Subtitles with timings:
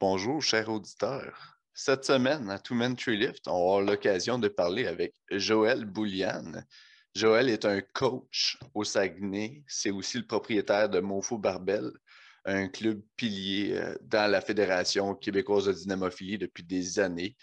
[0.00, 1.58] Bonjour, chers auditeurs.
[1.74, 6.64] Cette semaine, à Two Men Tree Lift, on avoir l'occasion de parler avec Joël Bouliane.
[7.16, 9.64] Joël est un coach au Saguenay.
[9.66, 11.90] C'est aussi le propriétaire de Mofo Barbel,
[12.44, 17.36] un club pilier euh, dans la Fédération québécoise de dynamophilie depuis des années.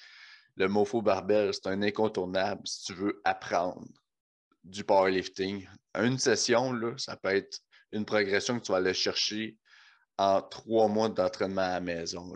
[0.56, 3.86] Le Mofo Barbel, c'est un incontournable si tu veux apprendre
[4.64, 5.68] du powerlifting.
[5.94, 7.60] Une session, là, ça peut être
[7.92, 9.58] une progression que tu vas aller chercher
[10.18, 12.34] en trois mois d'entraînement à la maison.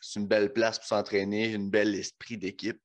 [0.00, 2.80] C'est une belle place pour s'entraîner, un bel esprit d'équipe.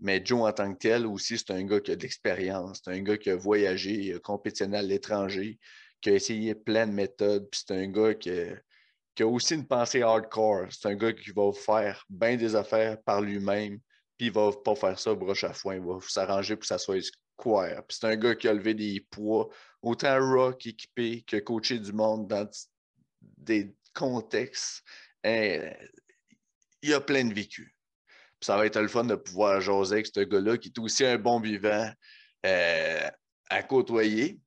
[0.00, 2.80] Mais Joe, en tant que tel, aussi, c'est un gars qui a de l'expérience.
[2.84, 5.60] C'est un gars qui a voyagé, compétitionné à l'étranger,
[6.00, 7.48] qui a essayé plein de méthodes.
[7.50, 10.66] Puis c'est un gars qui a, aussi une pensée hardcore.
[10.70, 13.78] C'est un gars qui va faire bien des affaires par lui-même.
[14.18, 15.76] Puis il va pas faire ça broche à foin.
[15.76, 17.84] Il va s'arranger pour que ça soit square.
[17.86, 19.48] Puis c'est un gars qui a levé des poids,
[19.82, 22.48] autant rock équipé que coaché du monde dans
[23.38, 24.82] des contextes.
[25.24, 25.70] Hein,
[26.82, 27.74] il y a plein de vécu.
[28.40, 31.16] ça va être le fun de pouvoir jaser avec ce gars-là qui est aussi un
[31.16, 31.90] bon vivant
[32.44, 33.10] euh,
[33.50, 34.40] à côtoyer.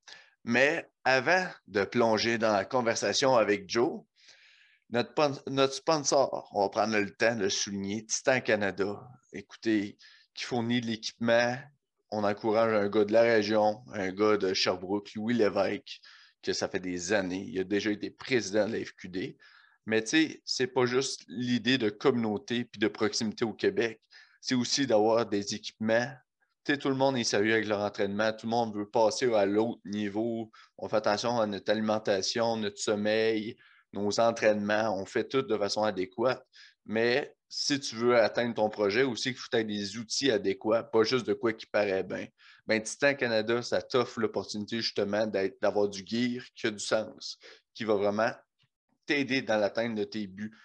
[0.44, 4.02] Mais avant de plonger dans la conversation avec Joe,
[4.90, 9.02] notre, sponsor, on va prendre le temps de souligner, Titan Canada.
[9.34, 9.98] Écoutez,
[10.34, 11.58] qui fournit l'équipement.
[12.12, 16.00] On encourage un gars de la région, un gars de Sherbrooke, Louis Lévesque,
[16.46, 17.46] que ça fait des années.
[17.48, 19.36] Il a déjà été président de la FQD.
[19.88, 24.02] Mais tu sais, c'est pas juste l'idée de communauté puis de proximité au Québec.
[24.42, 26.08] C'est aussi d'avoir des équipements.
[26.64, 28.32] Tu sais, tout le monde est sérieux avec leur entraînement.
[28.32, 30.52] Tout le monde veut passer à l'autre niveau.
[30.78, 33.56] On fait attention à notre alimentation, notre sommeil,
[33.94, 34.96] nos entraînements.
[35.00, 36.44] On fait tout de façon adéquate.
[36.86, 41.04] Mais si tu veux atteindre ton projet, aussi, il faut que des outils adéquats, pas
[41.04, 42.28] juste de quoi qui paraît bien.
[42.68, 45.28] Ben, Titan Canada, ça t'offre l'opportunité justement
[45.62, 47.38] d'avoir du gear qui a du sens,
[47.74, 48.32] qui va vraiment
[49.06, 50.56] t'aider dans l'atteinte de tes buts.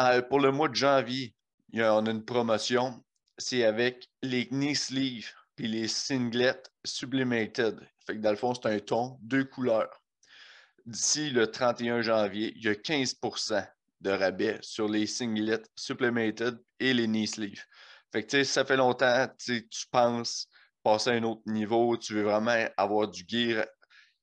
[0.00, 1.34] Euh, pour le mois de janvier,
[1.74, 3.02] on a une promotion.
[3.38, 7.80] C'est avec les knee sleeves et les singlets sublimated.
[8.06, 10.02] Fait que dans le fond, c'est un ton, deux couleurs.
[10.86, 13.14] D'ici le 31 janvier, il y a 15
[14.00, 17.64] de rabais sur les singlets sublimated et les knee sleeves.
[18.12, 20.48] Fait que, ça fait longtemps, tu penses
[20.82, 23.66] passer à un autre niveau, tu veux vraiment avoir du gear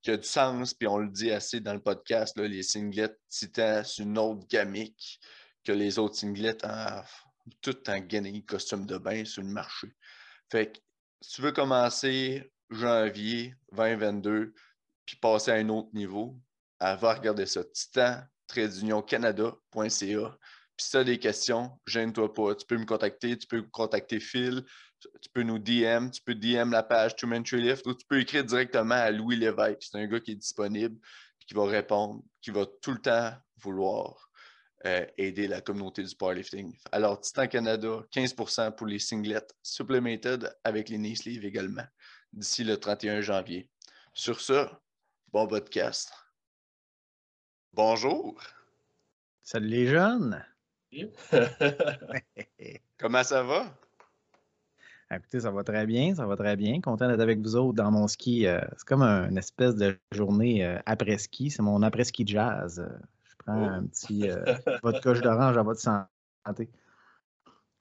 [0.01, 3.15] qui a du sens, puis on le dit assez dans le podcast, là, les singlets
[3.27, 5.19] Titan, c'est une autre gamique
[5.63, 7.01] que les autres singlets en,
[7.61, 9.87] tout en gagné costume de bain sur le marché.
[10.51, 10.79] Fait que
[11.21, 14.53] si tu veux commencer janvier 2022,
[15.05, 16.39] puis passer à un autre niveau,
[16.79, 17.63] va regarder ça.
[17.63, 20.37] Titan, Canada.ca.
[20.77, 22.55] Puis si tu as des questions, gêne-toi pas.
[22.55, 24.63] Tu peux me contacter, tu peux contacter Phil,
[25.21, 28.19] tu peux nous DM, tu peux DM la page Two Tree Lift ou tu peux
[28.19, 29.83] écrire directement à Louis Lévesque.
[29.91, 30.97] C'est un gars qui est disponible,
[31.47, 34.29] qui va répondre, qui va tout le temps vouloir
[34.85, 36.77] euh, aider la communauté du powerlifting.
[36.91, 41.85] Alors, Titan Canada, 15% pour les singlets supplemented avec les knee sleeves également
[42.33, 43.69] d'ici le 31 janvier.
[44.13, 44.67] Sur ce,
[45.31, 46.11] bon podcast.
[47.75, 48.35] Bonjour.
[49.43, 50.41] Salut les jeunes.
[52.97, 53.65] Comment ça va?
[55.11, 56.79] Écoutez, ça va très bien, ça va très bien.
[56.79, 58.47] Content d'être avec vous autres dans mon ski.
[58.47, 61.51] Euh, c'est comme une espèce de journée euh, après-ski.
[61.51, 62.81] C'est mon après-ski jazz.
[63.25, 63.69] je prends oh.
[63.69, 66.69] un petit euh, vodka d'orange à votre santé.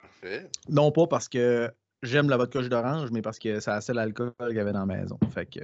[0.01, 0.49] Parfait.
[0.67, 1.71] Non pas parce que
[2.03, 4.97] j'aime la vodka d'orange, mais parce que c'est assez l'alcool qu'il y avait dans la
[4.97, 5.17] maison.
[5.33, 5.61] Fait que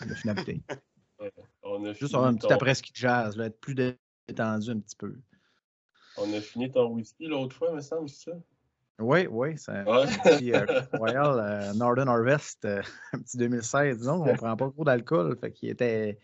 [0.00, 0.62] a fini
[1.18, 1.44] bouteille.
[1.62, 5.14] on a Juste un petit après-ski jazz, là, être plus détendu un petit peu.
[6.16, 8.36] On a fini ton whisky l'autre fois, me semble, c'est ça?
[9.00, 13.98] Oui, oui, c'est un petit euh, Royal euh, Northern Harvest, euh, un petit 2016.
[13.98, 16.18] Disons, on ne prend pas trop d'alcool, fait qu'il était,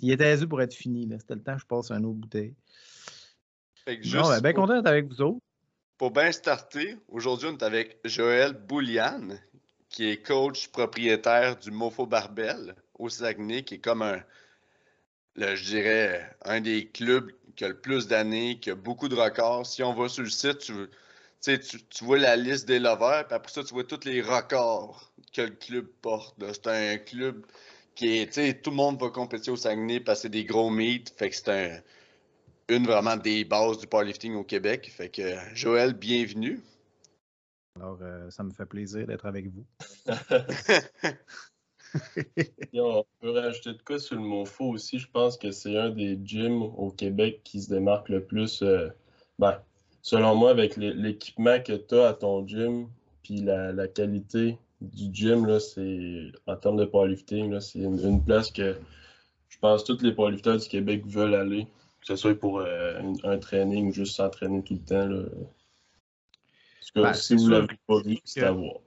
[0.00, 1.08] il était azu pour être fini.
[1.18, 2.54] C'était le temps que je passe un autre bouteille.
[3.84, 5.40] Fait que juste ben, content d'être avec vous autres.
[5.98, 9.30] Pour bien starter, aujourd'hui, on est avec Joël Boulian,
[9.88, 14.22] qui est coach propriétaire du Mofo Barbel au Saguenay, qui est comme un,
[15.36, 19.66] je dirais, un des clubs qui a le plus d'années, qui a beaucoup de records.
[19.66, 23.64] Si on va sur le site, tu vois la liste des lovers, puis après ça,
[23.64, 26.36] tu vois tous les records que le club porte.
[26.52, 27.44] C'est un club
[27.94, 31.12] qui est, tu sais, tout le monde va compétir au Saguenay, passer des gros meets.
[31.16, 31.84] Fait que c'est
[32.68, 34.90] une vraiment des bases du powerlifting au Québec.
[34.94, 36.60] Fait que, Joël, bienvenue.
[37.76, 39.66] Alors, euh, ça me fait plaisir d'être avec vous.
[42.74, 44.98] on peut rajouter de quoi sur le mot faux aussi?
[44.98, 48.62] Je pense que c'est un des gyms au Québec qui se démarque le plus.
[48.62, 48.88] Euh,
[49.38, 49.58] ben,
[50.02, 52.88] selon moi, avec l'équipement que tu as à ton gym,
[53.22, 58.76] puis la, qualité du gym, là, c'est, en termes de powerlifting, c'est une, place que
[59.48, 61.66] je pense que tous les powerlifters du Québec veulent aller.
[62.00, 65.06] que ce soit pour un, training ou juste s'entraîner tout le temps.
[65.06, 65.22] Là.
[66.94, 68.80] Ben, si vous ne l'avez pas vu, c'est à voir.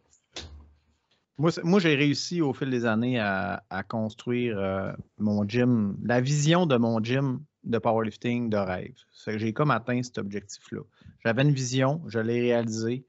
[1.38, 6.78] Moi, j'ai réussi au fil des années à, construire euh, mon gym, la vision de
[6.78, 8.96] mon gym de powerlifting de rêve.
[9.28, 10.82] J'ai comme atteint cet objectif-là.
[11.24, 13.06] J'avais une vision, je l'ai réalisée,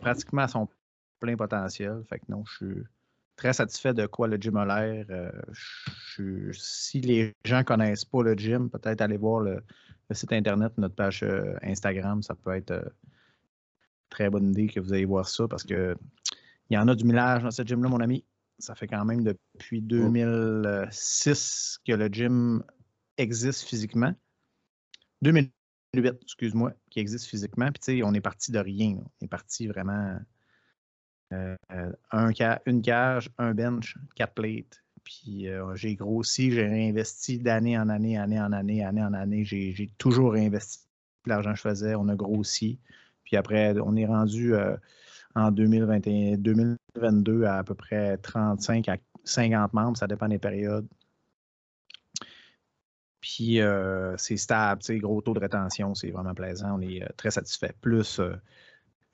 [0.00, 0.68] pratiquement à son
[1.20, 2.02] plein potentiel.
[2.08, 2.84] Fait que non, je suis
[3.36, 5.06] très satisfait de quoi le gym a l'air.
[5.10, 5.30] Euh,
[6.52, 9.62] si les gens ne connaissent pas le gym, peut-être aller voir le,
[10.12, 12.92] site internet, notre page euh, Instagram, ça peut être
[14.10, 15.96] très bonne idée que vous allez voir ça parce que
[16.70, 18.24] il y en a du millage dans cette gym-là, mon ami.
[18.58, 22.62] Ça fait quand même depuis 2006 que le gym
[23.18, 24.14] existe physiquement.
[25.22, 27.66] 2008, excuse-moi, qui existe physiquement.
[27.66, 28.96] Puis, tu sais, on est parti de rien.
[28.98, 30.18] On est parti vraiment
[31.32, 31.56] euh,
[32.12, 32.30] un
[32.66, 34.82] une cage, un bench, quatre plates.
[35.02, 39.44] Puis, euh, j'ai grossi, j'ai réinvesti d'année en année, année en année, année en année.
[39.44, 40.86] J'ai toujours réinvesti
[41.26, 41.94] l'argent que je faisais.
[41.94, 42.78] On a grossi.
[43.24, 44.76] Puis après, on est rendu euh,
[45.34, 50.86] en 2021, 2022 à à peu près 35 à 50 membres, ça dépend des périodes.
[53.20, 57.30] Puis euh, c'est stable, gros taux de rétention, c'est vraiment plaisant, on est euh, très
[57.30, 57.74] satisfait.
[57.80, 58.34] Plus euh,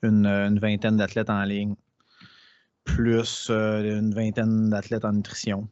[0.03, 1.77] une, vingtaine d'athlètes en ligne,
[2.85, 5.69] plus une vingtaine d'athlètes en nutrition.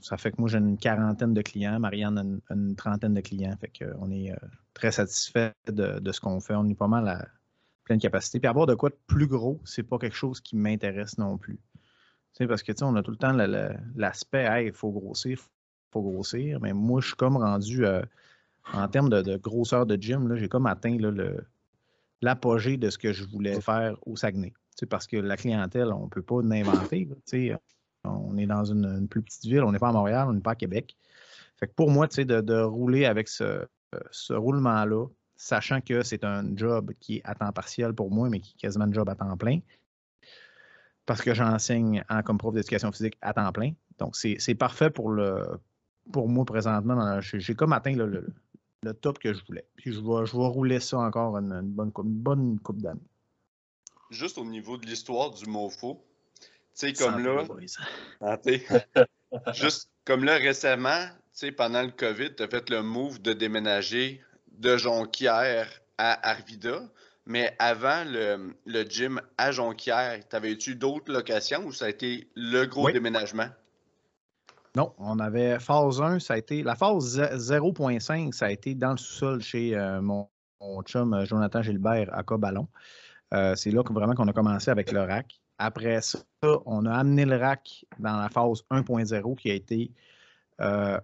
[0.00, 3.54] Ça fait que moi j'ai une quarantaine de clients, Marianne a une, trentaine de clients.
[3.60, 4.32] Fait qu'on est
[4.72, 6.54] très satisfait de, de ce qu'on fait.
[6.54, 7.26] On est pas mal à,
[7.86, 8.38] pleine capacité.
[8.40, 11.58] Puis avoir de quoi de plus gros, c'est pas quelque chose qui m'intéresse non plus.
[12.34, 13.32] Tu parce que tu sais, on a tout le temps
[13.94, 16.60] l'aspect, il faut grossir, il faut grossir.
[16.60, 18.02] Mais moi, je suis comme rendu euh,
[18.74, 20.98] en termes de, grosseur de gym, j'ai comme atteint
[22.20, 24.52] l'apogée de ce que je voulais faire au Saguenay.
[24.76, 27.08] Tu parce que la clientèle, on ne peut pas l'inventer.
[28.04, 30.52] On est dans une, plus petite ville, on n'est pas à Montréal, on n'est pas
[30.52, 30.96] à Québec.
[31.58, 33.66] Fait que pour moi, tu sais, de, rouler avec ce,
[34.10, 35.06] ce roulement-là,
[35.36, 38.60] sachant que c'est un job qui est à temps partiel pour moi, mais qui est
[38.60, 39.60] quasiment un job à temps plein,
[41.04, 43.72] parce que j'enseigne en comme prof d'éducation physique à temps plein.
[43.98, 45.44] Donc, c'est parfait pour, le,
[46.12, 47.20] pour moi présentement.
[47.20, 48.26] J'ai comme atteint le,
[49.00, 49.66] top que je voulais.
[49.76, 53.00] Puis je vais, je rouler ça encore une, bonne, une bonne coupe d'années.
[54.10, 56.04] Juste au niveau de l'histoire du MOFO,
[56.40, 57.44] tu sais, comme là.
[58.20, 58.38] Ah,
[59.52, 63.32] juste comme là, récemment, tu sais, pendant le COVID, tu as fait le move de
[63.32, 64.22] déménager
[64.58, 65.68] de Jonquière
[65.98, 66.82] à Arvida.
[67.26, 72.66] Mais avant le, le gym à Jonquière, t'avais-tu d'autres locations ou ça a été le
[72.66, 73.48] gros déménagement?
[74.76, 76.62] Non, on avait phase 1, ça a été.
[76.62, 80.28] La phase 0.5, ça a été dans le sous-sol chez euh, mon,
[80.84, 82.68] chum euh, Jonathan Gilbert à Cobalon.
[83.32, 85.40] Euh, c'est là que vraiment qu'on a commencé avec le rack.
[85.58, 86.18] Après ça,
[86.66, 89.92] on a amené le rack dans la phase 1.0 qui a été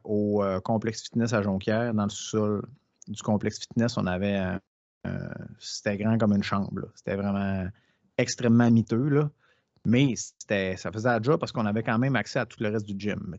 [0.05, 2.63] au complexe fitness à Jonquière, dans le sous-sol
[3.09, 4.59] du complexe fitness, on avait
[5.59, 6.89] c'était grand comme une chambre.
[6.95, 7.67] C'était vraiment
[8.19, 9.09] extrêmement miteux.
[9.09, 9.31] Là.
[9.85, 12.87] Mais ça faisait la job parce qu'on avait quand même accès à tout le reste
[12.87, 13.37] du gym.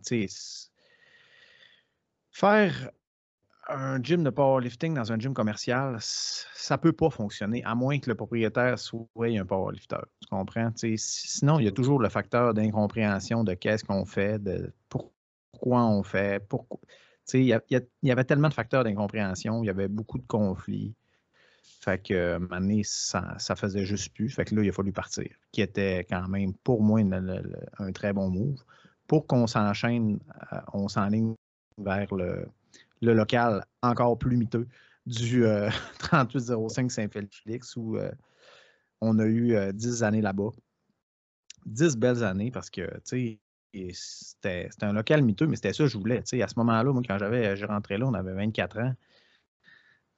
[2.31, 2.91] faire
[3.69, 7.97] un gym de powerlifting dans un gym commercial, ça ne peut pas fonctionner, à moins
[7.99, 10.01] que le propriétaire soit un powerlifter.
[10.21, 10.71] Tu comprends?
[10.75, 16.03] sinon, il y a toujours le facteur d'incompréhension de qu'est-ce qu'on fait, de pourquoi on
[16.03, 16.79] fait, pourquoi.
[17.33, 20.93] Il y, avait tellement de facteurs d'incompréhension, il y avait beaucoup de conflits.
[21.83, 24.29] Fait que, un ça, ça faisait juste plus.
[24.29, 27.01] Fait que là, il a fallu partir, qui était quand même, pour moi,
[27.79, 28.61] un très bon move.
[29.07, 30.19] Pour qu'on s'enchaîne,
[30.53, 31.35] euh, on s'enligne
[31.77, 32.47] vers le,
[33.01, 34.67] local encore plus miteux
[35.05, 35.43] du
[35.99, 38.11] 3805 euh, Saint-Félix, où euh,
[39.01, 40.51] on a eu 10 années là-bas.
[41.65, 42.89] 10 belles années parce que,
[43.93, 46.19] c'était un local miteux, mais c'était ça que je voulais.
[46.19, 48.93] à ce moment-là, moi, quand j'avais, je rentrais là, on avait 24 ans.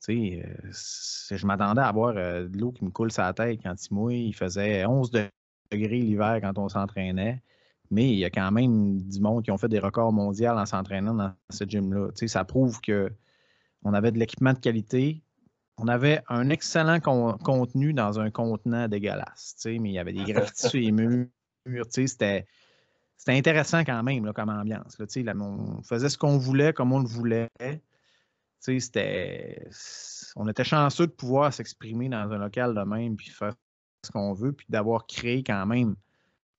[0.10, 3.74] Euh, je m'attendais à avoir euh, de l'eau qui me coule sur la tête quand
[3.74, 4.28] il mouille.
[4.28, 7.42] Il faisait 11 degrés l'hiver quand on s'entraînait.
[7.92, 10.66] Mais il y a quand même du monde qui ont fait des records mondiaux en
[10.66, 12.10] s'entraînant dans ce gym-là.
[12.28, 15.22] Ça prouve qu'on avait de l'équipement de qualité.
[15.78, 19.56] On avait un excellent contenu dans un contenant dégueulasse.
[19.66, 21.28] Mais il y avait des graffitis sur les murs.
[21.90, 22.48] C'était
[23.18, 24.98] c'était intéressant quand même comme ambiance.
[25.00, 27.50] on faisait ce qu'on voulait, comme on le voulait.
[28.60, 29.68] C'était,
[30.36, 33.54] on était chanceux de pouvoir s'exprimer dans un local de même, puis faire
[34.04, 35.96] ce qu'on veut, puis d'avoir créé quand même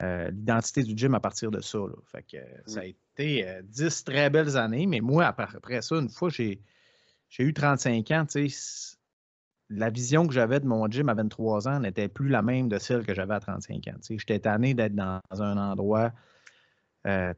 [0.03, 1.79] euh, l'identité du gym à partir de ça.
[2.13, 2.37] Fait que,
[2.67, 6.61] Ça a été euh, dix très belles années, mais moi, après, ça, une fois, j'ai,
[7.29, 8.27] j'ai eu 35 ans,
[9.69, 12.79] la vision que j'avais de mon gym à 23 ans n'était plus la même de
[12.79, 13.97] celle que j'avais à 35 ans.
[14.09, 16.13] J'étais tanné d'être dans un endroit
[17.07, 17.33] euh,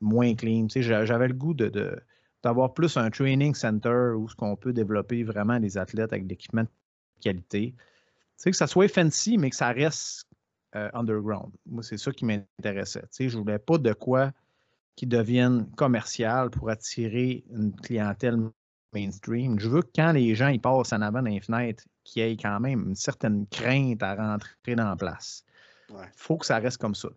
[0.00, 0.66] moins clean.
[0.68, 1.98] J'avais le goût de,
[2.42, 6.30] d'avoir plus un training center où ce qu'on peut développer vraiment des athlètes avec de
[6.30, 6.68] l'équipement de
[7.20, 7.74] qualité.
[8.42, 10.26] Tu que ça soit fancy, mais que ça reste
[10.74, 11.52] euh, underground.
[11.66, 13.04] Moi, c'est ça qui m'intéressait.
[13.18, 14.32] Je voulais pas de quoi
[14.96, 18.36] qui devienne commercial pour attirer une clientèle
[18.92, 19.58] mainstream.
[19.58, 22.36] Je veux que quand les gens ils passent en avant d'un fenêtre, qu'il y ait
[22.36, 25.44] quand même une certaine crainte à rentrer dans la place.
[25.90, 27.08] Il faut que ça reste comme ça.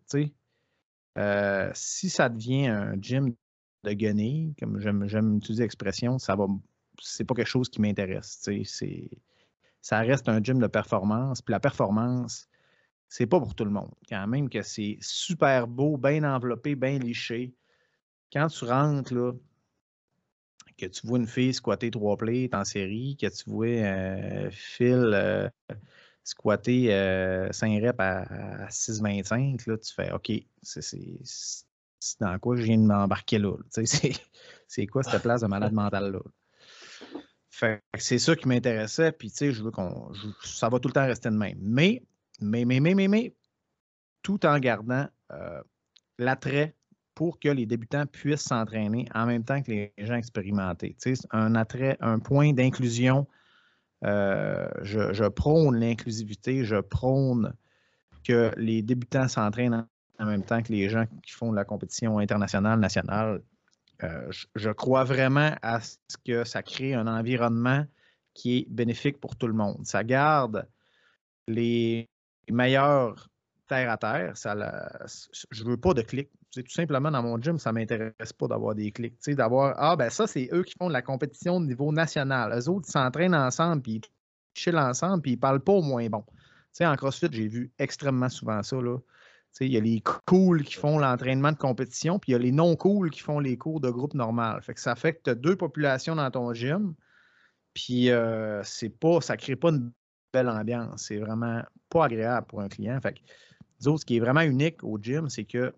[1.18, 3.34] Euh, si ça devient un gym
[3.84, 6.48] de guenilles, comme j'aime utiliser l'expression, ça va
[7.02, 8.50] c'est pas quelque chose qui m'intéresse.
[9.82, 11.42] Ça reste un gym de performance.
[11.42, 12.48] Puis la performance,
[13.08, 13.94] c'est pas pour tout le monde.
[14.10, 17.54] Quand même que c'est super beau, bien enveloppé, bien liché.
[18.32, 19.34] Quand tu rentres, là,
[20.78, 24.50] que tu vois une fille squatter trois plates en série, que tu vois euh,
[24.82, 25.50] euh,
[26.28, 26.88] squatter
[27.52, 30.32] 5 euh, reps à, 6,25, là, tu fais OK,
[30.62, 33.54] c'est dans quoi je viens de m'embarquer là.
[34.68, 36.20] c'est quoi cette place de malade mental là?
[37.98, 40.12] c'est ça qui m'intéressait, puis tu sais, je veux qu'on.
[40.44, 41.58] Ça va tout le temps rester de même.
[41.60, 42.04] Mais,
[42.40, 43.36] mais, mais, mais, mais, mais
[44.22, 45.08] tout en gardant
[46.20, 46.76] l'attrait
[47.16, 50.96] pour que les débutants puissent s'entraîner en même temps que les gens expérimentés.
[51.02, 53.26] Tu sais, un attrait, un point d'inclusion.
[54.04, 57.54] Euh, je, prône l'inclusivité, je prône
[58.24, 59.88] que les débutants s'entraînent
[60.20, 63.42] en même temps que les gens qui font de la compétition internationale, nationale.
[64.04, 67.86] Euh, je, crois vraiment à ce que ça crée un environnement
[68.34, 69.86] qui est bénéfique pour tout le monde.
[69.86, 70.68] Ça garde
[71.48, 72.08] les
[72.50, 73.30] meilleurs
[73.68, 74.38] terre à terre.
[74.38, 74.56] Ça
[75.52, 78.48] je ne veux pas de clics tout simplement, dans mon gym, ça ne m'intéresse pas
[78.48, 79.18] d'avoir des clics.
[79.28, 82.58] D'avoir Ah, ben ça, c'est eux qui font de la compétition au niveau national.
[82.58, 84.02] Eux autres, ils s'entraînent ensemble, puis ils
[84.60, 86.24] chillent ensemble, puis ils ne parlent pas au moins bon.
[86.82, 88.78] en CrossFit, j'ai vu extrêmement souvent ça.
[88.78, 88.98] Là.
[89.60, 92.52] Il y a les cools qui font l'entraînement de compétition, puis il y a les
[92.52, 94.62] non-cools qui font les cours de groupe normal.
[94.62, 96.94] Fait que ça fait que deux populations dans ton gym,
[97.74, 99.92] puis euh, c'est pas, ça ne crée pas une
[100.34, 101.06] belle ambiance.
[101.08, 103.00] C'est vraiment pas agréable pour un client.
[103.02, 103.20] Fait que,
[103.80, 105.74] ce qui est vraiment unique au gym, c'est que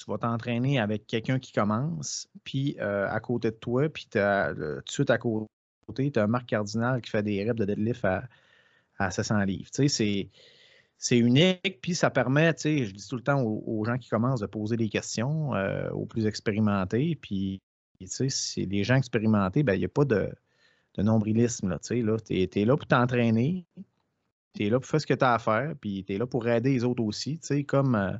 [0.00, 4.18] tu vas t'entraîner avec quelqu'un qui commence, puis euh, à côté de toi, puis tout
[4.18, 8.24] de suite à côté, tu as Marc Cardinal qui fait des reps de deadlift à,
[8.98, 9.70] à 700 livres.
[9.70, 10.30] Tu sais,
[10.96, 14.08] c'est unique, puis ça permet, tu sais, je dis tout le temps aux, gens qui
[14.08, 17.60] commencent de poser des questions euh, aux plus expérimentés, puis,
[18.00, 20.30] tu sais, c'est les gens expérimentés, ben, il n'y a pas de,
[20.94, 23.66] de nombrilisme, là, tu sais, là, tu es, là pour t'entraîner,
[24.54, 26.26] tu es là pour faire ce que tu as à faire, puis tu es là
[26.26, 27.94] pour aider les autres aussi, tu sais, comme...
[27.96, 28.12] Euh,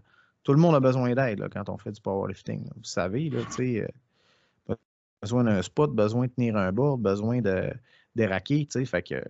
[0.51, 2.65] tout le monde a besoin d'aide quand on fait du powerlifting.
[2.75, 3.87] Vous savez, là, sais,
[4.69, 4.75] euh,
[5.23, 7.73] besoin d'un spot, besoin de tenir un board, besoin de
[8.17, 8.67] déraquer.
[8.85, 9.23] Fait que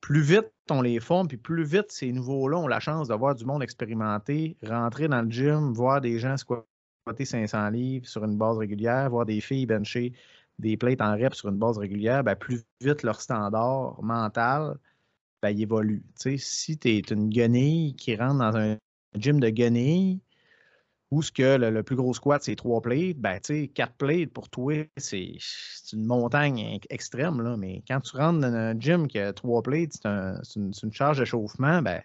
[0.00, 3.34] plus vite on les forme, puis plus vite ces nouveaux-là ont la chance de voir
[3.34, 8.36] du monde expérimenté, rentrer dans le gym, voir des gens squatter 500 livres sur une
[8.36, 10.12] base régulière, voir des filles bencher
[10.60, 14.78] des plates en rep sur une base régulière, ben, plus vite leur standard mental
[15.42, 16.04] ben, évolue.
[16.14, 18.76] si tu es une guenille qui rentre dans un
[19.16, 20.20] gym de guenilles,
[21.10, 24.32] où ce que le, plus gros squat, c'est trois plates, ben, tu sais, quatre plates
[24.32, 25.36] pour toi, c'est
[25.92, 27.56] une montagne extrême, là.
[27.56, 31.80] Mais quand tu rentres dans un gym qui a trois plates, c'est une, charge d'échauffement,
[31.80, 32.02] ben,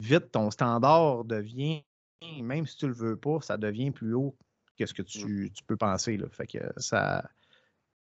[0.00, 1.82] vite, ton standard devient,
[2.40, 4.36] même si tu le veux pas, ça devient plus haut
[4.78, 5.66] que ce que tu, mmh.
[5.66, 6.26] peux penser, là.
[6.30, 7.28] Fait que ça,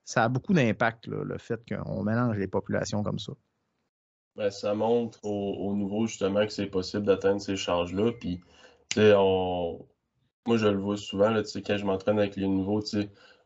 [0.05, 3.33] ça a beaucoup d'impact, le fait qu'on mélange les populations comme ça.
[4.37, 8.13] Ben, ça montre au, au, nouveau, justement, que c'est possible d'atteindre ces charges-là.
[8.21, 8.43] Puis,
[8.97, 9.87] on...
[10.47, 12.83] moi, je le vois souvent, là, quand je m'entraîne avec les nouveaux,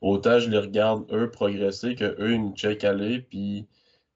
[0.00, 3.66] autant je les regarde, eux, progresser, que eux, ils me checkent aller, puis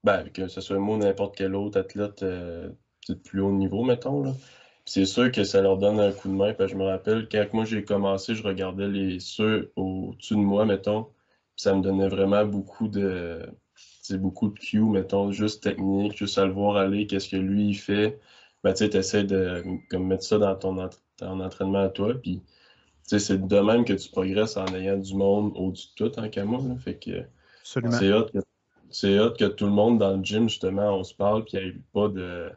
[0.03, 2.69] ben, que ce soit moi ou n'importe quel autre athlète euh,
[3.09, 4.23] de plus haut niveau, mettons.
[4.23, 4.33] Là.
[4.85, 6.53] C'est sûr que ça leur donne un coup de main.
[6.59, 11.07] je me rappelle, quand moi j'ai commencé, je regardais les ceux au-dessus de moi, mettons.
[11.55, 13.41] ça me donnait vraiment beaucoup de
[14.11, 17.75] beaucoup de cues, mettons, juste technique, juste à le voir aller, qu'est-ce que lui il
[17.75, 18.19] fait.
[18.63, 20.89] Ben, tu essaies de comme, mettre ça dans ton,
[21.21, 22.13] en entraînement à toi.
[22.13, 22.41] Puis,
[23.03, 26.45] c'est de même que tu progresses en ayant du monde au-dessus de tout, en qu'à
[26.79, 27.25] Fait que
[27.63, 31.57] c'est hot, que, que tout le monde dans le gym, justement, on se parle, puis
[31.57, 32.49] il n'y a pas de.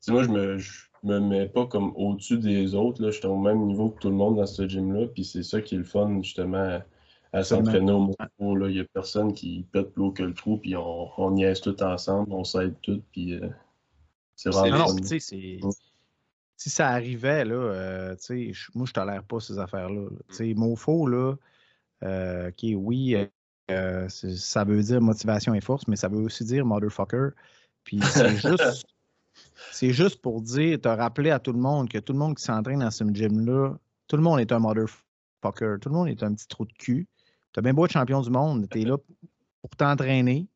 [0.00, 0.58] sais, moi, je me,
[1.02, 3.04] me mets pas comme au-dessus des autres.
[3.04, 5.06] Je suis au même niveau que tout le monde dans ce gym-là.
[5.08, 6.80] Puis c'est ça qui est le fun, justement,
[7.32, 8.16] à, s'entraîner au monde.
[8.38, 11.82] Il n'y a personne qui pète l'eau que le trou, puis on, on niaise tout
[11.82, 13.48] ensemble, on s'aide tout, puis euh,
[14.36, 14.86] c'est vraiment.
[16.60, 18.16] Si ça arrivait, là, euh,
[18.74, 20.10] moi, je tolère pas ces affaires-là.
[20.10, 20.54] Là.
[20.54, 21.34] Mofo, là,
[22.04, 23.16] euh, oui,
[23.70, 27.30] euh, ça veut dire motivation et force, mais ça veut aussi dire motherfucker.
[27.82, 28.86] Puis c'est juste,
[29.72, 32.44] c'est juste pour dire, te rappeler à tout le monde que tout le monde qui
[32.44, 33.74] s'entraîne dans ce gym-là,
[34.06, 35.76] tout le monde est un motherfucker.
[35.80, 37.08] Tout le monde est un petit trou de cul.
[37.54, 38.98] Tu as bien beau être champion du monde, tu es là
[39.62, 40.46] pour t'entraîner,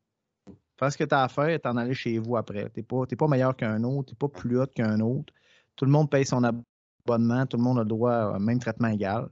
[0.77, 2.69] faire ce que tu as à faire et t'en aller chez vous après.
[2.75, 5.33] Tu n'es pas, pas meilleur qu'un autre, tu n'es pas plus haut qu'un autre.
[5.75, 8.89] Tout le monde paye son abonnement, tout le monde a le droit au même traitement
[8.89, 9.29] égal.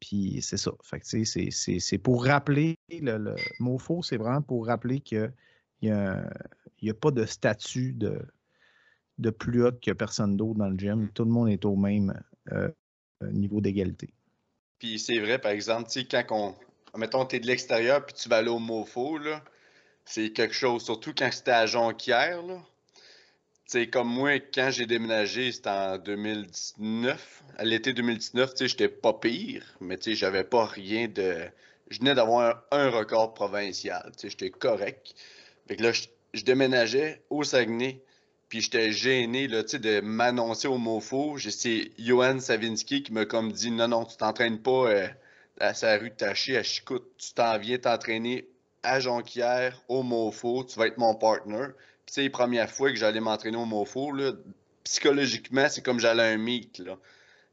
[0.00, 0.72] Puis c'est ça.
[0.82, 5.32] Fait c'est pour rappeler, le, le mot faux, c'est vraiment pour rappeler qu'il
[5.82, 6.30] n'y a,
[6.88, 8.20] a, pas de statut de,
[9.18, 11.08] de plus haut que personne d'autre dans le gym.
[11.14, 12.20] Tout le monde est au même
[12.52, 12.70] euh,
[13.22, 14.12] niveau d'égalité.
[14.78, 16.54] Puis c'est vrai, par exemple, quand on.
[16.98, 19.42] Mettons, tu es de l'extérieur puis tu vas aller au MoFo, là,
[20.04, 22.62] c'est quelque chose, surtout quand c'était à Jonquière, là.
[23.66, 27.44] Sais, comme moi, quand j'ai déménagé, c'était en 2019.
[27.58, 31.36] À l'été 2019, j'étais pas pire, mais j'avais pas rien de.
[31.90, 34.10] Je venais d'avoir un, record provincial.
[34.22, 35.14] J'étais correct.
[35.68, 38.02] Fait que là, je déménageais au Saguenay
[38.54, 41.38] puis j'étais gêné là, de m'annoncer au MoFo.
[41.38, 45.08] C'est Johan Savinski qui m'a comme dit Non, non, tu t'entraînes pas euh,
[45.58, 47.02] à sa rue Taché à Chicout.
[47.18, 48.48] Tu t'en viens t'entraîner
[48.84, 50.62] à Jonquière, au MoFo.
[50.62, 51.66] Tu vas être mon partner.
[52.06, 54.32] Puis, c'est les premières fois que j'allais m'entraîner au MoFo, là,
[54.84, 56.78] psychologiquement, c'est comme j'allais à un meet.
[56.78, 56.96] Là.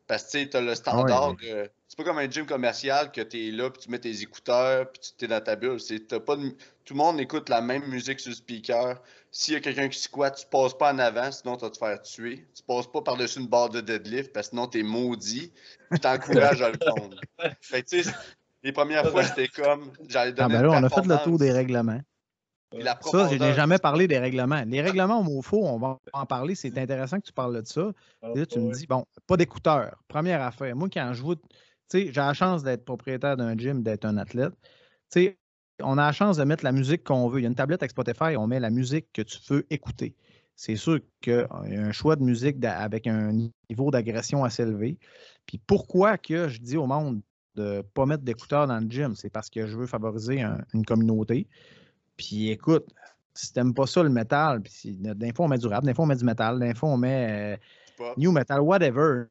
[0.07, 1.69] Parce que tu as le standard de.
[1.87, 4.89] C'est pas comme un gym commercial que tu es là, puis tu mets tes écouteurs,
[4.91, 5.77] puis tu es dans ta bulle.
[6.09, 9.01] Pas Tout le monde écoute la même musique sur le speaker.
[9.31, 11.77] S'il y a quelqu'un qui squatte, tu passes pas en avant, sinon tu vas te
[11.77, 12.45] faire tuer.
[12.55, 15.51] Tu passes pas par-dessus une barre de deadlift, parce que sinon t'es maudit,
[15.89, 17.17] puis t'encourages à le prendre.
[17.61, 18.03] Fait tu
[18.63, 19.91] les premières fois, c'était comme.
[20.07, 22.01] J'allais donner ah ben là, on a fait le tour des règlements.
[23.01, 24.63] Ça, je n'ai jamais parlé des règlements.
[24.65, 26.55] Les règlements au mot faux, on va en parler.
[26.55, 27.91] C'est intéressant que tu parles de ça.
[28.21, 29.95] Ah, là, tu me dis, bon, pas d'écouteurs.
[30.07, 30.75] Première affaire.
[30.75, 31.35] Moi, quand je vous.
[31.35, 31.41] Tu
[31.89, 34.53] sais, j'ai la chance d'être propriétaire d'un gym, d'être un athlète.
[35.11, 35.37] Tu sais,
[35.83, 37.39] on a la chance de mettre la musique qu'on veut.
[37.39, 40.15] Il y a une tablette avec Spotify, on met la musique que tu veux écouter.
[40.55, 43.31] C'est sûr qu'il y a un choix de musique avec un
[43.69, 44.97] niveau d'agression assez élevé.
[45.45, 47.21] Puis pourquoi que je dis au monde
[47.55, 49.15] de ne pas mettre d'écouteurs dans le gym?
[49.15, 51.47] C'est parce que je veux favoriser une communauté.
[52.21, 52.85] Puis écoute,
[53.33, 56.05] si t'aimes pas ça le métal, puis d'un fois on met du rap, d'un fois
[56.05, 57.57] on met du métal, d'un fois on met
[57.99, 59.25] euh, new metal, whatever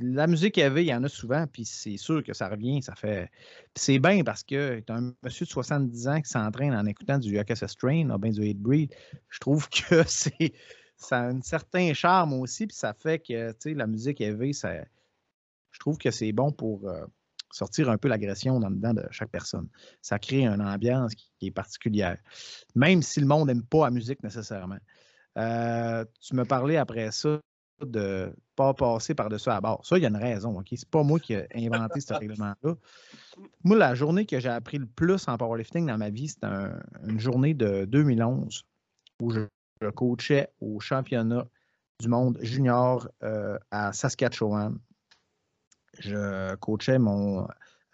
[0.00, 2.94] la musique avait, il y en a souvent, puis c'est sûr que ça revient, ça
[2.94, 3.30] fait.
[3.74, 7.38] c'est bien parce que tu un monsieur de 70 ans qui s'entraîne en écoutant du
[7.38, 8.94] UKS Strain, bien du Hate Breed.
[9.28, 10.54] Je trouve que c'est
[10.96, 14.72] ça a un certain charme aussi, puis ça fait que la musique éveille, ça,
[15.72, 17.04] je trouve que c'est bon pour euh,
[17.52, 19.68] sortir un peu l'agression dans dedans de chaque personne.
[20.00, 22.18] Ça crée une ambiance qui, est particulière,
[22.74, 24.78] même si le monde n'aime pas la musique nécessairement.
[25.38, 27.40] Euh, tu me parlais après ça
[27.80, 29.84] de ne pas passer par-dessus à bord.
[29.84, 30.62] Ça, il y a une raison.
[30.64, 32.76] Ce C'est pas moi qui ai inventé ce règlement-là.
[33.64, 36.46] Moi, la journée que j'ai appris le plus en powerlifting dans ma vie, c'était
[37.06, 38.64] une journée de 2011
[39.20, 39.40] où je,
[39.96, 41.44] coachais au championnat
[41.98, 44.78] du monde junior euh, à Saskatchewan.
[45.98, 47.46] Je coachais mon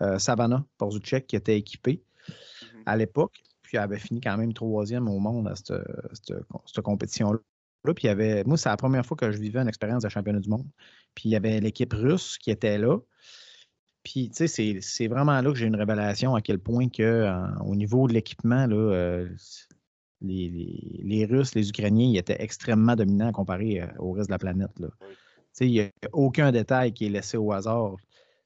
[0.03, 2.83] euh, Savannah Porzuchek qui était équipé mm-hmm.
[2.87, 7.39] à l'époque, puis avait fini quand même troisième au monde à cette compétition-là
[7.95, 10.09] puis il y avait, moi, c'est la première fois que je vivais une expérience de
[10.09, 10.67] championnat du monde.
[11.15, 12.99] Puis il y avait l'équipe russe qui était là.
[14.05, 17.29] Puis, tu sais, c'est vraiment là que j'ai une révélation à quel point que,
[17.63, 19.29] au niveau de l'équipement, là, euh,
[20.23, 24.79] les, Russes, les Ukrainiens, ils étaient extrêmement dominants comparé euh, au reste de la planète.
[24.79, 24.89] Là.
[25.61, 27.97] Il n'y a aucun détail qui est laissé au hasard.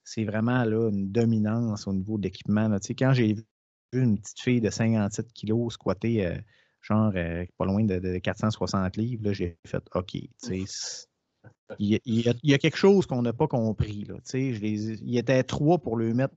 [0.05, 2.69] C'est vraiment là, une dominance au niveau de l'équipement.
[2.81, 3.45] Tu sais, quand j'ai vu
[3.93, 6.35] une petite fille de 57 kilos squatter euh,
[6.81, 10.15] genre euh, pas loin de, 460 livres, là, j'ai fait OK.
[11.79, 14.05] Il y, y, a, quelque chose qu'on n'a pas compris.
[14.05, 16.35] Là, je les, il était trois pour lui mettre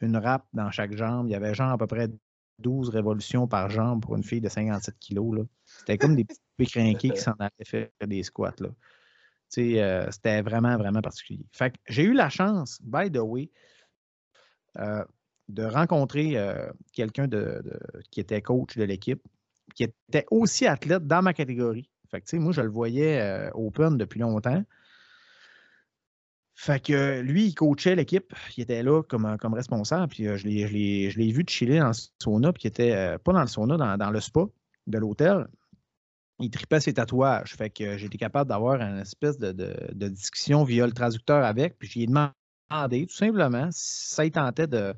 [0.00, 1.28] une râpe dans chaque jambe.
[1.28, 2.08] Il y avait genre à peu près
[2.60, 5.46] 12 révolutions par jambe pour une fille de 57 kilos.
[5.64, 8.54] C'était comme des petits crinqués qui s'en allaient faire des squats.
[8.60, 8.68] Là.
[9.58, 11.44] Euh, c'était vraiment, vraiment particulier.
[11.52, 13.50] Fait j'ai eu la chance, by the way,
[14.78, 15.04] euh,
[15.48, 17.62] de rencontrer euh, quelqu'un de,
[18.10, 19.22] qui était coach de l'équipe
[19.74, 21.90] qui était aussi athlète dans ma catégorie.
[22.10, 24.62] Fait que, moi, je le voyais open depuis longtemps.
[26.54, 31.32] Fait que lui, il coachait l'équipe, il était là comme, comme responsable, puis je l'ai
[31.32, 34.44] vu chiller dans le sauna, puis il était pas dans le sauna, dans, le spa
[34.86, 35.48] de l'hôtel.
[36.38, 37.54] Il tripait ses tatouages.
[37.54, 42.06] Fait que j'étais capable d'avoir une espèce de, discussion via le traducteur avec, puis j'ai
[42.06, 44.94] demandé tout simplement si ça tentait de,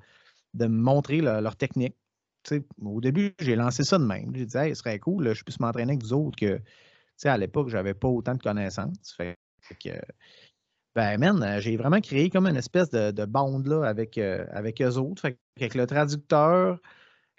[0.55, 1.95] me montrer leur technique
[2.83, 4.35] au début, j'ai lancé ça de même.
[4.35, 6.61] J'ai dit, ce serait cool, je puisse m'entraîner avec vous autres que,
[7.25, 9.15] à l'époque, j'avais pas autant de connaissances.
[9.17, 9.37] Fait
[9.83, 9.91] que,
[10.95, 14.97] ben, j'ai vraiment créé comme une espèce de, de bande là, avec, euh, avec eux
[14.97, 15.23] autres.
[15.23, 16.79] Fait avec le traducteur,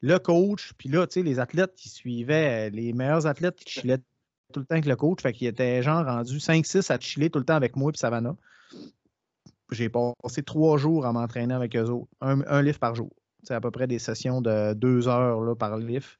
[0.01, 3.99] le coach, puis là, tu sais, les athlètes qui suivaient, les meilleurs athlètes qui chillaient
[4.53, 5.21] tout le temps avec le coach.
[5.21, 8.35] Fait qu'il était genre rendu 5-6 à chiller tout le temps avec moi et Savannah.
[9.71, 13.11] J'ai passé trois jours à m'entraîner avec eux autres, un livre par jour
[13.43, 16.17] C'est à peu près des sessions de deux heures là, par lift.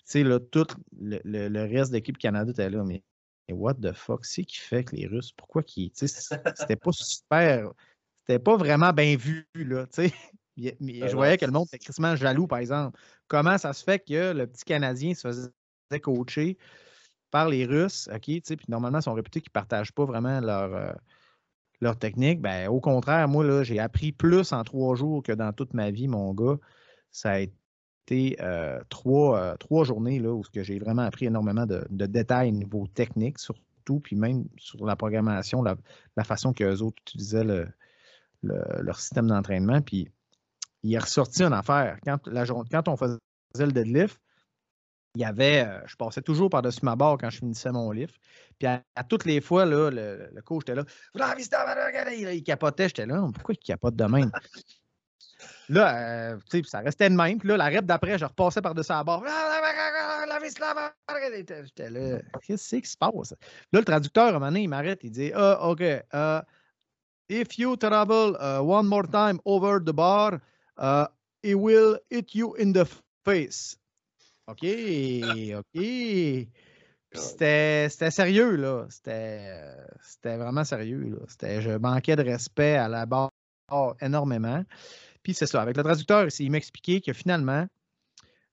[0.00, 0.66] Tu sais, là, tout
[1.00, 3.02] le, le, reste de l'équipe Canada était là, mais
[3.50, 5.90] what the fuck, c'est qui fait que les Russes, pourquoi qu'ils.
[5.94, 7.72] C'était pas super.
[8.20, 10.10] C'était pas vraiment bien vu, là, tu
[10.56, 10.76] sais.
[10.80, 12.98] Je voyais que le monde était crissement jaloux, par exemple.
[13.28, 16.58] Comment ça se fait que le petit Canadien se faisait coacher
[17.30, 20.04] par les Russes, OK, tu sais, puis normalement, ils sont réputés qu'ils ne partagent pas
[20.04, 20.92] vraiment leur, euh,
[21.80, 22.40] leur technique.
[22.40, 25.90] Ben, au contraire, moi, là, j'ai appris plus en trois jours que dans toute ma
[25.90, 26.58] vie, mon gars.
[27.10, 31.86] Ça a été euh, trois, euh, trois, journées là, où j'ai vraiment appris énormément de,
[31.90, 35.76] détails au niveau technique, surtout, puis même sur la programmation, la,
[36.24, 37.66] façon qu'eux autres utilisaient
[38.42, 39.80] leur système d'entraînement.
[39.82, 40.08] Puis
[40.86, 41.98] il est ressorti en affaire.
[42.04, 43.18] Quand, la, quand on faisait
[43.58, 44.20] le deadlift,
[45.16, 48.12] il y avait, euh, je passais toujours par-dessus ma barre quand je finissais mon livre.
[48.58, 50.84] Puis à, toutes les fois, là, le, coach était là,
[52.22, 54.30] il capotait, j'étais là, pourquoi il capote de même?
[55.68, 57.38] Là, euh, tu sais, ça restait de même.
[57.38, 59.22] Puis là, la rep d'après, je repassais par-dessus la barre.
[61.64, 63.34] J'étais là, qu'est-ce qui se passe?
[63.72, 66.40] Là, le traducteur, à un moment donné, il m'arrête, il dit, ah, OK, uh,
[67.28, 70.38] if you travel one more time over the bar,
[70.78, 71.06] uh,
[71.42, 72.86] it will hit you in the
[73.24, 73.76] face.
[74.48, 74.64] OK,
[75.54, 75.82] OK.
[77.14, 78.86] C'était sérieux, là.
[78.90, 81.60] C'était vraiment sérieux, là.
[81.60, 83.30] Je manquais de respect à la barre
[84.00, 84.64] énormément.
[85.22, 85.62] Puis c'est ça.
[85.62, 87.66] Avec le traducteur, il m'expliquait que finalement,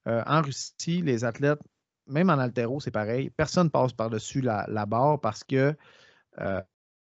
[0.08, 1.60] euh, en Russie, les athlètes,
[2.08, 5.76] même en altéro, c'est pareil, personne ne passe par-dessus la, barre parce que
[6.40, 6.62] euh,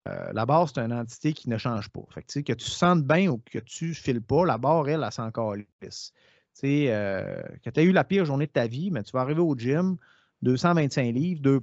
[0.07, 2.01] euh, la barre, c'est une entité qui ne change pas.
[2.15, 5.11] Que, que tu sentes bien ou que tu ne files pas, la barre, elle, elle,
[5.11, 6.13] s'en calisse.
[6.63, 9.41] Euh, que tu as eu la pire journée de ta vie, mais tu vas arriver
[9.41, 9.97] au gym,
[10.43, 11.59] 225 livres, deux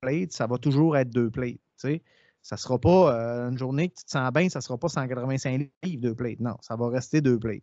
[0.00, 1.60] plates, ça va toujours être deux plates.
[1.80, 2.02] Tu
[2.40, 4.78] ça ne sera pas euh, une journée que tu te sens bien, ça ne sera
[4.78, 6.40] pas 185 livres, deux plates.
[6.40, 7.62] Non, ça va rester deux plates.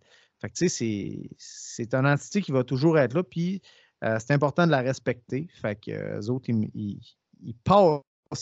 [0.58, 3.62] C'est une entité qui va toujours être là, puis
[4.02, 5.48] c'est important de la respecter.
[5.62, 7.00] Fait que les autres, ils,
[7.42, 8.02] ils, passent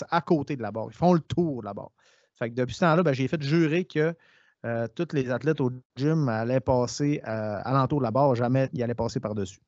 [0.10, 0.88] à côté de la barre.
[0.90, 1.92] Ils font le tour de la barre.
[2.36, 4.16] Fait que depuis ce temps-là, ben, j'ai fait jurer que
[4.66, 8.82] euh, tous les athlètes au gym allaient passer euh, alentour de la barre, jamais ils
[8.82, 9.60] allaient passer par-dessus.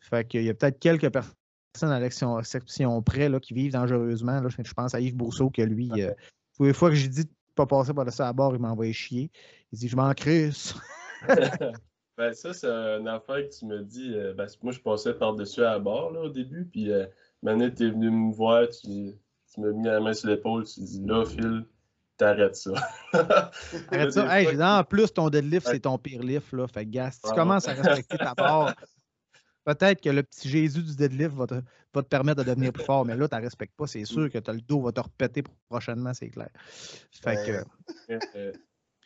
[0.00, 4.40] Fait qu'il y a peut-être quelques personnes à l'exception près là, qui vivent dangereusement.
[4.40, 6.12] Là, je pense à Yves Bourseau que lui, euh,
[6.56, 8.70] tous les fois que j'ai dit de ne pas passer par-dessus la barre, il m'a
[8.70, 9.30] envoyé chier.
[9.72, 10.74] Il dit Je m'en crisse.
[12.16, 14.14] ben, ça, c'est une affaire que tu me dis.
[14.36, 16.90] Ben, moi, je passais par-dessus la barre là, au début, puis
[17.42, 19.14] maintenant, tu es venu me voir, tu
[19.54, 21.64] tu m'as mis la main sur l'épaule, tu dis là, Phil,
[22.16, 22.72] t'arrêtes ça.
[23.90, 24.40] Arrête ça.
[24.40, 26.52] Hey, en plus, ton deadlift, c'est ton pire lift.
[26.52, 26.66] Là.
[26.68, 28.74] Fait si tu commences à respecter ta part,
[29.64, 31.54] peut-être que le petit Jésus du deadlift va te,
[31.94, 33.86] va te permettre de devenir plus fort, mais là, tu ne respectes pas.
[33.86, 36.50] C'est sûr que as le dos va te repéter prochainement, c'est clair.
[37.10, 37.36] Fait
[38.06, 38.52] que.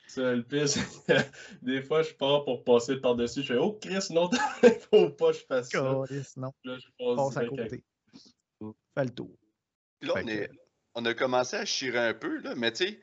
[0.08, 0.66] Ça, le pire,
[1.62, 3.40] des fois, je pars pour passer par-dessus.
[3.40, 4.28] Je fais Oh, Chris, non,
[4.62, 6.00] il faut pas que je fasse ça.
[6.04, 6.52] Chris, non.
[6.64, 7.82] Là, je passe, à côté.
[8.94, 9.30] Fais le tour.
[10.02, 10.14] Là,
[10.94, 13.00] on, a commencé à chirer un peu, là, mais tu sais,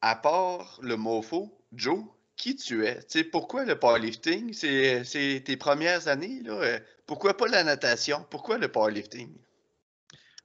[0.00, 2.04] à part le mofo, Joe,
[2.36, 3.00] qui tu es?
[3.08, 4.52] sais, pourquoi le powerlifting?
[4.52, 6.52] C'est tes premières années, là?
[6.52, 8.24] Euh, pourquoi pas la natation?
[8.30, 9.34] Pourquoi le powerlifting?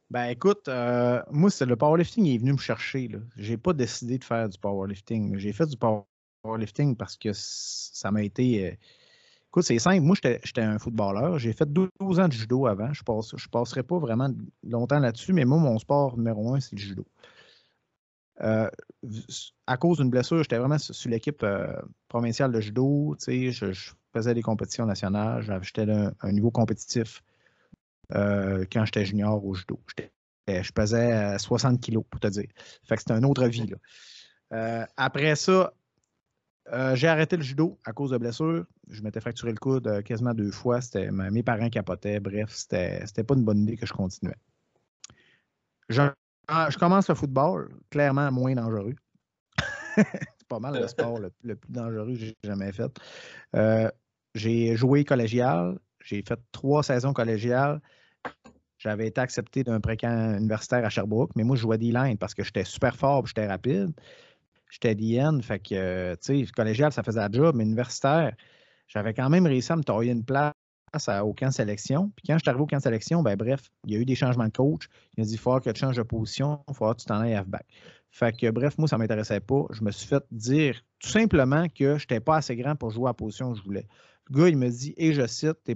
[0.09, 3.09] Ben écoute, euh, moi, c'est le powerlifting est venu me chercher.
[3.37, 5.37] Je n'ai pas décidé de faire du powerlifting.
[5.37, 5.77] J'ai fait du
[6.43, 8.77] powerlifting parce que ça m'a été.
[9.51, 9.99] Écoute, c'est simple.
[9.99, 11.37] Moi, j'étais un footballeur.
[11.37, 11.89] J'ai fait 12
[12.21, 12.93] ans de judo avant.
[12.93, 14.29] Je ne passerai pas vraiment
[14.63, 17.05] longtemps là-dessus, mais moi, mon sport numéro un, c'est le judo.
[18.43, 18.69] Euh,
[19.67, 21.67] à cause d'une blessure, j'étais vraiment sur, l'équipe euh,
[22.07, 23.17] provinciale de judo.
[23.27, 25.43] Je, je, faisais des compétitions nationales.
[25.63, 27.21] J'étais un, un niveau compétitif
[28.15, 29.81] euh, quand j'étais junior au judo.
[30.47, 32.47] Je pesais 60 kilos, pour te dire.
[32.85, 33.73] Fait que c'était une autre vie.
[34.95, 35.73] après ça,
[36.71, 38.65] euh, j'ai arrêté le judo à cause de blessures.
[38.89, 40.79] Je m'étais fracturé le coude euh, quasiment deux fois.
[41.11, 42.19] mes parents capotaient.
[42.19, 44.35] Bref, c'était, c'était pas une bonne idée que je continuais.
[45.89, 48.95] Je, commence le football, clairement moins dangereux.
[49.95, 52.91] c'est pas mal le sport le, plus dangereux que j'ai jamais fait.
[53.55, 53.89] Euh,
[54.35, 55.79] j'ai joué collégial.
[56.03, 57.81] J'ai fait trois saisons collégiales.
[58.77, 62.43] J'avais été accepté d'un précamp universitaire à Sherbrooke, mais moi, je jouais D-line parce que
[62.43, 63.91] j'étais super fort et j'étais rapide.
[64.71, 68.33] J'étais d'IN, fait que, tu sais, collégial, ça faisait la job, mais universitaire,
[68.87, 70.53] j'avais quand même réussi à me tailler une place
[71.21, 72.11] au camp de sélection.
[72.15, 74.05] Puis quand je suis arrivé au camp de sélection, ben bref, il y a eu
[74.05, 74.87] des changements de coach.
[75.17, 77.21] Il a dit, il faut que tu changes de position, il faut que tu t'en
[77.21, 77.65] ailles halfback.
[78.11, 79.63] Fait que, bref, moi, ça ne m'intéressait pas.
[79.71, 83.05] Je me suis fait dire tout simplement que je n'étais pas assez grand pour jouer
[83.05, 83.87] à la position que je voulais.
[84.29, 85.75] Le gars, il me dit, et je cite, tu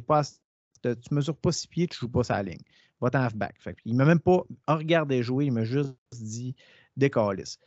[0.90, 2.64] ne mesures pas six pieds, tu ne joues pas sa ligne.
[3.02, 3.56] Va-t'en halfback.
[3.60, 6.56] Fait il ne m'a même pas regardé jouer, il m'a juste dit,
[6.98, 7.60] décalisse.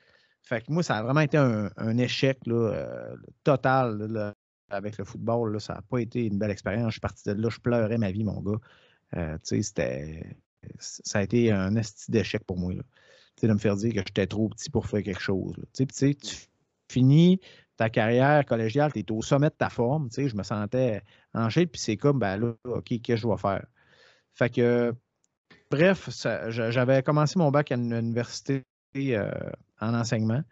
[0.48, 4.34] Fait que moi, ça a vraiment été un, échec euh, total.
[4.70, 6.86] avec le football, là, ça n'a pas été une belle expérience.
[6.86, 8.58] Je suis parti de là, je pleurais ma vie, mon gars.
[9.16, 10.38] Euh, c'était,
[10.78, 12.72] ça a été un esti d'échec pour moi.
[13.42, 15.54] De me faire dire que j'étais trop petit pour faire quelque chose.
[15.74, 16.16] Tu
[16.90, 17.40] finis
[17.76, 20.08] ta carrière collégiale, tu es au sommet de ta forme.
[20.16, 21.02] Je me sentais
[21.34, 23.66] en puis c'est comme, ben là, OK, qu'est-ce que je dois faire?
[24.34, 24.94] Fait que,
[25.70, 26.08] bref,
[26.48, 28.64] j'avais commencé mon bac à l'université
[28.96, 29.30] euh,
[29.80, 30.42] en enseignement.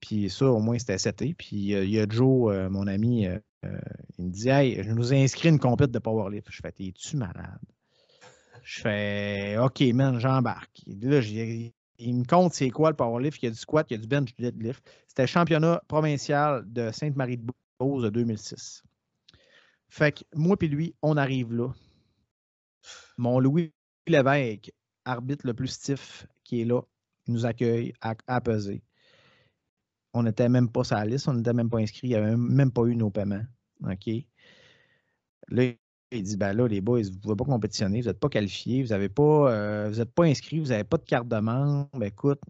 [0.00, 1.18] Puis ça, au moins, c'était cet.
[1.36, 3.26] Puis euh, il y a Joe, euh, mon ami,
[4.18, 6.48] il me dit Hey, je nous ai inscrit une compète de powerlift.
[6.50, 7.60] Je fais T'es-tu malade?
[8.62, 10.82] Je fais OK, man, j'embarque.
[10.86, 11.20] Là,
[12.00, 13.42] il me compte c'est quoi le powerlift.
[13.42, 14.84] Il y a du squat, il y a du bench, du deadlift.
[15.08, 18.84] C'était le championnat provincial de Sainte-Marie-de-Beauce de 2006.
[19.88, 21.72] Fait que moi et lui, on arrive là.
[23.16, 23.72] Mon Louis
[24.06, 24.70] Lévesque,
[25.04, 26.82] arbitre le plus stiff qui est là,
[27.30, 28.82] nous accueille à, peser.
[30.14, 32.36] On n'était même pas sur la liste, on n'était même pas inscrit, il n'y avait
[32.36, 33.44] même pas eu nos paiements.
[33.84, 34.10] OK?
[35.48, 35.72] Là,
[36.10, 38.82] il dit ben là, les boys, vous ne pouvez pas compétitionner, vous n'êtes pas qualifiés,
[38.82, 41.88] vous n'êtes pas, euh, vous pas inscrits, vous n'avez pas de carte de membre.
[41.94, 42.40] Ben écoute,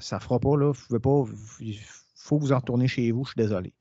[0.00, 0.72] ça ne fera pas, là.
[0.72, 1.24] Vous pouvez pas.
[1.60, 1.78] Il
[2.14, 3.72] faut vous en retourner chez vous, je suis désolé.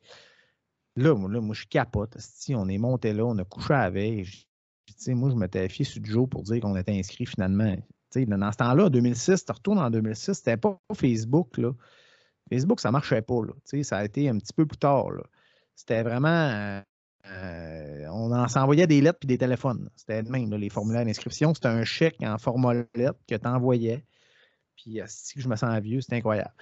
[0.95, 2.15] Là, moi, là, moi je capote.
[2.19, 4.47] Si on est monté là, on a couché avec.
[5.07, 7.75] Moi, je m'étais fié sur Joe pour dire qu'on était inscrit finalement.
[8.15, 11.57] Dans ce temps-là, en 2006, tu retournes en 2006, c'était pas Facebook.
[11.57, 11.71] Là.
[12.49, 13.41] Facebook, ça ne marchait pas.
[13.45, 13.83] Là.
[13.83, 15.11] Ça a été un petit peu plus tard.
[15.75, 16.29] C'était vraiment.
[16.29, 16.81] Euh,
[17.31, 19.89] euh, on s'envoyait des lettres puis des téléphones.
[19.95, 21.53] C'était même, les formulaires d'inscription.
[21.53, 24.03] C'était un chèque en format lettre que tu envoyais.
[24.75, 26.53] Puis, si je me sens vieux, c'est incroyable.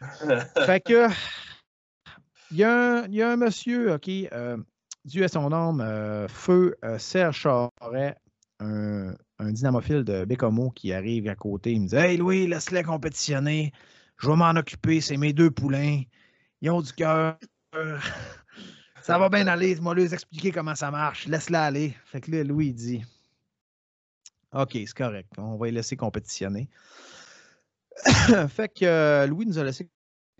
[0.66, 1.08] fait que,
[2.50, 4.56] il y, a un monsieur, OK, euh,
[5.04, 8.16] Dieu est son nom, euh, Feu Serge Charret,
[8.60, 11.72] un, dynamophile de Bécomo qui arrive à côté.
[11.72, 13.72] Il me dit Hey Louis, laisse-les compétitionner.
[14.18, 15.00] Je vais m'en occuper.
[15.00, 16.02] C'est mes deux poulains.
[16.60, 17.38] Ils ont du cœur.
[19.02, 21.26] Ça va bien aller, moi lui expliquer comment ça marche.
[21.26, 21.94] Laisse-la aller.
[22.04, 23.04] Fait que là, Louis, il dit
[24.52, 25.30] OK, c'est correct.
[25.38, 26.68] On va les laisser compétitionner.
[28.48, 29.88] fait que euh, Louis nous a laissé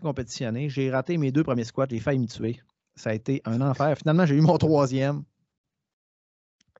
[0.01, 0.69] compétitionner.
[0.69, 1.87] J'ai raté mes deux premiers squats.
[1.89, 2.61] J'ai failli me tuer.
[2.95, 3.97] Ça a été un enfer.
[3.97, 5.23] Finalement, j'ai eu mon troisième.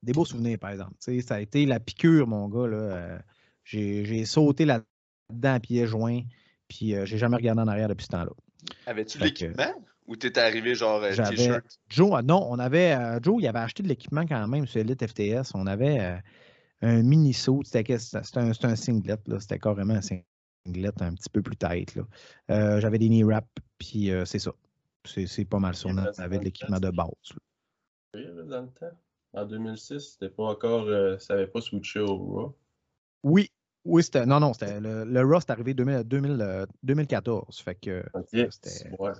[0.03, 0.93] Des beaux souvenirs, par exemple.
[0.99, 2.69] ça a été la piqûre, mon gars.
[2.69, 3.19] Euh,
[3.63, 6.21] j'ai sauté là-dedans à pieds joints.
[6.67, 8.31] Puis euh, j'ai jamais regardé en arrière depuis ce temps-là.
[8.85, 9.73] Avais-tu l'équipement?
[10.09, 11.63] Ou t'étais arrivé genre euh, t-shirt?
[11.87, 12.93] Joe, ah, non, on avait.
[12.93, 15.51] Euh, Joe, il avait acheté de l'équipement quand même sur Elite FTS.
[15.53, 16.17] On avait euh,
[16.81, 17.61] un mini-saut.
[17.63, 17.95] C'était
[18.35, 19.39] un, un, singlet, là.
[19.39, 20.23] C'était carrément un singlet
[20.99, 21.95] un petit peu plus tight.
[21.95, 22.79] Là.
[22.79, 24.51] J'avais des knee wraps, puis c'est ça.
[25.05, 25.89] C'est pas mal ça.
[25.89, 27.07] On avait de l'équipement de base.
[28.15, 28.97] Oui, dans le temps.
[29.33, 30.85] En 2006, c'était pas encore.
[31.19, 32.55] ça n'avait pas switché au Raw?
[33.23, 33.51] Oui,
[33.85, 34.25] oui, c'était.
[34.25, 34.79] Non, non, c'était.
[34.79, 36.05] Le, le Raw, c'est arrivé 2000,
[36.83, 37.59] 2014.
[37.59, 38.03] Fait que.
[38.31, 38.89] c'était.
[38.99, 39.11] Ouais.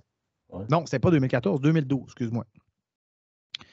[0.70, 2.46] Non, c'était pas 2014, 2012, excuse-moi.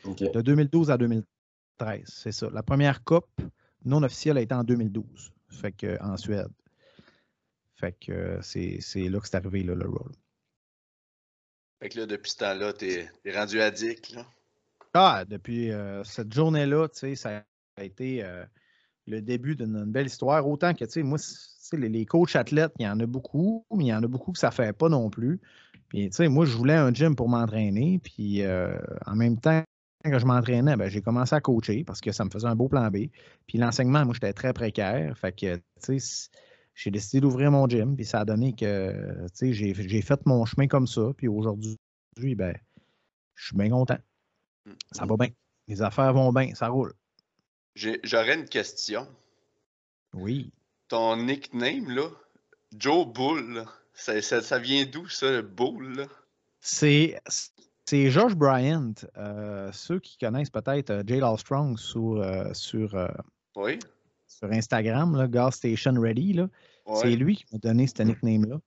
[0.05, 2.51] De 2012 à 2013, c'est ça.
[2.51, 3.41] La première coupe
[3.85, 6.51] non officielle a été en 2012, fait que, en Suède.
[7.75, 10.13] Fait que c'est là que c'est arrivé, le rôle.
[11.79, 14.27] Fait que là, depuis ce temps-là, t'es es rendu addict, là?
[14.99, 17.45] Ah, depuis euh, cette journée-là, ça
[17.77, 18.47] a été euh,
[19.07, 20.49] le début d'une belle histoire.
[20.49, 21.19] Autant que, tu sais, moi,
[21.75, 24.39] les, coachs athlètes, il y en a beaucoup, mais il y en a beaucoup que
[24.39, 25.39] ça ne fait pas non plus.
[25.91, 28.01] Puis, tu sais, moi, je voulais un gym pour m'entraîner.
[28.03, 29.63] Puis, euh, en même temps,
[30.03, 32.69] quand je m'entraînais, ben, j'ai commencé à coacher parce que ça me faisait un beau
[32.69, 33.09] plan B.
[33.47, 35.15] Puis, l'enseignement, moi, j'étais très précaire.
[35.19, 36.31] Fait que, tu sais,
[36.75, 37.97] j'ai décidé d'ouvrir mon gym.
[37.97, 41.11] Puis, ça a donné que, tu sais, j'ai fait mon chemin comme ça.
[41.19, 41.77] Puis, aujourd'hui,
[42.17, 42.57] ben,
[43.35, 43.99] je suis bien content.
[44.93, 45.29] Ça va bien.
[45.69, 46.55] Les affaires vont bien.
[46.55, 46.93] Ça roule.
[47.75, 49.07] J'aurais une question.
[50.15, 50.53] Oui.
[50.89, 52.09] Ton nickname, là,
[52.77, 56.07] Joe Bull, ça, vient d'où, ça, le Bull?
[56.61, 57.21] C'est.
[57.89, 58.95] C'est George Bryant.
[59.17, 62.97] Euh, ceux qui connaissent peut-être euh, Jay Strong sur, euh, sur,
[64.27, 66.41] sur Instagram, là, Gas Station Ready,
[67.01, 68.59] c'est lui qui m'a donné ce nickname-là.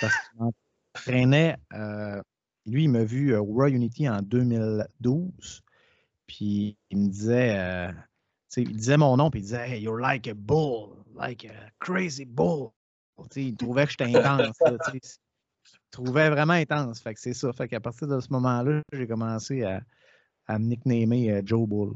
[0.00, 1.56] Parce qu'il m'entraînait.
[2.68, 5.62] Lui, il m'a vu au Royal Unity en 2012.
[6.26, 7.90] Puis il me disait.
[8.56, 12.24] il disait mon nom, puis il disait hey, You're like a bull, like a crazy
[12.24, 12.72] bull
[13.36, 14.56] il trouvait que j'étais intense.
[14.94, 15.00] il
[15.90, 17.00] trouvait vraiment intense.
[17.00, 17.52] Fait que c'est ça.
[17.52, 19.82] Fait qu'à partir de ce moment-là, j'ai commencé à,
[20.46, 21.94] à, me nicknamer euh, Joe Bull.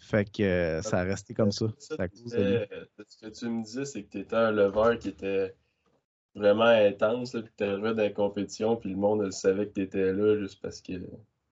[0.00, 1.66] Fait que euh, ça a resté comme ça.
[1.78, 5.54] ce que tu me disais, c'est que tu étais un lever qui était
[6.34, 9.82] vraiment intense, puis que tu arrivais dans la compétition, puis le monde savait que tu
[9.82, 10.92] étais là juste parce que,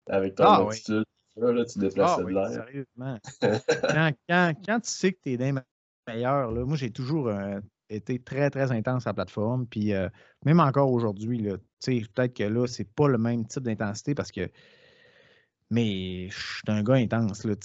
[0.08, 1.04] avec ton ah attitude,
[1.36, 2.50] là, tu déplaçais ah de l'air.
[2.52, 3.20] Sérieusement.
[3.82, 5.62] quand, quand, quand, tu sais que tu es d'un
[6.08, 9.66] meilleur, là, moi j'ai toujours un été très, très intense à la plateforme.
[9.68, 10.10] Puis euh,
[10.46, 11.42] même encore aujourd'hui,
[11.84, 14.50] peut-être que là, c'est pas le même type d'intensité parce que
[15.70, 17.44] Mais je suis un gars intense.
[17.44, 17.56] Là.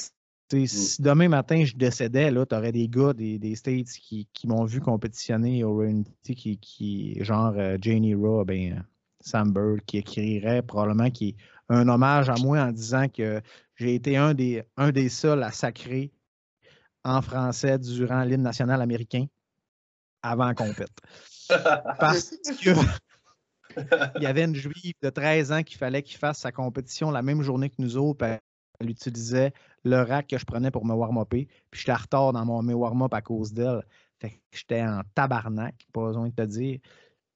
[0.53, 0.67] Mm.
[0.67, 4.65] Si demain matin je décédais, tu aurais des gars des, des States qui, qui m'ont
[4.65, 8.83] vu compétitionner au Reality, qui, qui, genre euh, Janie Raw, ben, euh,
[9.21, 11.37] Sam Bird, qui écrirait probablement qui
[11.69, 13.41] un hommage à moi en disant que
[13.77, 16.13] j'ai été un des, un des seuls à sacrer
[17.05, 19.27] en français durant l'hymne national américain
[20.23, 20.97] avant qu'on pète.
[21.99, 22.31] Parce
[22.63, 22.71] que
[24.17, 27.23] il y avait une juive de 13 ans qui fallait qu'il fasse sa compétition la
[27.23, 28.39] même journée que nous autres.
[28.81, 29.53] Elle utilisait
[29.85, 31.47] le rack que je prenais pour me warm-upper.
[31.71, 33.83] Puis j'étais en retard dans mon mes warm-up à cause d'elle.
[34.21, 36.79] Fait que j'étais en tabarnak, pas besoin de te dire.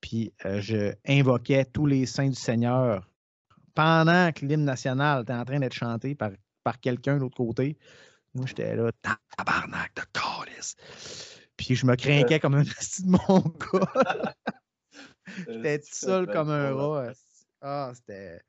[0.01, 3.09] Puis euh, je invoquais tous les saints du Seigneur
[3.75, 6.31] pendant que l'hymne national était en train d'être chanté par,
[6.65, 7.77] par quelqu'un de l'autre côté.
[8.35, 8.91] Moi, j'étais là,
[9.37, 10.77] tabarnak de calice.
[11.57, 14.35] Puis je me craquais comme un esti de mon gars.
[15.49, 17.13] J'étais tout seul comme un rat.
[17.61, 18.41] Ah, c'était.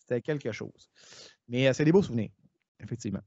[0.00, 0.90] C'était quelque chose.
[1.48, 2.30] Mais euh, c'est des beaux souvenirs,
[2.80, 3.22] effectivement.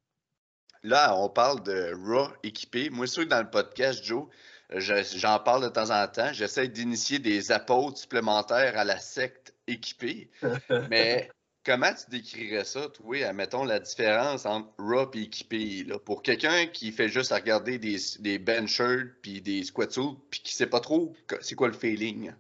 [0.84, 2.90] Là, on parle de Raw équipé.
[2.90, 4.28] Moi, sûr que dans le podcast, Joe,
[4.76, 6.34] je- j'en parle de temps en temps.
[6.34, 10.32] J'essaie d'initier des apôtres supplémentaires à la secte équipée.
[10.90, 11.30] Mais
[11.64, 15.84] comment tu décrirais ça, toi, admettons, la différence entre Raw et équipé?
[15.84, 20.18] Là, pour quelqu'un qui fait juste à regarder des, des benchers puis des squat suits
[20.32, 22.32] puis qui sait pas trop c'est quoi le feeling?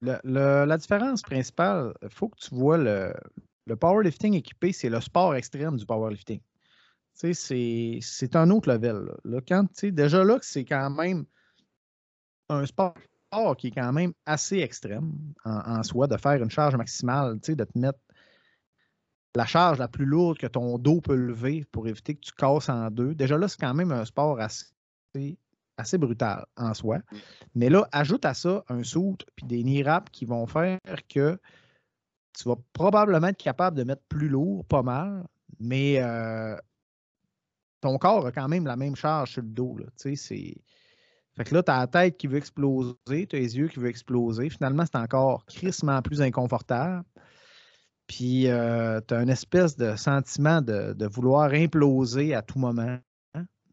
[0.00, 3.12] Le- le- la différence principale, il faut que tu vois le,
[3.66, 6.40] le powerlifting équipé, c'est le sport extrême du powerlifting.
[7.14, 9.10] C'est- un autre level.
[9.24, 9.40] Là.
[9.46, 11.24] Quand, déjà là, c'est quand même
[12.48, 12.94] un sport
[13.58, 15.12] qui est quand même assez extrême
[15.44, 17.98] en, en soi, de faire une charge maximale, de te mettre
[19.34, 22.68] la charge la plus lourde que ton dos peut lever pour éviter que tu casses
[22.68, 23.14] en deux.
[23.14, 24.66] Déjà là, c'est quand même un sport assez,
[25.76, 26.98] assez brutal en soi.
[27.54, 31.38] Mais là, ajoute à ça un suit puis des knee wraps qui vont faire que
[32.36, 35.26] tu vas probablement être capable de mettre plus lourd, pas mal,
[35.60, 36.56] mais euh,
[37.80, 39.76] ton corps a quand même la même charge sur le dos.
[39.78, 40.16] Là, c'est...
[41.36, 43.80] Fait que là, tu as la tête qui veut exploser, tu as les yeux qui
[43.80, 44.50] veulent exploser.
[44.50, 47.04] Finalement, c'est encore crissement plus inconfortable.
[48.06, 52.98] Puis, tu as une espèce de sentiment de, de vouloir imploser à tout moment.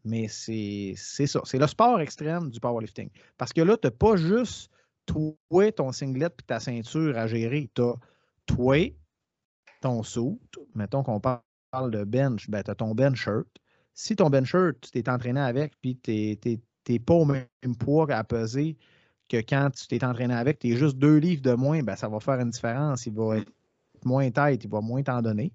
[0.04, 1.40] Mais c'est c'est ça.
[1.44, 3.08] C'est le sport extrême du powerlifting.
[3.38, 4.70] Parce que là, tu n'as pas juste
[5.06, 7.70] toi, ton singlet puis ta ceinture à gérer.
[7.74, 7.94] Tu as
[8.46, 8.94] toi,
[9.80, 10.38] ton suit.
[10.74, 13.48] Mettons qu'on parle de bench, ben, tu as ton bench shirt.
[13.94, 16.38] Si ton bench shirt, tu t'es entraîné avec puis tu
[16.88, 17.46] n'es pas au même
[17.78, 18.76] poids à peser
[19.28, 22.08] que quand tu t'es entraîné avec, tu es juste deux livres de moins, ben, ça
[22.08, 23.06] va faire une différence.
[23.06, 23.52] Il va être
[24.04, 25.52] moins tête, il va moins t'en donner.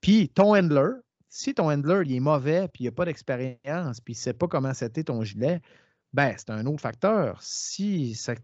[0.00, 0.92] Puis ton handler,
[1.28, 4.32] si ton handler il est mauvais, puis il n'a pas d'expérience, puis il ne sait
[4.34, 5.60] pas comment c'était ton gilet,
[6.12, 7.40] ben c'est un autre facteur.
[7.42, 8.34] Si ça-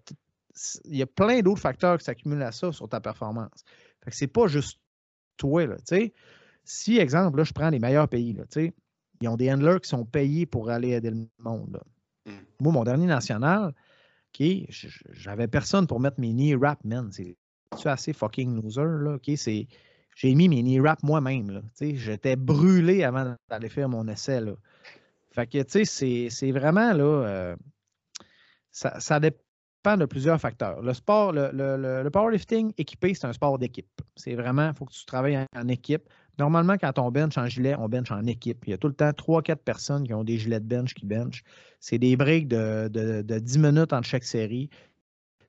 [0.84, 3.64] il y a plein d'autres facteurs qui s'accumulent à ça sur ta performance.
[4.06, 4.80] Fait que c'est pas juste
[5.36, 6.14] toi, là, tu sais.
[6.64, 8.74] Si, exemple, là, je prends les meilleurs pays, là, tu sais,
[9.20, 11.72] ils ont des handlers qui sont payés pour aller aider le monde.
[11.72, 12.32] là.
[12.32, 12.44] Mm.
[12.60, 13.74] Moi, mon dernier national,
[14.38, 14.46] OK,
[15.10, 17.10] j'avais personne pour mettre mes knee wraps, man.
[17.10, 17.36] C'est
[17.84, 19.14] assez fucking loser, là.
[19.14, 19.66] OK, c'est...
[20.14, 21.62] J'ai mis mes knee wraps moi-même, là.
[21.76, 24.54] Tu sais, j'étais brûlé avant d'aller faire mon essai, là.
[25.32, 27.04] Fait que, tu sais, c'est- c'est vraiment, là...
[27.04, 27.56] euh,
[28.70, 29.42] ça, ça dépend
[29.96, 30.82] de plusieurs facteurs.
[30.82, 33.86] Le sport, le, le- le- le powerlifting équipé, c'est un sport d'équipe.
[34.16, 36.02] C'est vraiment, il faut que tu travailles en, en équipe.
[36.38, 38.64] Normalement, quand on bench en gilet, on bench en équipe.
[38.66, 41.06] Il y a tout le temps 3-4 personnes qui ont des gilets de bench qui
[41.06, 41.42] bench.
[41.78, 44.68] C'est des breaks de, de, de 10 minutes entre chaque série.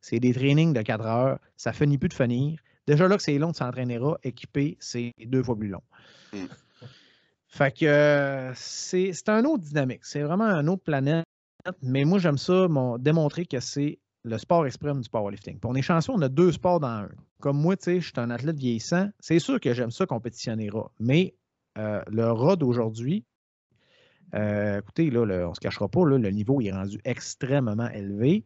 [0.02, 1.40] C'est des trainings de 4 heures.
[1.56, 2.60] Ça finit plus de finir.
[2.86, 5.82] Déjà là que c'est long de s'entraîner là, équipé, c'est deux fois plus long.
[6.32, 6.46] Mm.
[7.50, 10.06] Fait que c'est c'est un autre dynamique.
[10.06, 11.26] C'est vraiment un autre planète.
[11.82, 15.60] Mais moi, j'aime ça, mon- démontrer que c'est le sport extrême du powerlifting.
[15.60, 17.10] Puis on est chanceux, on a deux sports dans un.
[17.40, 19.10] Comme moi, tu sais, je suis un athlète vieillissant.
[19.20, 20.92] C'est sûr que j'aime ça compétitionner rat.
[21.00, 21.36] Mais
[21.78, 23.26] euh, le rat d'aujourd'hui,
[24.36, 28.44] euh, écoutez, là, on ne se cachera pas, là, le niveau est rendu extrêmement élevé.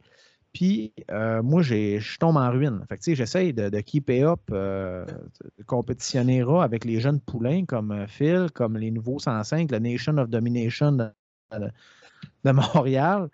[0.54, 2.86] Puis euh, moi, je tombe en ruine.
[2.90, 7.66] Fait que, tu sais, j'essaye de, de keeper up, de compétitionner avec les jeunes poulains
[7.66, 13.30] comme Phil, comme les nouveaux 105, le Nation of Domination de Montréal.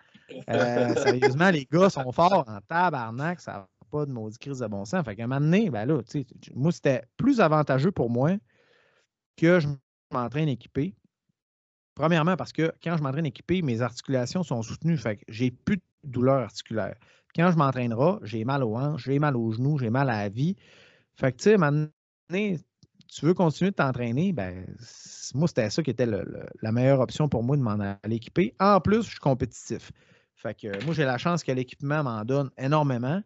[0.50, 4.68] Euh, sérieusement, les gars sont forts en tabarnak, ça n'a pas de maudit crise de
[4.68, 5.04] bon sens.
[5.06, 6.02] Fait qu'à un moment donné, ben là,
[6.56, 8.38] moi, c'était plus avantageux pour moi
[9.38, 9.68] que je
[10.14, 10.96] m'entraîne équipé.
[11.96, 14.98] Premièrement, parce que quand je m'entraîne équipé, mes articulations sont soutenues.
[14.98, 16.96] Fait que j'ai plus de douleur articulaire.
[17.36, 20.30] Quand je m'entraînerai, j'ai mal aux hanches, j'ai mal aux genoux, j'ai mal à la
[20.30, 20.56] vie.
[21.16, 21.88] Fait que, tu sais, à un moment
[22.30, 22.60] donné,
[23.08, 24.66] tu veux continuer de t'entraîner, ben,
[25.34, 28.18] moi, c'était ça qui était le- le- la meilleure option pour moi de m'en aller
[28.18, 28.56] équiper.
[28.60, 29.92] En plus, je suis compétitif.
[30.38, 33.22] Fait que moi, j'ai la chance que l'équipement m'en donne énormément.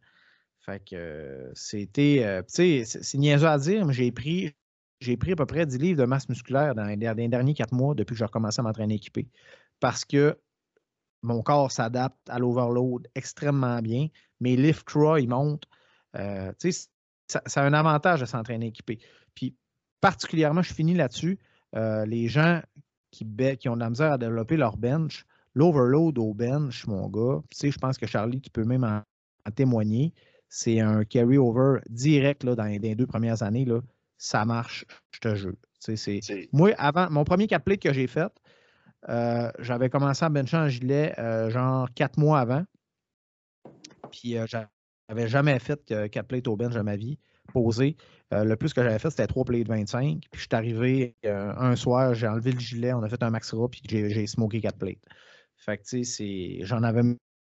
[0.65, 4.53] Fait que c'était, euh, tu sais, c'est niaiseux à dire, mais j'ai pris,
[4.99, 7.95] j'ai pris à peu près 10 livres de masse musculaire dans les, derniers quatre mois
[7.95, 9.27] depuis que j'ai recommencé à m'entraîner équipé.
[9.79, 10.37] Parce que
[11.23, 14.07] mon corps s'adapte à l'overload extrêmement bien.
[14.39, 15.65] Mes lift craw, ils montent.
[16.15, 18.99] Euh, ça, ça, a un avantage de s'entraîner équipé.
[19.35, 19.55] Puis,
[19.99, 21.39] particulièrement, je finis là-dessus.
[21.75, 22.61] Euh, les gens
[23.11, 23.25] qui,
[23.59, 27.57] qui, ont de la misère à développer leur bench, l'overload au bench, mon gars, tu
[27.57, 29.01] sais, je pense que Charlie, tu peux même en,
[29.51, 30.13] témoigner.
[30.49, 33.65] C'est un carry-over direct là, dans, les, deux premières années.
[33.65, 33.81] Là,
[34.17, 35.55] ça marche, je te jure.
[36.51, 38.31] Moi, avant, mon premier cap que j'ai fait,
[39.09, 42.63] euh, j'avais commencé à bencher en gilet euh, genre quatre mois avant.
[44.11, 47.17] Puis euh, j'avais jamais fait quatre plates au bench de ma vie,
[47.53, 47.97] posé.
[48.31, 50.27] le plus que j'avais fait, c'était trois plates 25.
[50.29, 53.55] Puis je suis arrivé un soir, j'ai enlevé le gilet, on a fait un max
[53.71, 55.01] puis j'ai smoké quatre plates.
[55.63, 57.03] Fait que tu sais, j'en avais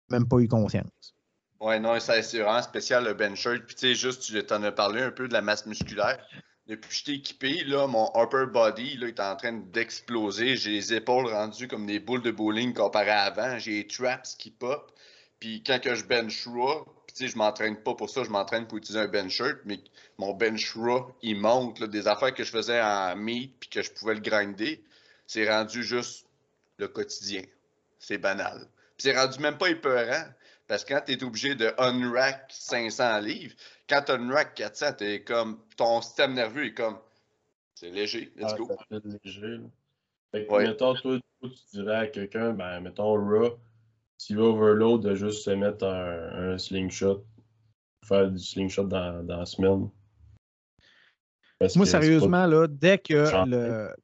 [0.09, 1.15] même pas eu conscience.
[1.61, 3.65] Ouais, non, c'est vraiment spécial le bench shirt.
[3.67, 6.19] Puis tu sais, juste, tu en as parlé un peu de la masse musculaire
[6.67, 10.57] depuis que je suis équipé, là, mon upper body là, est en train d'exploser.
[10.57, 13.59] J'ai les épaules rendues comme des boules de bowling comparé à avant.
[13.59, 14.93] J'ai les traps qui pop.
[15.39, 18.79] Puis quand que je bench raw, puis je m'entraîne pas pour ça, je m'entraîne pour
[18.79, 19.79] utiliser un bench shirt, mais
[20.19, 21.83] mon bench raw, il monte.
[21.85, 24.83] des affaires que je faisais en meat puis que je pouvais le grinder,
[25.27, 26.27] c'est rendu juste
[26.79, 27.43] le quotidien.
[27.99, 28.67] C'est banal.
[28.97, 30.25] Puis c'est rendu même pas épeurant.
[30.67, 33.55] Parce que quand tu es obligé de unrack 500 livres,
[33.89, 36.99] quand tu unrack 400, es comme, ton système nerveux est comme,
[37.75, 38.69] c'est léger, let's ah, go.
[38.69, 39.61] Ça léger.
[40.33, 43.59] Fait que, mettons, toi, tu dirais à quelqu'un, ben, mettons, Raw,
[44.19, 47.25] s'il va overload, de juste se mettre un, slingshot,
[48.05, 49.89] faire du slingshot dans, dans la semaine.
[51.77, 53.95] Moi, sérieusement, là, dès que le.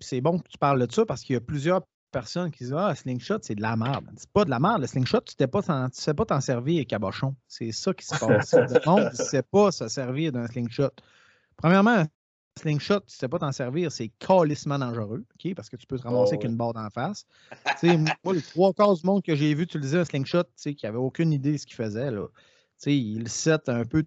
[0.00, 1.82] C'est bon que tu parles de ça parce qu'il y a plusieurs
[2.16, 4.06] personnes qui disent Ah, slingshot, c'est de la merde.
[4.16, 4.80] C'est pas de la merde.
[4.80, 7.36] Le slingshot, tu ne sais pas t'en servir, cabochon.
[7.46, 8.54] C'est ça qui se passe.
[8.54, 10.92] le monde ne sait pas se servir d'un slingshot.
[11.58, 12.06] Premièrement, un
[12.58, 15.54] slingshot, tu ne sais pas t'en servir, c'est calissement dangereux, OK?
[15.54, 17.26] Parce que tu peux te ramasser avec une barre d'en face.
[18.24, 21.34] moi, les trois quarts du monde que j'ai vu utiliser un slingshot, qui n'avait aucune
[21.34, 22.28] idée de ce qu'il faisait, là.
[22.86, 24.04] il set un peu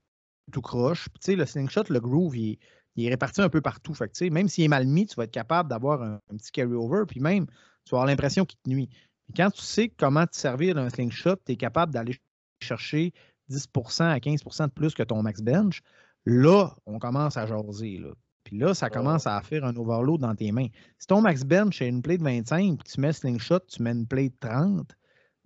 [0.52, 1.10] tout croche.
[1.28, 2.58] le slingshot, le groove, il
[2.98, 3.94] est, réparti un peu partout.
[3.94, 7.04] Fait même s'il est mal mis, tu vas être capable d'avoir un, un, petit carry-over.
[7.08, 7.46] Puis même,
[7.90, 8.88] tu vas avoir l'impression qu'il te nuit.
[9.36, 12.16] quand tu sais comment te servir d'un slingshot, tu es capable d'aller
[12.62, 13.14] chercher
[13.48, 13.68] 10
[14.02, 15.82] à 15 de plus que ton max bench.
[16.26, 18.00] Là, on commence à jaser.
[18.44, 20.68] Puis là, ça commence à faire un overload dans tes mains.
[21.00, 23.92] Si ton max bench est une play de 25, puis tu mets slingshot, tu mets
[23.92, 24.96] une play de 30,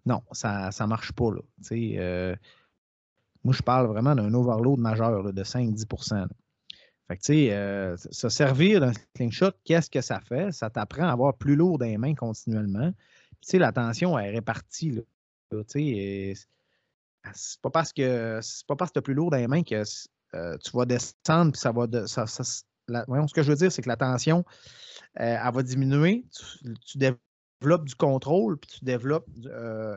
[0.05, 1.31] non, ça ne marche pas.
[1.31, 1.39] Là.
[1.71, 2.35] Euh,
[3.45, 5.85] moi, je parle vraiment d'un overload majeur de 5-10
[7.07, 10.51] fait que, tu sais, euh, se servir d'un slingshot, qu'est-ce que ça fait?
[10.51, 12.91] Ça t'apprend à avoir plus lourd dans les mains continuellement.
[13.41, 14.91] Tu sais, la tension est répartie.
[14.91, 15.01] Là,
[15.51, 16.33] tu sais,
[17.33, 19.63] c'est pas parce que c'est pas parce que tu as plus lourd dans les mains
[19.63, 19.83] que
[20.35, 22.63] euh, tu vas descendre puis ça va de, ça, ce
[23.33, 24.45] que je veux dire, c'est que la tension,
[25.19, 26.25] euh, elle va diminuer.
[26.85, 29.27] Tu, développes du contrôle puis tu développes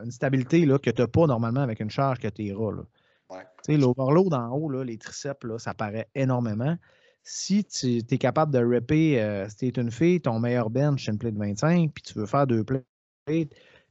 [0.03, 2.73] une stabilité là, que tu n'as pas normalement avec une charge que tu iras.
[3.29, 3.77] Ouais.
[3.77, 6.77] L'overload en haut, là, les triceps, là, ça paraît énormément
[7.29, 11.03] si tu es capable de rapper, euh, si tu es une fille, ton meilleur bench,
[11.03, 12.85] c'est une plate de 25, puis tu veux faire deux plates,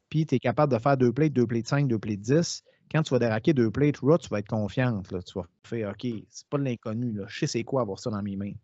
[0.08, 3.02] puis tu es capable de faire deux plates, deux plates 5, deux plates 10, quand
[3.02, 5.12] tu vas déraquer deux plates raw, tu vas être confiante.
[5.12, 5.20] Là.
[5.20, 7.20] Tu vas faire OK, c'est pas de l'inconnu.
[7.26, 8.54] Je sais c'est quoi avoir ça dans mes mains.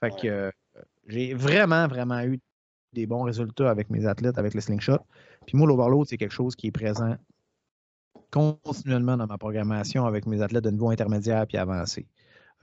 [0.00, 0.50] Fait que euh,
[1.06, 2.40] j'ai vraiment, vraiment eu
[2.94, 5.00] des bons résultats avec mes athlètes, avec le slingshot.
[5.46, 7.14] Puis moi, l'overload, c'est quelque chose qui est présent
[8.30, 12.06] continuellement dans ma programmation avec mes athlètes de niveau intermédiaire puis avancé.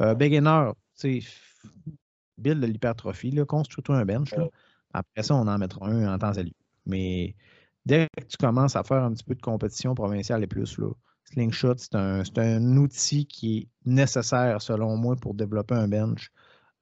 [0.01, 1.27] Euh, beginner, tu sais,
[2.37, 4.33] build de l'hypertrophie, construis-toi un bench.
[4.93, 6.43] Après ça, on en mettra un en temps à
[6.85, 7.35] Mais
[7.85, 10.91] dès que tu commences à faire un petit peu de compétition provinciale et plus, là,
[11.25, 16.29] Slingshot, c'est un, outil qui est nécessaire, selon moi, pour développer un bench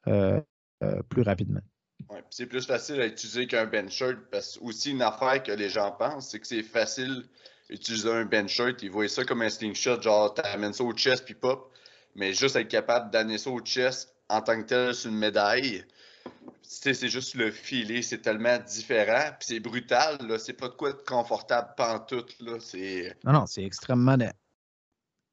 [0.08, 0.42] euh,
[0.84, 1.62] euh, plus rapidement.
[2.10, 5.52] Ouais, c'est plus facile à utiliser qu'un bench shirt parce que aussi une affaire que
[5.52, 7.26] les gens pensent, c'est que c'est facile
[7.70, 8.82] d'utiliser un bench shirt.
[8.82, 11.72] Ils voient ça comme un slingshot, genre tu amènes ça au chest puis pop.
[12.16, 15.84] Mais juste être capable d'amener ça au chest en tant que tel sur une médaille,
[16.62, 21.04] c'est juste le filet, c'est tellement différent, puis c'est brutal, c'est pas de quoi être
[21.04, 22.58] confortable pantoute, là.
[23.26, 24.18] Non, non, c'est extrêmement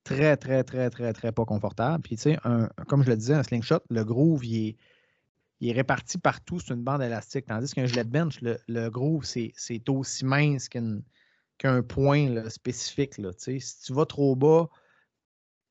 [0.03, 2.03] très, très, très, très, très pas confortable.
[2.03, 2.39] Puis, tu sais,
[2.89, 4.77] comme je le disais, un slingshot, le groove, il est,
[5.61, 9.25] il est réparti partout sur une bande élastique, tandis qu'un gilet de bench, le, groove,
[9.25, 13.31] c'est aussi mince qu'un point spécifique, là.
[13.37, 14.69] Si tu vas trop bas,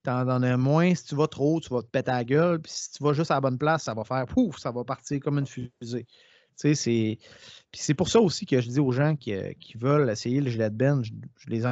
[0.06, 0.96] t'en as moins.
[0.96, 2.62] Si tu vas trop tu vas te péter la gueule.
[2.62, 4.84] Puis si tu vas juste à la bonne place, ça va faire pouf, ça va
[4.84, 6.06] partir comme une fusée.
[6.58, 7.18] Tu c'est.
[7.72, 9.34] Puis c'est pour ça aussi que je dis aux gens qui,
[9.76, 11.64] veulent essayer le gilet de bench, je, les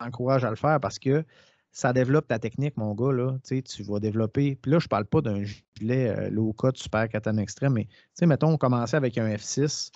[0.00, 1.24] encourage à le faire parce que
[1.72, 3.12] ça développe ta technique, mon gars.
[3.12, 3.38] Là.
[3.44, 4.56] Tu vas développer.
[4.56, 7.86] Puis là, je parle pas d'un gilet euh, low cut super katana extrême, mais
[8.22, 9.90] mettons, on commençait avec un F6.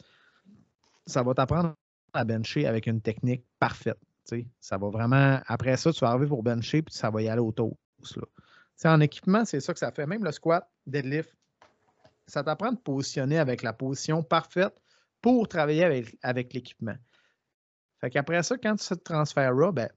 [1.07, 1.75] Ça va t'apprendre
[2.13, 3.99] à bencher avec une technique parfaite.
[4.61, 5.41] Ça va vraiment.
[5.47, 8.19] Après ça, tu vas arriver pour bencher, puis ça va y aller au toast.
[8.85, 10.07] En équipement, c'est ça que ça fait.
[10.07, 11.35] Même le squat, deadlift,
[12.27, 14.75] ça t'apprend de positionner avec la position parfaite
[15.21, 16.97] pour travailler avec, avec l'équipement.
[18.01, 19.91] Fait qu'après ça, quand tu te transfères ben,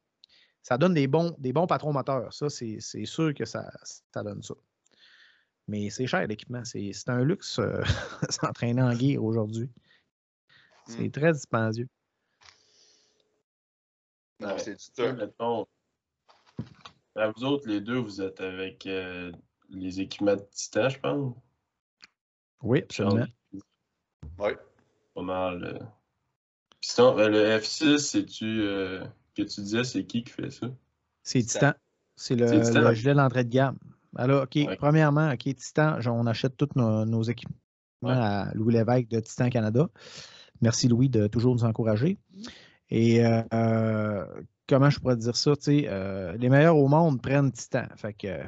[0.62, 2.34] ça donne des bons, des bons patrons moteurs.
[2.34, 4.56] Ça, c'est sûr que ça, ça donne ça.
[5.68, 6.64] Mais c'est cher l'équipement.
[6.66, 7.82] C'est un luxe euh,
[8.30, 9.70] s'entraîner en gear aujourd'hui.
[10.88, 11.12] C'est mmh.
[11.12, 11.88] très dispendieux.
[14.58, 15.14] C'est ça.
[15.14, 15.68] Mettons,
[17.16, 19.32] à vous autres, les deux, vous êtes avec euh,
[19.70, 21.36] les équipements de Titan, je pense?
[22.62, 23.26] Oui, absolument.
[24.40, 24.52] Oui.
[25.14, 25.64] Pas mal.
[25.64, 25.80] Euh.
[27.00, 28.68] Euh, le F6, c'est-tu
[29.36, 30.68] que tu disais, c'est qui qui fait ça?
[31.24, 31.74] C'est Titan.
[32.16, 33.78] C'est le, le gilet d'entrée de gamme.
[34.16, 37.56] Alors, OK, premièrement, OK, Titan, on achète tous nos, équipements
[38.04, 39.90] à Louis Lévesque de Titan Canada.
[40.62, 42.18] Merci Louis de toujours nous encourager.
[42.96, 44.24] Et euh,
[44.70, 45.54] comment je pourrais dire ça?
[45.68, 47.88] Euh, les meilleurs au monde prennent Titan.
[47.96, 48.40] Fait que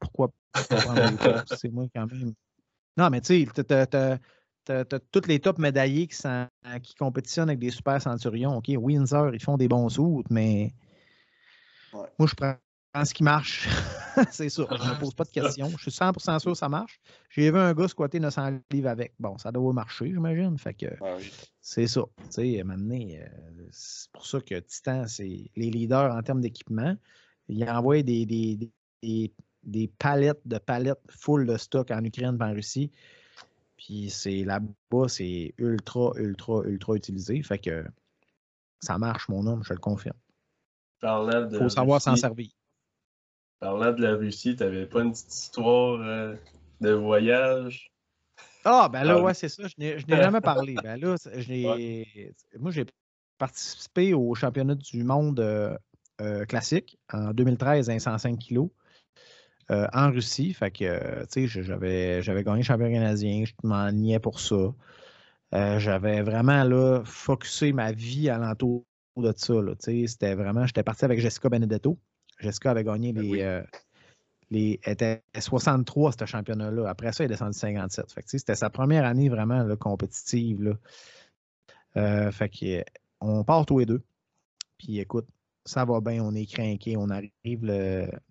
[0.00, 2.32] pourquoi pas prendre C'est moi quand même.
[2.96, 6.46] Non, mais tu sais, tu as, tous les top médaillés qui, sont,
[6.82, 8.56] qui compétitionnent avec des super centurions.
[8.56, 10.72] OK, Windsor, ils font des bons sous, mais
[11.92, 12.56] moi, je prends
[13.04, 13.68] ce qui marche.
[14.30, 14.74] c'est sûr.
[14.74, 15.68] Je ne me pose pas de questions.
[15.68, 16.98] Je suis 100% sûr que ça marche.
[17.28, 19.12] J'ai vu un gars squatter 900 livres avec.
[19.18, 20.56] Bon, ça doit marcher, j'imagine.
[20.56, 20.86] Fait que
[21.62, 22.02] c'est ça.
[22.24, 26.96] Tu sais, maintenant, euh, c'est pour ça que Titan, c'est les leaders en termes d'équipement.
[27.48, 28.68] Ils envoient des, des,
[29.00, 29.32] des,
[29.62, 32.90] des, palettes de palettes full de stock en Ukraine et en Russie.
[33.76, 37.40] Puis c'est là-bas, c'est ultra, ultra, ultra utilisé.
[37.42, 37.84] Fait que
[38.80, 40.18] ça marche, mon homme, je le confirme.
[41.52, 42.50] Il faut savoir s'en servir.
[43.60, 46.34] Parlant de la Russie, tu n'avais pas une petite histoire euh,
[46.80, 47.91] de voyage?
[48.64, 49.64] Ah, ben là, ouais, c'est ça.
[49.66, 50.74] Je n'ai jamais parlé.
[50.82, 51.16] Ben là,
[52.58, 52.86] moi, j'ai
[53.38, 55.76] participé au championnat du monde euh,
[56.20, 58.68] euh, classique en 2013 à 105 kilos
[59.68, 60.52] en Russie.
[60.52, 63.44] Fait que, tu sais, j'avais gagné le championnat canadien.
[63.46, 64.74] Je m'en niais pour ça.
[65.52, 68.84] j'avais vraiment là, focusé ma vie alentour
[69.16, 69.54] de ça.
[69.78, 71.98] C'était vraiment, j'étais parti avec Jessica Benedetto.
[72.38, 73.42] Jessica avait gagné ben les.
[73.42, 73.62] Euh,
[74.52, 76.88] les était 63 ce championnat-là.
[76.88, 78.06] Après ça, il est descendu 57.
[78.26, 80.62] c'était sa première année vraiment compétitive.
[80.62, 80.72] Là.
[81.96, 82.84] Euh, fait
[83.20, 84.02] on part tous les deux.
[84.78, 85.26] Puis écoute,
[85.64, 87.64] ça va bien, on est craqué, on arrive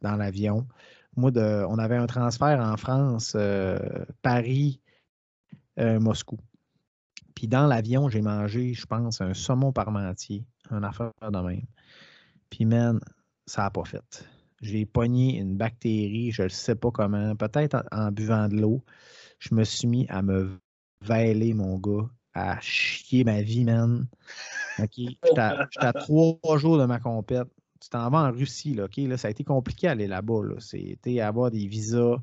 [0.02, 0.68] dans l'avion.
[1.16, 3.80] Moi, on avait un transfert en France, euh,
[4.22, 4.80] Paris,
[5.78, 6.38] Moscou.
[7.36, 11.66] Puis dans l'avion, j'ai mangé, je pense, un saumon parmentier, un affaire de même.
[12.50, 13.00] Puis, man,
[13.48, 14.28] ça n'a pas fait.
[14.62, 18.84] J'ai pogné une bactérie, je ne sais pas comment, peut-être en, buvant de l'eau.
[19.40, 20.60] Je me suis mis à me
[21.02, 24.08] vailer, mon gars, à chier ma vie, man.
[24.80, 24.92] OK?
[24.98, 27.48] J'étais à, trois jours de ma compète.
[27.82, 28.98] Tu t'en vas en Russie, là, OK?
[28.98, 30.44] Là, ça a été compliqué d'aller là-bas.
[30.44, 30.56] Là.
[30.60, 32.18] C'était avoir des visas.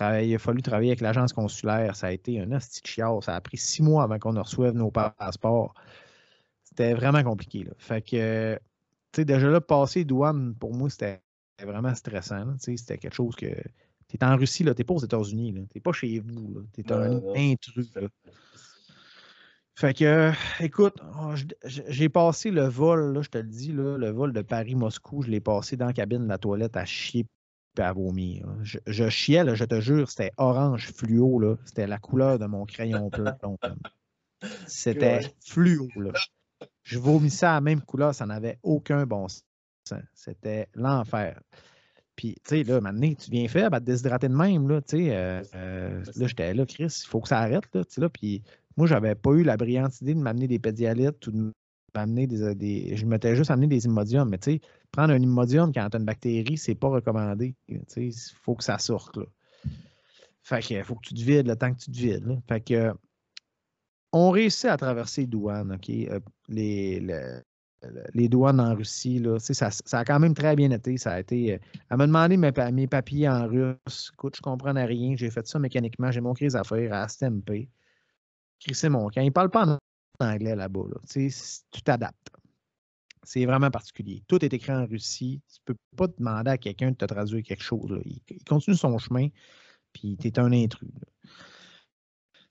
[0.00, 1.96] il a fallu travailler avec l'agence consulaire.
[1.96, 2.82] Ça a été un hostie
[3.22, 5.74] Ça a pris six mois avant qu'on reçoive nos passeports.
[6.62, 7.64] C'était vraiment compliqué.
[7.64, 7.72] Là.
[7.78, 8.60] Fait que
[9.14, 11.20] déjà là, passer douane, pour moi, c'était
[11.62, 12.56] vraiment stressant.
[12.58, 13.46] C'était quelque chose que.
[14.08, 16.80] Tu es en Russie, tu n'es pas aux États-Unis, tu n'es pas chez vous, tu
[16.80, 17.92] es un intrus.
[19.74, 21.34] Fait que, écoute, oh,
[21.64, 25.30] j'ai passé le vol, là, je te le dis, là, le vol de Paris-Moscou, je
[25.30, 27.26] l'ai passé dans la cabine de la toilette à chier
[27.76, 28.46] et à vomir.
[28.62, 32.64] Je, je, chiais, là, je te jure, c'était orange fluo, c'était la couleur de mon
[32.64, 33.36] crayon plat.
[34.66, 35.88] C'était fluo.
[35.96, 36.12] Là
[36.86, 39.44] je vomissais à la même couleur, ça n'avait aucun bon sens.
[40.14, 41.40] C'était l'enfer.
[42.14, 44.96] Puis, tu sais, là, maintenant, tu viens faire, à te déshydrater de même, là, tu
[44.96, 45.14] sais.
[45.14, 48.08] Euh, euh, là, j'étais là, Chris, il faut que ça arrête, là, tu sais, là.
[48.08, 48.42] Puis,
[48.76, 51.52] moi, j'avais pas eu la brillante idée de m'amener des pédialytes ou de
[51.94, 54.60] m'amener des, des, Je m'étais juste amené des immodiums, mais tu sais,
[54.92, 57.56] prendre un immodium quand tu as une bactérie, c'est pas recommandé.
[57.66, 59.24] Tu sais, il faut que ça sorte, là.
[60.42, 62.40] Fait que, faut que tu te vides le temps que tu te vides.
[62.48, 62.94] Fait que,
[64.16, 65.90] on réussit à traverser les douanes, OK?
[65.90, 70.96] Euh, les, douanes en Russie, ça, a quand même très bien été.
[70.96, 71.54] Ça a été.
[71.54, 71.58] Euh,
[71.90, 74.10] elle m'a demandé mes, papiers en russe.
[74.14, 75.14] Écoute, je comprenais rien.
[75.16, 76.10] J'ai fait ça mécaniquement.
[76.10, 77.68] J'ai montré les affaires à STMP.
[78.72, 79.20] C'est mon camp.
[79.20, 79.78] Ils ne parlent pas en
[80.24, 80.84] anglais là-bas.
[81.12, 82.30] tu t'adaptes.
[83.22, 84.22] C'est vraiment particulier.
[84.28, 85.42] Tout est écrit en Russie.
[85.48, 88.00] Tu ne peux pas demander à quelqu'un de te traduire quelque chose.
[88.04, 89.28] Il, continue son chemin,
[89.92, 90.88] puis tu es un intrus.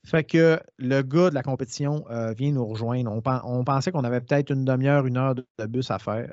[0.06, 3.10] Fait que le gars de la compétition euh, vient nous rejoindre.
[3.10, 6.32] On, pensait qu'on avait peut-être une demi-heure, une heure de, bus à faire.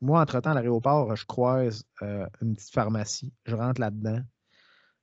[0.00, 3.32] moi, entre-temps, à l'aéroport, je croise euh, une petite pharmacie.
[3.46, 4.20] Je rentre là-dedans.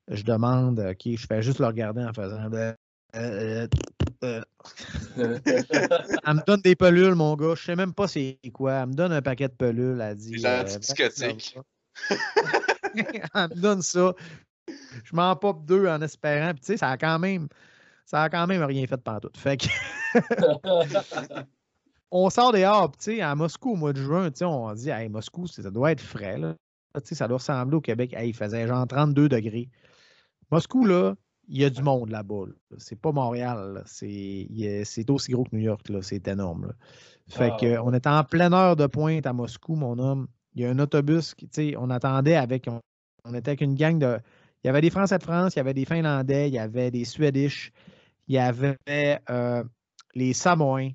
[0.10, 2.50] Je demande, OK, je fais juste le regarder en faisant.
[3.16, 3.68] Euh,
[4.22, 4.44] elle
[5.16, 7.56] me donne des pelules, mon gars.
[7.56, 8.74] Je sais même pas c'est quoi.
[8.74, 10.02] Elle me donne un paquet de pelules.
[10.02, 10.46] Elle dit.
[10.46, 10.66] Euh,
[12.94, 14.14] elle me donne ça.
[15.04, 16.52] Je m'en pop deux en espérant.
[16.52, 17.48] Puis, tu sais, ça a quand même.
[18.06, 19.30] Ça a quand même rien fait de tout.
[19.36, 19.68] Fait que.
[22.12, 24.90] on sort dehors, tu sais, à Moscou au mois de juin, tu sais, on dit,
[24.90, 26.56] hey, Moscou, ça doit être frais, là.
[26.96, 28.14] Tu sais, ça doit ressembler au Québec.
[28.14, 29.70] Hey, il faisait genre 32 degrés.
[30.52, 31.14] Moscou, là,
[31.50, 32.46] il y a du monde là-bas.
[32.78, 33.84] C'est pas Montréal.
[33.86, 34.48] C'est
[35.10, 35.82] aussi gros que New York.
[36.02, 36.74] C'est énorme.
[37.28, 40.28] Fait ah, que, on était en pleine heure de pointe à Moscou, mon homme.
[40.56, 42.68] Il y a un autobus qui, tu sais, on attendait avec.
[43.26, 44.20] On, était avec une gang de.
[44.64, 46.92] Il y avait des Français de France, il y avait des Finlandais, il y avait
[46.92, 47.72] des Suédish,
[48.28, 48.78] il y avait
[49.30, 49.64] euh,
[50.16, 50.90] les Samoins,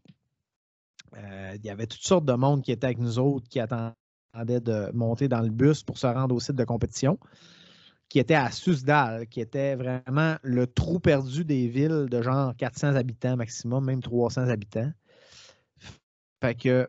[1.17, 4.61] euh, il y avait toutes sortes de monde qui étaient avec nous autres, qui attendaient
[4.61, 7.19] de monter dans le bus pour se rendre au site de compétition,
[8.11, 12.97] qui était à Susdal, qui était vraiment le trou perdu des villes de genre 400
[12.97, 14.93] habitants maximum, même 300 habitants.
[16.43, 16.89] Fait que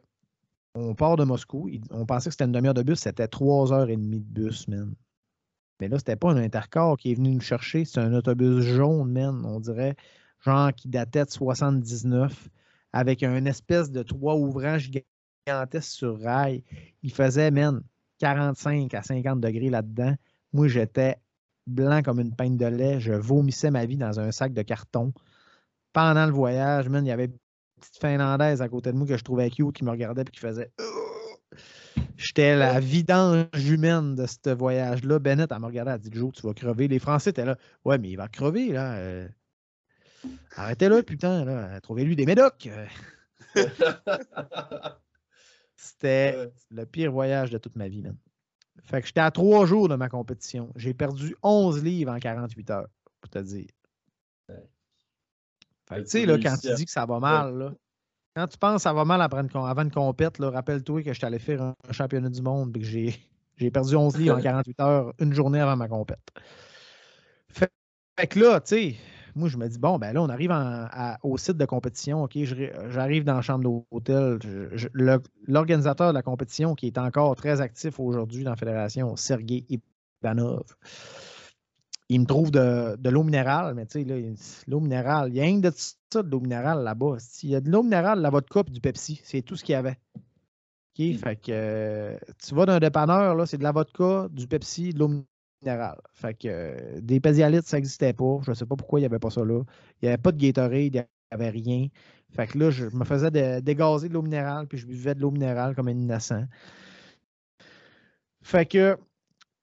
[0.75, 3.89] on part de Moscou, on pensait que c'était une demi-heure de bus, c'était trois heures
[3.89, 4.93] et demie de bus, man.
[5.79, 9.11] Mais là, c'était pas un intercorps qui est venu nous chercher, c'est un autobus jaune,
[9.11, 9.95] man, on dirait,
[10.39, 12.49] genre qui datait de 79
[12.93, 16.63] avec un espèce de toit ouvrant gigantesque sur rail.
[17.03, 17.81] Il faisait, même
[18.19, 20.15] 45 à 50 degrés là-dedans.
[20.53, 21.17] Moi, j'étais
[21.67, 22.99] blanc comme une peigne de lait.
[22.99, 25.13] Je vomissais ma vie dans un sac de carton.
[25.91, 27.37] Pendant le voyage, man, il y avait une
[27.81, 30.39] petite Finlandaise à côté de moi que je trouvais cute qui me regardait et qui
[30.39, 30.71] faisait
[32.17, 35.19] J'étais la vidange humaine de ce voyage-là.
[35.19, 36.87] Bennett, elle me regardait, elle dit Joe, tu vas crever.
[36.87, 37.57] Les Français étaient là.
[37.83, 38.95] Ouais, mais il va crever, là.
[38.95, 39.27] Euh.
[40.55, 41.81] Arrêtez-le, putain, là.
[41.81, 42.69] Trouvez-lui des médocs.
[45.75, 48.17] C'était le pire voyage de toute ma vie, man.
[48.83, 50.71] Fait que j'étais à trois jours de ma compétition.
[50.75, 52.89] J'ai perdu 11 livres en 48 heures,
[53.21, 53.69] pour te dire.
[55.87, 57.73] Fait que, tu sais, là, quand tu dis que ça va mal, là,
[58.35, 61.75] quand tu penses ça va mal avant une compète, rappelle-toi que je t'allais faire un,
[61.91, 63.19] championnat du monde et que j'ai
[63.71, 66.19] perdu 11 livres en 48 heures, une journée avant ma compète.
[67.49, 67.71] Fait,
[68.19, 68.95] fait que là, tu sais,
[69.35, 70.53] moi, je me dis, bon, ben là, on arrive
[71.23, 72.23] au site de compétition.
[72.23, 72.37] OK,
[72.89, 74.39] j'arrive dans la chambre d'hôtel.
[75.45, 79.65] L'organisateur de la compétition, qui est encore très actif aujourd'hui dans la fédération, Sergei
[80.21, 80.63] Ivanov,
[82.09, 84.35] il me trouve de, l'eau minérale, mais tu sais,
[84.67, 87.17] l'eau minérale, il y a rien de ça de l'eau minérale là-bas.
[87.43, 89.19] Il y a de l'eau minérale, la vodka et du Pepsi.
[89.23, 89.97] C'est tout ce qu'il y avait.
[90.15, 91.17] OK, hmm.
[91.17, 94.99] fait que euh, tu vas d'un dépanneur, là, c'est de la vodka, du Pepsi, de
[94.99, 95.25] l'eau minérale
[96.13, 98.39] fait que euh, des pésialites, ça n'existait pas.
[98.43, 99.61] Je ne sais pas pourquoi il n'y avait pas ça là.
[100.01, 101.01] Il n'y avait pas de Gatorade, il n'y
[101.31, 101.87] avait rien.
[102.35, 103.31] Fait que là, je me faisais
[103.61, 106.45] dégazer de l'eau minérale, puis je buvais de l'eau minérale comme un innocent.
[108.41, 108.97] Fait que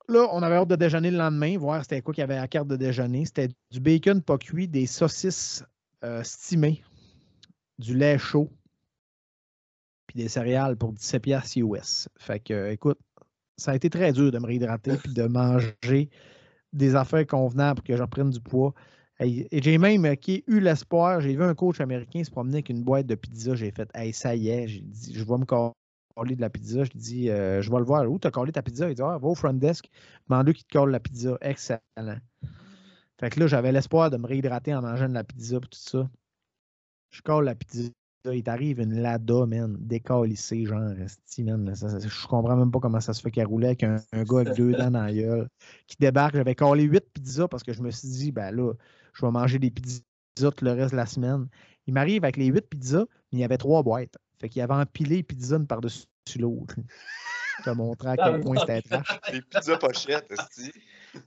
[0.09, 2.43] là, on avait hâte de déjeuner le lendemain, voir c'était quoi qu'il y avait à
[2.43, 3.25] la carte de déjeuner.
[3.25, 5.65] C'était du bacon pas cuit, des saucisses
[6.05, 6.83] euh, stimées,
[7.79, 8.51] du lait chaud,
[10.07, 12.09] puis des céréales pour 17 piastres US.
[12.19, 12.99] Fait que, écoute,
[13.57, 16.11] ça a été très dur de me réhydrater et de manger
[16.73, 18.75] des affaires convenables pour que je reprenne du poids.
[19.21, 22.83] Et j'ai même euh, eu l'espoir, j'ai vu un coach américain se promener avec une
[22.83, 23.55] boîte de pizza.
[23.55, 25.45] J'ai fait ça y est, j'ai dit, je vais me
[26.13, 26.85] coller de la pizza.
[26.85, 28.11] Je lui dis euh, Je vais le voir.
[28.11, 28.89] Où tu as collé ta pizza?
[28.89, 29.89] Il dit ah, Va au front desk,
[30.29, 31.37] demande-lui qui te colle la pizza.
[31.41, 31.81] Excellent.
[33.21, 35.69] Fait que là, j'avais l'espoir de me réhydrater en mangeant de la pizza et tout
[35.73, 36.09] ça.
[37.11, 37.91] Je colle la pizza
[38.31, 43.21] il t'arrive une Lada, man, décalissée, genre, man, je comprends même pas comment ça se
[43.21, 45.49] fait qu'elle roulait avec un, gars avec deux dents dans la gueule,
[45.87, 46.37] qui débarque.
[46.37, 48.73] J'avais collé huit pizzas parce que je me suis dit, ben là,
[49.15, 50.03] je vais manger des pizzas
[50.37, 51.49] tout le reste de la semaine.
[51.87, 54.17] Il m'arrive avec les huit pizzas, mais il y avait trois boîtes.
[54.43, 56.05] Fait qu'il avait empilé les pizzas une par-dessus
[56.37, 56.75] l'autre.
[57.59, 59.21] Je te montrer à quel point c'était trash.
[59.31, 60.35] Des pizzas pochettes,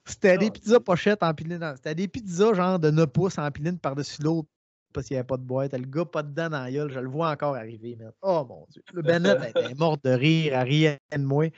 [0.03, 1.75] C'était des pizzas pochettes empilées dans.
[1.77, 4.49] C'était des pizzas genre de 9 pouces empilées une par-dessus l'autre
[4.93, 5.73] parce qu'il n'y avait pas de boîte.
[5.73, 7.97] Le gars, pas dedans dans la gueule, je le vois encore arriver.
[8.21, 8.83] Oh mon Dieu.
[8.93, 11.49] Le Bennett était mort de rire, à rien de moi.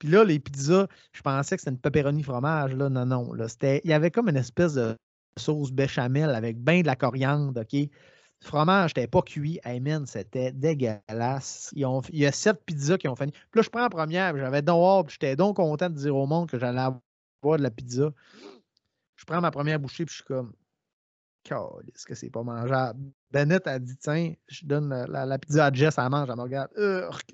[0.00, 2.74] Puis là, les pizzas, je pensais que c'était une pepperoni fromage.
[2.74, 2.88] Là.
[2.88, 3.32] Non, non.
[3.34, 4.96] Là, il y avait comme une espèce de
[5.36, 7.60] sauce béchamel avec bien de la coriandre.
[7.60, 7.88] OK?
[8.44, 9.58] Fromage n'était pas cuit.
[9.64, 11.70] Hey c'était dégueulasse.
[11.74, 13.32] il y a sept pizzas qui ont fini.
[13.32, 16.50] Puis là, je prends la première, j'avais donc j'étais donc content de dire au monde
[16.50, 18.12] que j'allais avoir de la pizza.
[19.16, 20.52] Je prends ma première bouchée, puis je suis comme,
[21.50, 23.00] est-ce que c'est pas mangeable?
[23.30, 26.70] Bennett a dit Tiens, je donne la, pizza à Jess, elle mange, elle me regarde.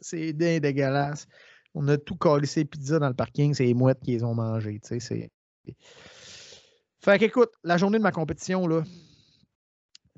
[0.01, 1.27] C'est dégueulasse.
[1.75, 4.35] On a tout collé ces pizzas dans le parking, c'est les mouettes qui les ont
[4.35, 4.81] mangées.
[7.03, 8.83] Fait qu'écoute, la journée de ma compétition, là,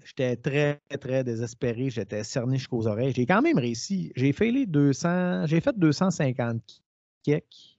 [0.05, 1.91] J'étais très, très désespéré.
[1.91, 3.13] J'étais cerné jusqu'aux oreilles.
[3.15, 4.13] J'ai quand même réussi.
[4.17, 5.47] J'ai fait les 200.
[5.47, 6.83] J'ai fait 250
[7.23, 7.79] kicks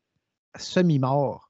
[0.57, 1.49] semi-mort.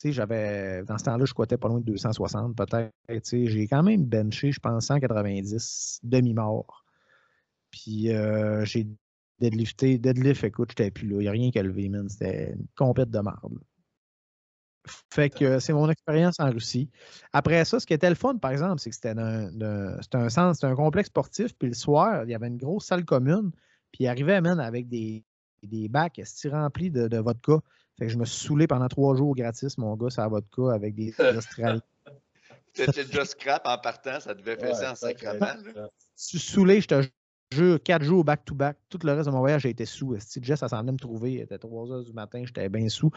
[0.00, 0.84] Tu sais, j'avais.
[0.84, 2.92] Dans ce temps-là, je cotais pas loin de 260, peut-être.
[3.32, 6.84] J'ai quand même benché, je pense, 190 demi-mort.
[7.70, 8.86] Puis euh, j'ai
[9.40, 9.98] deadlifté.
[9.98, 11.16] Deadlift, écoute, j'étais plus là.
[11.16, 12.08] Il n'y a rien qu'à lever, man.
[12.08, 13.58] C'était une compète de marde.
[15.10, 16.90] Fait que c'est mon expérience en Russie.
[17.32, 20.64] Après ça, ce qui était le fun, par exemple, c'est que c'était un, un, centre,
[20.64, 21.54] un complexe sportif.
[21.58, 23.50] Puis le soir, il y avait une grosse salle commune.
[23.92, 25.24] Puis il arrivait, man, avec des,
[25.62, 26.20] des bacs
[26.50, 27.58] remplis de, de vodka.
[27.98, 30.94] Fait que je me suis saoulé pendant trois jours gratis, mon gars, la vodka avec
[30.94, 31.82] des Australiens.
[32.72, 37.08] T'étais déjà scrap en partant, ça devait faire ça en suis saoulé, je te
[37.52, 38.76] jure, quatre jours back-to-back.
[38.88, 40.16] Tout le reste de mon voyage, j'ai été sous.
[40.40, 41.34] Jess, ça s'en venait me trouver?
[41.34, 43.10] Il était 3 heures du matin, j'étais bien sous.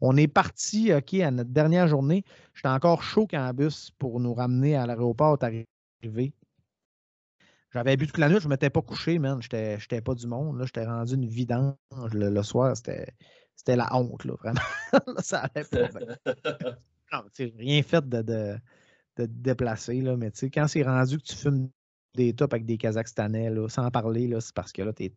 [0.00, 2.24] On est parti, OK, à notre dernière journée.
[2.54, 6.32] J'étais encore chaud qu'un bus pour nous ramener à l'aéroport arrivé.
[7.72, 9.40] J'avais bu toute la nuit, je ne m'étais pas couché, man.
[9.42, 10.62] J'étais pas du monde.
[10.64, 11.74] J'étais rendu une vidange
[12.12, 12.76] le, soir.
[12.76, 14.60] C'était la honte, là, vraiment.
[15.18, 15.88] ça allait pas.
[17.12, 18.56] non, rien fait de, de,
[19.16, 21.68] de, déplacer, là, mais quand c'est rendu que tu fumes
[22.14, 25.12] des tops avec des Kazakhstanais, là, sans parler, là, c'est parce que là, t'es.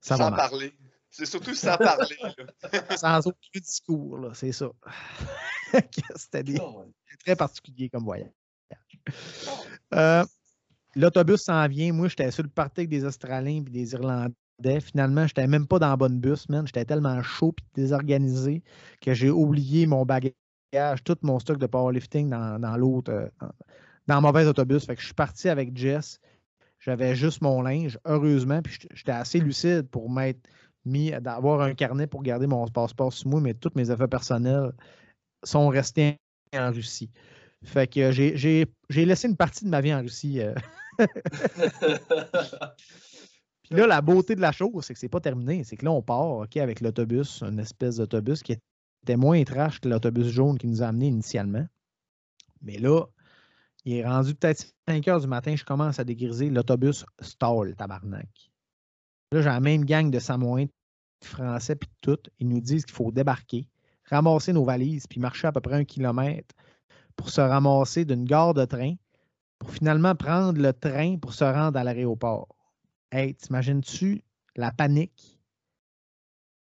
[0.00, 0.72] Sans parler.
[1.10, 2.16] C'est surtout sans parler.
[2.96, 4.70] sans aucun discours, là, c'est ça.
[6.16, 6.44] C'était
[7.24, 8.30] très particulier comme voyage.
[9.94, 10.24] Euh,
[10.96, 11.92] L'autobus s'en vient.
[11.92, 14.80] Moi, j'étais sur le parti avec des Australiens et des Irlandais.
[14.80, 16.66] Finalement, je n'étais même pas dans le bon bus, man.
[16.66, 18.62] J'étais tellement chaud et désorganisé
[19.00, 20.34] que j'ai oublié mon bagage,
[21.04, 23.28] tout mon stock de powerlifting dans, dans l'autre, euh,
[24.06, 24.84] dans, le mauvais autobus.
[24.84, 26.20] Fait que je suis parti avec Jess.
[26.80, 30.40] J'avais juste mon linge, heureusement, puis j'étais assez lucide pour m'être
[30.86, 34.72] mis d'avoir un carnet pour garder mon passeport sur moi, mais tous mes affaires personnelles
[35.44, 36.16] sont restées
[36.54, 37.10] en Russie.
[37.62, 40.40] Fait que j'ai laissé une partie de ma vie en Russie.
[40.40, 40.54] Euh.
[43.62, 45.62] Puis là, la beauté de la chose, c'est que c'est pas terminé.
[45.64, 49.80] C'est que là, on part OK, avec l'autobus, une espèce d'autobus qui était moins trash
[49.80, 51.66] que l'autobus jaune qui nous a amenés initialement.
[52.62, 53.04] Mais là,
[53.84, 56.50] il est rendu peut-être 5 heures du matin, je commence à dégriser.
[56.50, 58.50] L'autobus stall, tabarnak.
[59.32, 60.66] Là, j'ai la même gang de Samoins,
[61.22, 62.18] Français, puis tout.
[62.38, 63.68] Ils nous disent qu'il faut débarquer,
[64.04, 66.54] ramasser nos valises, puis marcher à peu près un kilomètre
[67.16, 68.94] pour se ramasser d'une gare de train
[69.58, 72.48] pour finalement prendre le train pour se rendre à l'aéroport.
[73.12, 74.24] Hey, t'imagines-tu
[74.56, 75.40] la panique?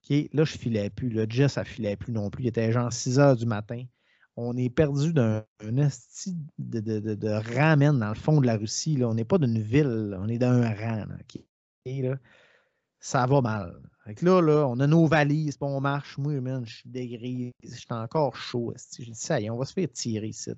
[0.10, 1.10] là, je filais plus.
[1.10, 2.44] Le Jess, ça filait plus non plus.
[2.44, 3.84] Il était genre 6 heures du matin.
[4.42, 5.44] On est perdu d'un
[5.76, 8.96] esti de, de, de, ramen dans le fond de la Russie.
[8.96, 9.10] Là.
[9.10, 11.04] On n'est pas d'une ville, on est d'un rang.
[13.02, 13.82] Ça va mal.
[14.22, 16.18] là, là, on a nos valises, puis on marche.
[16.18, 17.52] Moi, je suis dégris.
[17.64, 18.74] Je suis encore chaud.
[18.98, 20.52] J'ai dit, ça y est, on va se faire tirer ici.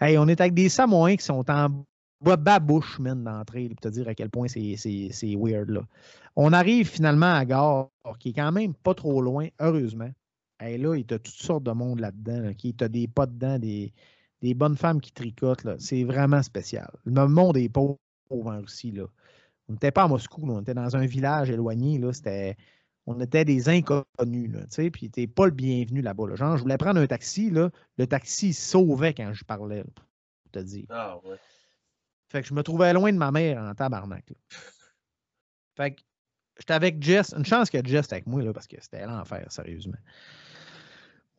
[0.00, 1.84] Hey, on est avec des Samoins qui sont en
[2.20, 5.82] babouche, man, d'entrée, pour te dire à quel point c'est weird, là.
[6.36, 7.90] On arrive finalement à Gare,
[8.20, 10.10] qui est quand même pas trop loin, heureusement.
[10.62, 12.54] Hey, là, il y a toutes sortes de monde là-dedans.
[12.54, 13.92] qui a des pas dedans, des,
[14.40, 15.66] des bonnes femmes qui tricotent.
[15.80, 16.88] C'est vraiment spécial.
[17.04, 17.98] Le monde est pauvre
[18.62, 18.92] aussi.
[18.92, 19.06] Là.
[19.68, 21.98] On n'était pas à Moscou, on était dans un village éloigné.
[21.98, 22.10] Là.
[23.06, 24.52] on était des inconnus.
[24.52, 26.36] Là, puis tu pas le bienvenu là-bas.
[26.36, 27.50] Genre, je voulais prendre un taxi.
[27.50, 30.86] Là, le taxi sauvait quand je parlais, pour te dire.
[30.90, 31.38] Ah ouais.
[32.28, 34.32] Fait que je me trouvais loin de ma mère en tabarnak.
[35.76, 36.02] Fait que
[36.58, 37.34] j'étais avec Jess.
[37.36, 39.98] Une chance que Jess était avec moi, là, parce que c'était l'enfer, sérieusement.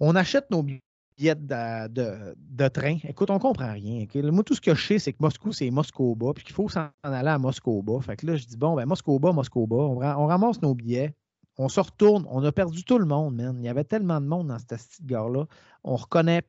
[0.06, 2.98] On achète nos billets de, train.
[3.08, 4.06] Écoute, on comprend rien.
[4.16, 6.90] Moi, tout ce que je sais, c'est que Moscou, c'est Moscou-Bas, puis qu'il faut s'en
[7.04, 8.02] aller à Moscou-Bas.
[8.02, 11.16] Fait que là, je dis, bon, ben Moscou-Bas, Moscou-Bas, on, ramasse nos billets,
[11.58, 13.56] on se retourne, on a perdu tout le monde, man.
[13.60, 15.46] Il y avait tellement de monde dans cette petite gare-là.
[15.86, 16.42] On reconnaît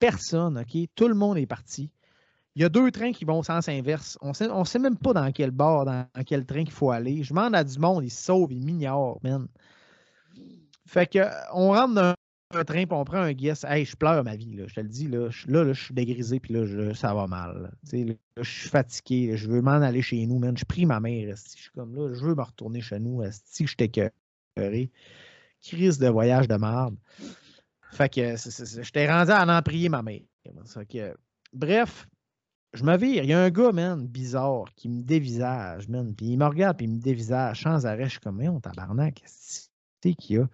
[0.00, 0.88] personne, OK?
[0.96, 1.92] Tout le monde est parti.
[2.56, 4.18] Il y a deux trains qui vont au sens inverse.
[4.22, 7.22] On sait, ne sait même pas dans quel bord, dans, quel train qu'il faut aller.
[7.22, 9.46] Je demande à du monde, ils se sauvent, ils m'ignorent, man.
[10.84, 11.20] Fait que,
[11.52, 12.14] on rentre dans
[12.50, 13.64] un train, puis on prend un guess.
[13.64, 15.06] Hey, je pleure ma vie, là, je te le dis.
[15.06, 17.70] Là, je, là, je suis dégrisé, puis là, ça va mal.
[17.92, 19.36] Là, je suis fatigué.
[19.36, 20.56] je veux m'en aller chez nous, man.
[20.56, 21.36] Je prie ma mère.
[21.36, 23.22] Je suis comme là, je veux me retourner chez nous.
[23.44, 24.90] Si je t'écœuré.
[25.60, 26.96] Crise de voyage de merde.
[27.92, 30.22] Fait que je t'ai rendu à en prier ma mère.
[31.52, 32.08] bref,
[32.72, 33.24] je me vire.
[33.24, 36.14] Il y a un gars, man, bizarre, qui me dévisage, man.
[36.14, 38.04] Puis il me regarde, puis il me dévisage sans arrêt.
[38.04, 39.68] Je suis comme, mais on tabarnak, qu'est-ce
[40.00, 40.48] qu'il y a?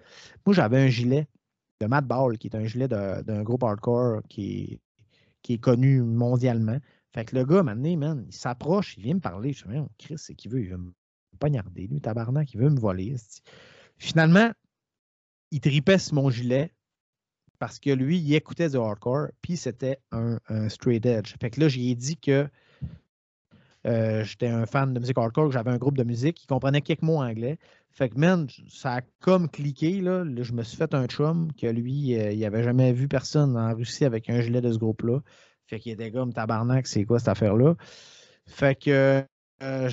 [0.46, 1.28] Moi, j'avais un gilet
[1.84, 4.80] de Matt Ball, qui est un gilet d'un groupe hardcore qui est,
[5.42, 6.78] qui connu mondialement.
[7.12, 9.52] Fait que le gars, maintenant, man, il s'approche, il vient me parler.
[9.52, 9.68] Je suis
[9.98, 10.92] Chris, c'est qu'il veut, il veut me
[11.38, 13.16] poignarder, lui, tabarnak, il veut me voler.
[13.98, 14.50] Finalement,
[15.50, 16.72] il tripait sur mon gilet
[17.58, 21.34] parce que lui, il écoutait du hardcore, puis c'était un, straight edge.
[21.40, 22.48] Fait que là, j'ai dit que
[23.86, 27.02] Euh, j'étais un fan de musique hardcore, j'avais un groupe de musique qui comprenait quelques
[27.02, 27.58] mots anglais.
[27.90, 30.24] Fait que, man, ça a comme cliqué, là.
[30.24, 33.74] je me suis fait un chum que lui, euh, il n'avait jamais vu personne en
[33.74, 35.20] Russie avec un gilet de ce groupe-là.
[35.66, 37.74] Fait qu'il était comme tabarnak, c'est quoi cette affaire-là?
[38.46, 39.22] Fait que
[39.62, 39.88] euh,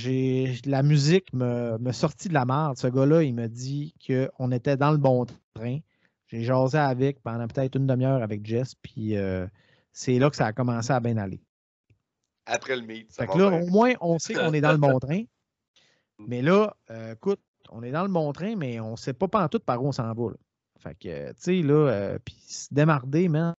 [0.65, 2.77] la musique me, me sortit de la merde.
[2.77, 5.79] Ce gars-là, il me dit qu'on était dans le bon train.
[6.27, 9.15] J'ai jasé avec pendant peut-être une demi-heure avec Jess, puis
[9.91, 11.41] c'est là que ça a commencé à bien aller
[12.45, 13.13] après le meet.
[13.13, 15.23] Fait que là, au moins, on sait qu'on est dans le bon train.
[16.27, 17.39] Mais là, euh, écoute,
[17.69, 19.91] on est dans le bon train, mais on ne sait pas tout par où on
[19.91, 20.31] s'en va.
[20.79, 23.53] Fait que, tu sais, là, euh, puis se démarder, man,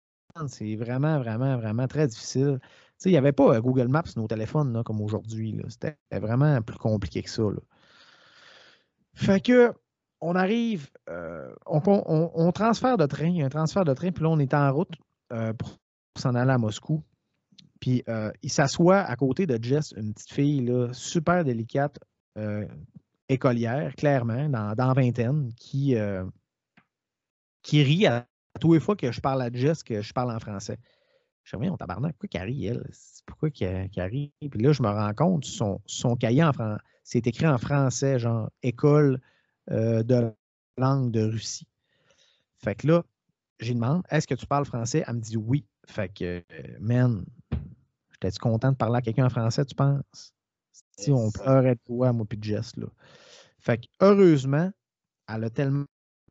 [0.47, 2.59] c'est vraiment, vraiment, vraiment très difficile.
[2.61, 5.59] Tu sais, il n'y avait pas euh, Google Maps sur nos téléphones, là, comme aujourd'hui.
[5.69, 7.43] C'était vraiment plus compliqué que ça.
[7.43, 7.59] Là.
[9.13, 9.73] Fait que,
[10.19, 10.89] on arrive,
[11.65, 11.81] on,
[12.35, 14.53] on, transfère de train, il y a un transfert de train, puis là, on est
[14.53, 14.93] en route
[15.57, 15.79] pour
[16.15, 17.03] s'en aller à Moscou.
[17.81, 21.99] Puis euh, il s'assoit à côté de Jess, une petite fille là, super délicate,
[22.37, 22.65] euh,
[23.27, 26.23] écolière, clairement, dans, dans vingtaine, qui, euh,
[27.63, 28.27] qui rit à,
[28.59, 30.77] tous les fois que je parle à Jess, que je parle en français.
[31.43, 32.87] Je me dis, on tabarnak, pourquoi qu'elle rit, elle?
[33.25, 34.31] Pourquoi qu'elle rit?
[34.39, 38.19] Puis là, je me rends compte, son, son cahier en français, c'est écrit en français,
[38.19, 39.19] genre école
[39.67, 40.31] de
[40.77, 41.67] langue de Russie.
[42.57, 43.03] Fait que là,
[43.59, 45.03] j'ai demandé, est-ce que tu parles français?
[45.07, 45.65] Elle me dit oui.
[45.87, 46.43] Fait que,
[46.79, 47.25] man,
[48.21, 50.33] J'étais-tu content de parler à quelqu'un en français, tu penses?
[50.97, 52.87] Si on pleurait de toi, moi puis Jess, là.
[53.59, 54.71] Fait que, heureusement,
[55.27, 55.85] elle a tellement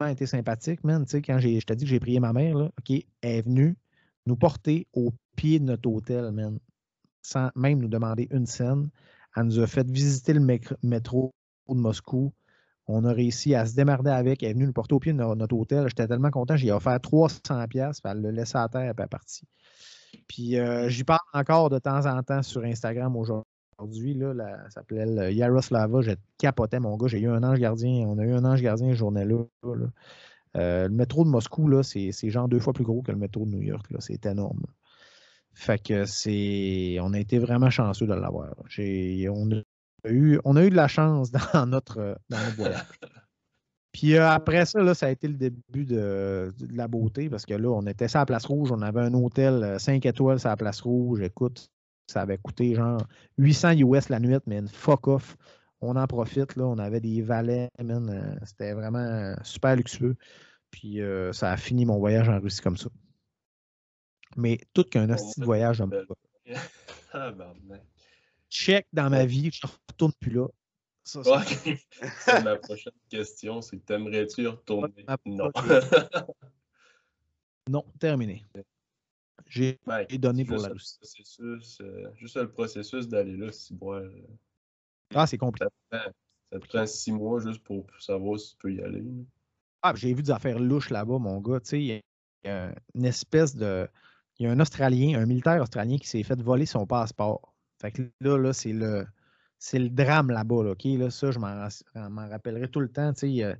[0.09, 1.05] été sympathique, man.
[1.05, 3.43] Tu sais, quand je t'ai dit que j'ai prié ma mère, là, OK, elle est
[3.43, 3.77] venue
[4.27, 6.59] nous porter au pied de notre hôtel, man.
[7.23, 8.91] Sans même nous demander une scène.
[9.37, 10.41] Elle nous a fait visiter le
[10.83, 11.35] métro
[11.69, 12.33] de Moscou.
[12.87, 14.43] On a réussi à se démarrer avec.
[14.43, 15.87] Elle est venue nous porter au pied de notre hôtel.
[15.89, 16.57] J'étais tellement content.
[16.57, 17.69] J'ai offert 300$.
[17.69, 19.45] Puis elle l'a laissé à terre et elle est partie.
[20.31, 24.17] Puis euh, j'y parle encore de temps en temps sur Instagram aujourd'hui.
[24.21, 26.03] Ça s'appelait Yaroslava.
[26.03, 27.09] J'ai capoté mon gars.
[27.09, 28.07] J'ai eu un ange gardien.
[28.07, 29.43] On a eu un ange gardien ce journée-là.
[30.57, 33.51] Euh, le métro de Moscou, c'est, genre deux fois plus gros que le métro de
[33.51, 33.87] New York.
[33.99, 34.63] C'est énorme.
[35.53, 36.99] Fait que c'est.
[37.01, 38.55] On a été vraiment chanceux de l'avoir.
[38.57, 42.85] on, a eu, on a eu de la chance dans notre, dans notre voyage.
[43.93, 47.55] Puis euh, après ça, là, ça a été le début de, la beauté parce que
[47.55, 50.49] là, on était sur la place rouge, on avait un hôtel 5 euh, étoiles sur
[50.49, 51.21] la place rouge.
[51.21, 51.71] Écoute,
[52.07, 53.05] ça avait coûté genre
[53.39, 55.37] 800 US la nuit, mais une fuck off.
[55.81, 56.67] On en profite, là.
[56.67, 60.17] On avait des valets, euh, C'était vraiment super luxueux.
[60.71, 61.01] Puis
[61.33, 62.91] ça a fini mon voyage en Russie comme ça.
[64.37, 66.15] Mais tout qu'un hostile voyage, j'aime pas.
[68.51, 70.47] Check dans ma vie, je ne retourne plus là.
[71.03, 71.21] C'est
[72.45, 75.07] ma prochaine question, c'est t'aimerais-tu retourner?
[75.25, 75.51] Non.
[77.69, 78.45] non, terminé.
[79.47, 80.99] J'ai ben, donné pour la Russie.
[81.41, 84.09] Euh, juste le processus d'aller là, si euh,
[85.15, 85.67] Ah, c'est compliqué.
[85.91, 86.13] Ça,
[86.53, 89.03] te prend six mois juste pour, savoir si tu peux y aller.
[89.83, 91.61] Ah, j'ai vu des affaires louches là-bas, mon gars.
[91.61, 92.01] Tu sais, il
[92.45, 93.89] y a une espèce de.
[94.39, 97.55] Il y a un Australien, un militaire australien qui s'est fait voler son passeport.
[97.81, 99.07] Fait que là, là, c'est le
[99.61, 100.65] c'est le drame là-bas.
[100.65, 100.85] Là, OK?
[100.85, 103.13] Là, ça, je m'en rappellerai tout le temps.
[103.23, 103.55] Euh,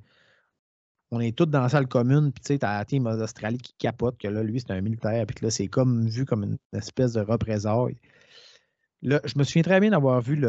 [1.13, 3.75] on est tous dans la salle commune, puis tu sais, as la team d'Australie qui
[3.75, 7.13] capote, que là, lui, c'est un militaire, puis là, c'est comme vu comme une espèce
[7.13, 7.99] de représailles.
[9.03, 10.41] Là, je me souviens très bien d'avoir vu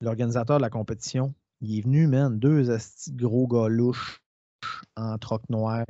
[0.00, 1.34] l'organisateur de la compétition.
[1.60, 2.68] Il est venu, man, deux
[3.10, 4.20] gros gars louches
[4.96, 5.84] en troc noir.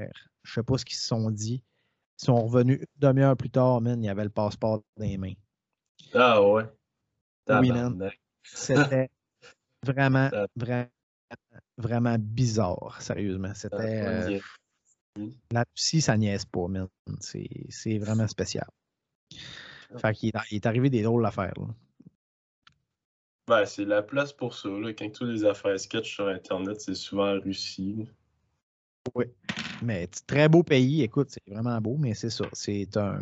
[0.44, 1.62] Je sais pas ce qu'ils se sont dit.
[2.20, 5.34] Ils sont revenus une demi-heure plus tard, man, il avait le passeport dans les mains.
[6.14, 6.64] Ah ouais.
[7.48, 7.72] Oui,
[8.42, 9.08] C'était
[9.84, 10.88] vraiment, vraiment,
[11.76, 13.54] vraiment bizarre, sérieusement.
[13.54, 14.02] C'était.
[14.02, 14.40] Euh,
[15.50, 16.66] la Russie, ça niaise pas,
[17.20, 18.68] C'est vraiment spécial.
[19.96, 21.54] Fait qu'il il est arrivé des drôles d'affaires.
[23.48, 24.68] Ben, c'est la place pour ça.
[24.68, 24.92] Là.
[24.92, 28.06] Quand tu as des affaires sketch sur Internet, c'est souvent en Russie.
[29.14, 29.24] Oui.
[29.82, 32.44] Mais très beau pays, écoute, c'est vraiment beau, mais c'est ça.
[32.52, 33.20] C'est un.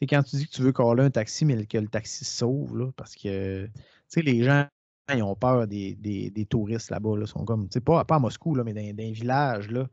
[0.00, 2.38] C'est quand tu dis que tu veux coller un taxi, mais que le taxi se
[2.38, 3.68] sauve, là, parce que
[4.16, 4.66] les gens
[5.14, 7.16] ils ont peur des, des, touristes là-bas.
[7.16, 9.88] Là, sont comme, pas, pas à Moscou, là, mais dans, dans un village, là.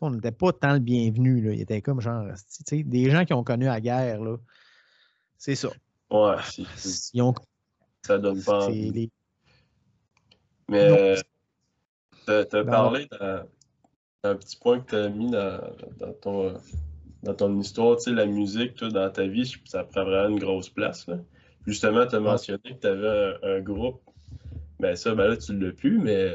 [0.00, 1.40] on n'était pas tant le bienvenu.
[1.40, 1.52] Là.
[1.52, 2.26] Il était comme genre,
[2.70, 4.36] des gens qui ont connu la guerre, là.
[5.38, 5.70] C'est ça.
[6.10, 6.36] Ouais,
[7.12, 7.34] Ils ont...
[8.02, 8.68] Ça donne pas.
[10.68, 11.16] Mais
[12.26, 13.08] tu as, parlé
[14.22, 15.60] d'un petit point que tu as mis dans,
[15.98, 16.54] dans ton
[17.24, 20.38] dans ton histoire, tu sais, la musique, toi, dans ta vie, ça prend vraiment une
[20.38, 21.06] grosse place.
[21.66, 24.02] Justement, tu as mentionné que tu avais un, groupe.
[24.78, 26.30] Ben ça, ben là, tu ne l'as plus, mais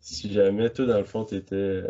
[0.00, 1.82] si jamais, toi, dans le fond, tu étais,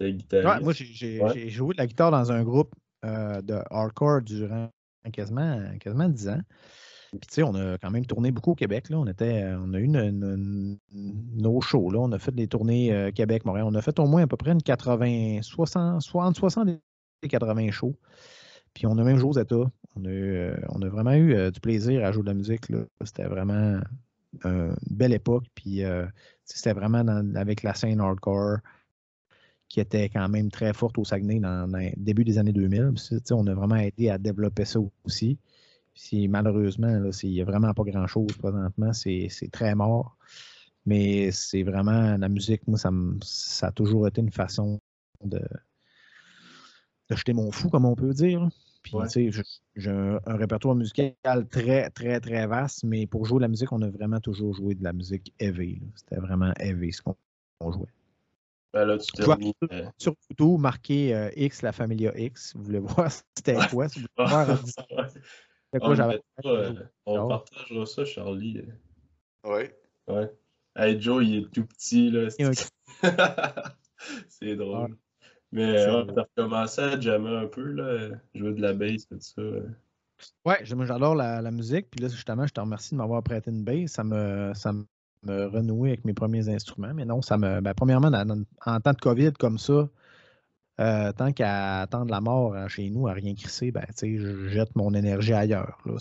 [0.00, 0.48] guitariste.
[0.48, 2.74] Ouais, moi, j'ai joué de la guitare dans un groupe
[3.04, 4.70] euh, de hardcore durant
[5.12, 6.40] quasiment, quasiment 10 ans.
[7.10, 8.88] Puis, tu sais, on a quand même tourné beaucoup au Québec.
[8.88, 8.98] Là.
[8.98, 9.88] On, était, on a eu
[10.96, 11.90] nos shows.
[11.90, 12.00] Là.
[12.00, 13.66] On a fait des tournées Québec, Montréal.
[13.68, 16.80] On a fait au moins à peu près une 80, 60, 60, 60 et
[17.28, 17.96] 80 shows.
[18.74, 19.70] Puis on a même joué aux États.
[19.96, 22.66] On a, a vraiment eu du plaisir à jouer de la musique.
[23.04, 23.80] C'était vraiment
[24.44, 25.44] une belle époque.
[25.54, 25.82] Puis
[26.44, 27.04] c'était vraiment
[27.36, 28.58] avec la scène hardcore
[29.68, 32.94] qui était quand même très forte au Saguenay dans, le début des années 2000.
[33.32, 35.38] on a vraiment aidé à développer ça aussi.
[35.94, 38.92] Puis, malheureusement, il n'y a vraiment pas grand-chose présentement.
[38.92, 40.16] C'est très mort.
[40.86, 44.80] Mais c'est vraiment la musique, moi, ça, a toujours été une façon
[45.24, 45.40] de,
[47.10, 48.48] jeter mon fou, comme on peut dire.
[48.82, 49.42] Puis, tu sais,
[49.76, 53.80] j'ai un, répertoire musical très, très, très vaste, mais pour jouer de la musique, on
[53.80, 55.80] a vraiment toujours joué de la musique heavy.
[55.94, 57.88] C'était vraiment heavy ce qu'on jouait.
[58.74, 59.22] Ben là, tu t'es
[59.72, 59.84] euh...
[59.98, 62.56] Sur marqué euh, X, la Familia X.
[62.56, 63.88] Vous voulez voir c'était quoi?
[63.88, 64.58] Si vous voulez voir,
[65.80, 66.20] quoi j'avais.
[66.44, 66.74] Euh,
[67.06, 68.62] on partagera ça, Charlie.
[69.44, 69.62] Oui.
[70.08, 70.30] Ouais.
[70.76, 72.28] Hey, Joe, il est tout petit, là.
[74.28, 74.96] C'est drôle.
[75.54, 79.42] Mais on a recommencé à jammer un peu, là, jouer de la bass, tout ça.
[80.44, 81.90] Ouais, j'adore la, la, musique.
[81.90, 83.92] Puis là, justement, je te remercie de m'avoir prêté une bass.
[83.92, 86.92] Ça me, ça me renouer avec mes premiers instruments.
[86.92, 87.60] Mais non, ça me.
[87.60, 88.10] Ben, premièrement,
[88.66, 89.88] en, temps de COVID comme ça,
[90.80, 94.74] euh, tant qu'à attendre la mort euh, chez nous, à rien crisser, ben, je jette
[94.74, 95.78] mon énergie ailleurs.
[95.86, 95.94] Là.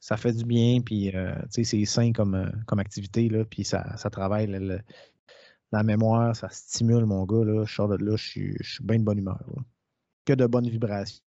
[0.00, 4.10] Ça fait du bien, puis euh, c'est sain comme, comme activité, là, puis ça, ça
[4.10, 4.46] travaille
[5.74, 7.44] la mémoire, ça stimule mon gars.
[7.44, 7.64] Là.
[7.64, 9.40] Je sors de là, je suis, bien de bonne humeur.
[10.24, 11.20] Que de bonnes vibrations.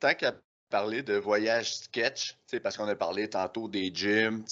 [0.00, 0.34] tant qu'à
[0.68, 4.44] parler de voyage sketch, parce qu'on a parlé tantôt des gyms,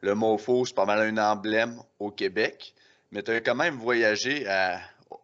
[0.00, 2.74] le MoFo, c'est pas mal un emblème au Québec,
[3.10, 4.46] mais tu as quand même voyagé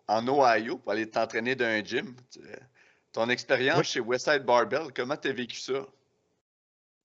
[0.06, 2.14] en Ohio pour aller t'entraîner d'un gym.
[3.12, 5.86] Ton expérience chez Westside Barbell, comment tu as vécu ça?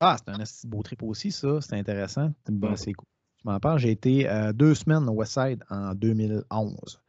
[0.02, 1.62] Ah, c'est un beau trip aussi, ça.
[1.62, 2.34] C'est intéressant.
[2.76, 3.13] C'est cool
[3.46, 7.02] m'en parles, j'ai été euh, deux semaines au Westside en 2011.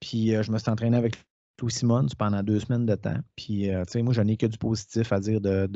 [0.00, 1.16] Puis euh, je me suis entraîné avec
[1.60, 3.18] Louis Simmons pendant deux semaines de temps.
[3.34, 5.68] Puis, euh, tu sais, moi, je n'ai que du positif à dire de,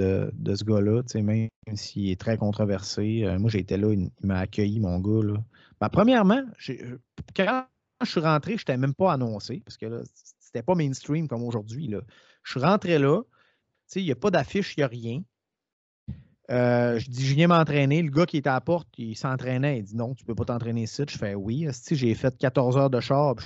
[0.55, 3.25] ce gars-là, tu sais, même s'il est très controversé.
[3.39, 5.45] moi, j'ai été là, il, m'a accueilli, mon gars, là.
[5.81, 6.45] Ben, premièrement,
[7.35, 7.67] quand
[8.03, 10.03] je suis rentré, je n'étais même pas annoncé, parce que là,
[10.39, 11.93] c'était pas mainstream comme aujourd'hui.
[12.45, 13.29] Je suis rentré là, tu
[13.87, 15.23] sais, il n'y a pas d'affiche, il n'y a rien.
[16.51, 18.03] Euh, je dis, je viens m'entraîner.
[18.03, 19.79] Le gars qui était à la porte, il s'entraînait.
[19.79, 21.03] Il dit, non, tu peux pas t'entraîner ici.
[21.09, 21.67] Je fais, oui.
[21.91, 23.37] J'ai fait 14 heures de char.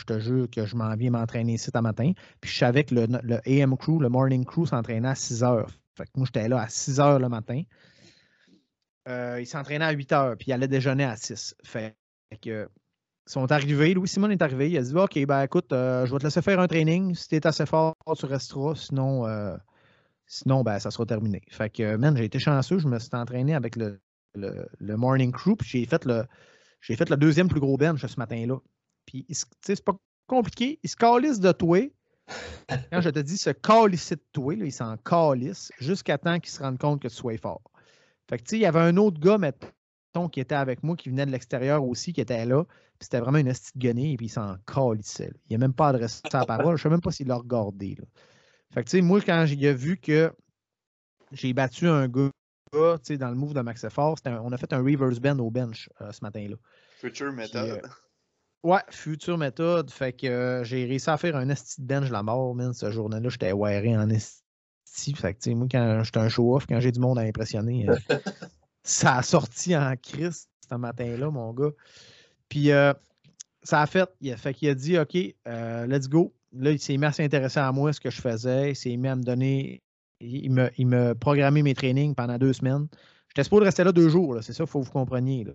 [0.00, 2.12] Je te jure que je m'en viens m'entraîner ici ce matin.
[2.40, 5.70] Puis je savais que le, AM crew, le morning crew s'entraînait à 6 heures.
[5.96, 7.62] Fait que moi, j'étais là à 6 heures le matin.
[9.08, 11.56] Euh, il s'entraînait à 8 heures, puis il allait déjeuner à 6.
[11.64, 11.96] Fait
[12.42, 12.68] que
[13.26, 13.92] ils sont arrivés.
[13.92, 14.70] Louis Simon est arrivé.
[14.70, 17.14] Il a dit OK, ben écoute, euh, je vais te laisser faire un training.
[17.14, 18.74] Si tu es assez fort, tu resteras.
[18.74, 19.26] Sinon,
[20.28, 21.40] Sinon, ben, ça sera terminé.
[21.48, 22.78] Fait que, man, j'ai été chanceux.
[22.78, 23.98] Je me suis entraîné avec le,
[24.34, 25.56] le, Morning Crew.
[25.56, 26.24] Puis j'ai fait le.
[26.82, 28.58] Fait le deuxième plus gros bench ce matin-là.
[29.06, 29.26] Puis,
[29.62, 30.78] c'est pas compliqué.
[30.82, 31.80] Il se calisse de toi.
[32.92, 36.50] Quand je te dis se calisser de toi, là, il s'en calisse jusqu'à temps qu'il
[36.50, 37.62] se rende compte que tu sois fort.
[38.28, 41.24] Fait que, il y avait un autre gars, mettons, qui était avec moi, qui venait
[41.24, 42.64] de l'extérieur aussi, qui était là.
[42.64, 45.32] Puis c'était vraiment une petite guenille, puis il s'en calissait.
[45.48, 46.76] Il n'a même pas adressé sa parole.
[46.76, 47.96] Je ne sais même pas s'il l'a regardé.
[47.98, 48.04] Là.
[48.72, 50.32] Fait que, tu sais, moi, quand j'ai vu que
[51.32, 52.30] j'ai battu un gars,
[52.72, 55.88] tu sais, dans le move de Max on a fait un reverse bend au bench
[56.00, 56.56] euh, ce matin-là.
[56.98, 57.80] Future méthode.
[57.82, 57.88] Euh,
[58.62, 59.90] ouais, future méthode.
[59.90, 62.74] Fait que euh, j'ai réussi à faire un esti de bench la mort, man.
[62.74, 65.14] Ce journée-là, j'étais wiré en esti.
[65.14, 67.86] Fait que, tu sais, moi, quand j'étais un show-off, quand j'ai du monde à impressionner,
[68.82, 71.72] ça a sorti en crise ce matin-là, mon gars.
[72.48, 72.68] Puis,
[73.62, 74.10] ça a fait.
[74.20, 75.14] Il a, fait qu'il a dit, OK,
[75.86, 78.70] let's go là, il s'est mis à s'intéresser à moi, ce que je faisais.
[78.70, 79.82] Il s'est mis à me donner.
[80.20, 82.88] Il me, il me programmait mes trainings pendant deux semaines.
[83.28, 85.46] J'étais supposé rester là deux jours, c'est ça, il faut que vous compreniez.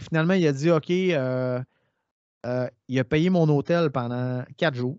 [0.00, 1.62] finalement, il a dit OK, euh,
[2.44, 4.98] euh, il a payé mon hôtel pendant quatre jours.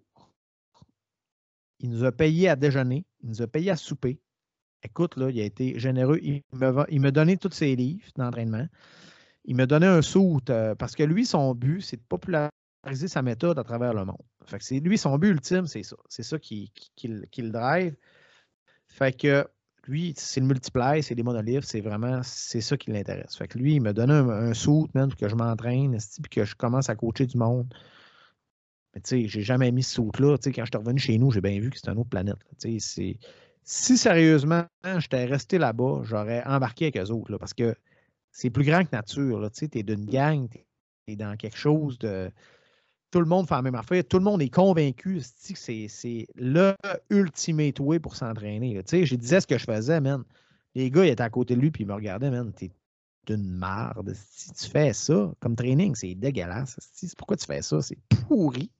[1.80, 4.20] Il nous a payé à déjeuner, il nous a payé à souper.
[4.84, 6.20] Écoute, là, il a été généreux.
[6.24, 8.66] Il me donnait tous ses livres d'entraînement.
[9.46, 13.22] Il me donnait un soute euh, parce que lui, son but, c'est de populariser sa
[13.22, 14.18] méthode à travers le monde.
[14.60, 15.96] C'est lui, son but ultime, c'est ça.
[16.10, 16.72] C'est ça qui,
[17.04, 17.96] le drive.
[18.88, 19.48] Fait que
[19.88, 23.36] lui, c'est le multiply, c'est des monolithes, c'est vraiment, c'est ça qui l'intéresse.
[23.36, 26.46] Fait que lui, il me donne un, saut, même, pour que je m'entraîne, puis que
[26.46, 27.74] je commence à coacher du monde.
[28.94, 30.38] Mais tu sais, j'ai jamais mis ce saut-là.
[30.38, 32.38] Quand je suis revenu chez nous, j'ai bien vu que c'était une autre planète.
[33.64, 34.66] Si sérieusement,
[34.98, 37.76] j'étais resté là-bas, j'aurais embarqué avec eux autres, parce que
[38.32, 39.50] c'est plus grand que nature.
[39.52, 42.32] Tu es d'une gang, tu es dans quelque chose de
[43.12, 44.04] tout le monde fait la même affaire.
[44.08, 46.74] Tout le monde est convaincu que c'est le
[47.10, 48.82] ultimate way pour s'entraîner.
[48.84, 50.24] Tu sais, je disais ce que je faisais, man.
[50.74, 52.54] Les gars, ils étaient à côté de lui, puis ils me regardaient, man.
[52.54, 52.72] T'es
[53.30, 54.14] une marde.
[54.16, 56.78] Si tu fais ça comme training, c'est dégueulasse.
[57.18, 57.82] Pourquoi tu fais ça?
[57.82, 57.98] C'est
[58.28, 58.72] pourri.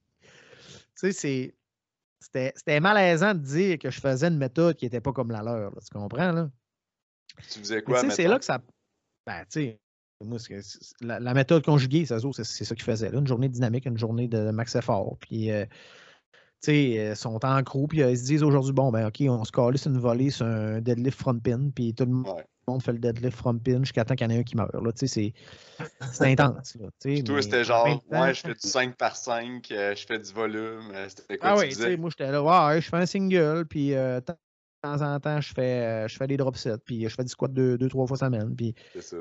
[1.00, 1.54] Tu sais,
[2.20, 5.72] C'était malaisant de dire que je faisais une méthode qui n'était pas comme la leur.
[5.74, 6.50] tu comprends, là?
[7.50, 8.10] Tu faisais quoi?
[8.10, 8.62] C'est là que ça.
[9.26, 9.80] Ben, tu sais,
[10.24, 10.38] moi,
[11.02, 13.10] la, la, méthode conjuguée, c'est ça qu'ils faisaient.
[13.14, 15.18] Une journée dynamique, une journée de max effort.
[15.20, 18.92] Puis, euh, tu sais, ils sont en crew, puis euh, ils se disent aujourd'hui, bon,
[18.92, 22.12] ben, OK, on se calisse une volée sur un deadlift front pin, puis tout le
[22.12, 24.74] monde fait le deadlift front pin jusqu'à temps qu'il y en ait un qui meurt.
[24.74, 25.34] Là, tu sais,
[26.12, 26.76] c'est intense.
[26.80, 30.20] Là, puis toi, c'était genre, ouais, je fais du 5 par 5, euh, je fais
[30.20, 30.94] du volume.
[31.08, 34.22] C'était quoi ah tu oui, moi, j'étais là, ouais, je fais un single, puis de
[34.82, 37.30] temps en temps, je fais, euh, je fais des drop sets, puis je fais du
[37.30, 38.56] squat deux, deux trois fois semaine.
[38.56, 38.74] Puis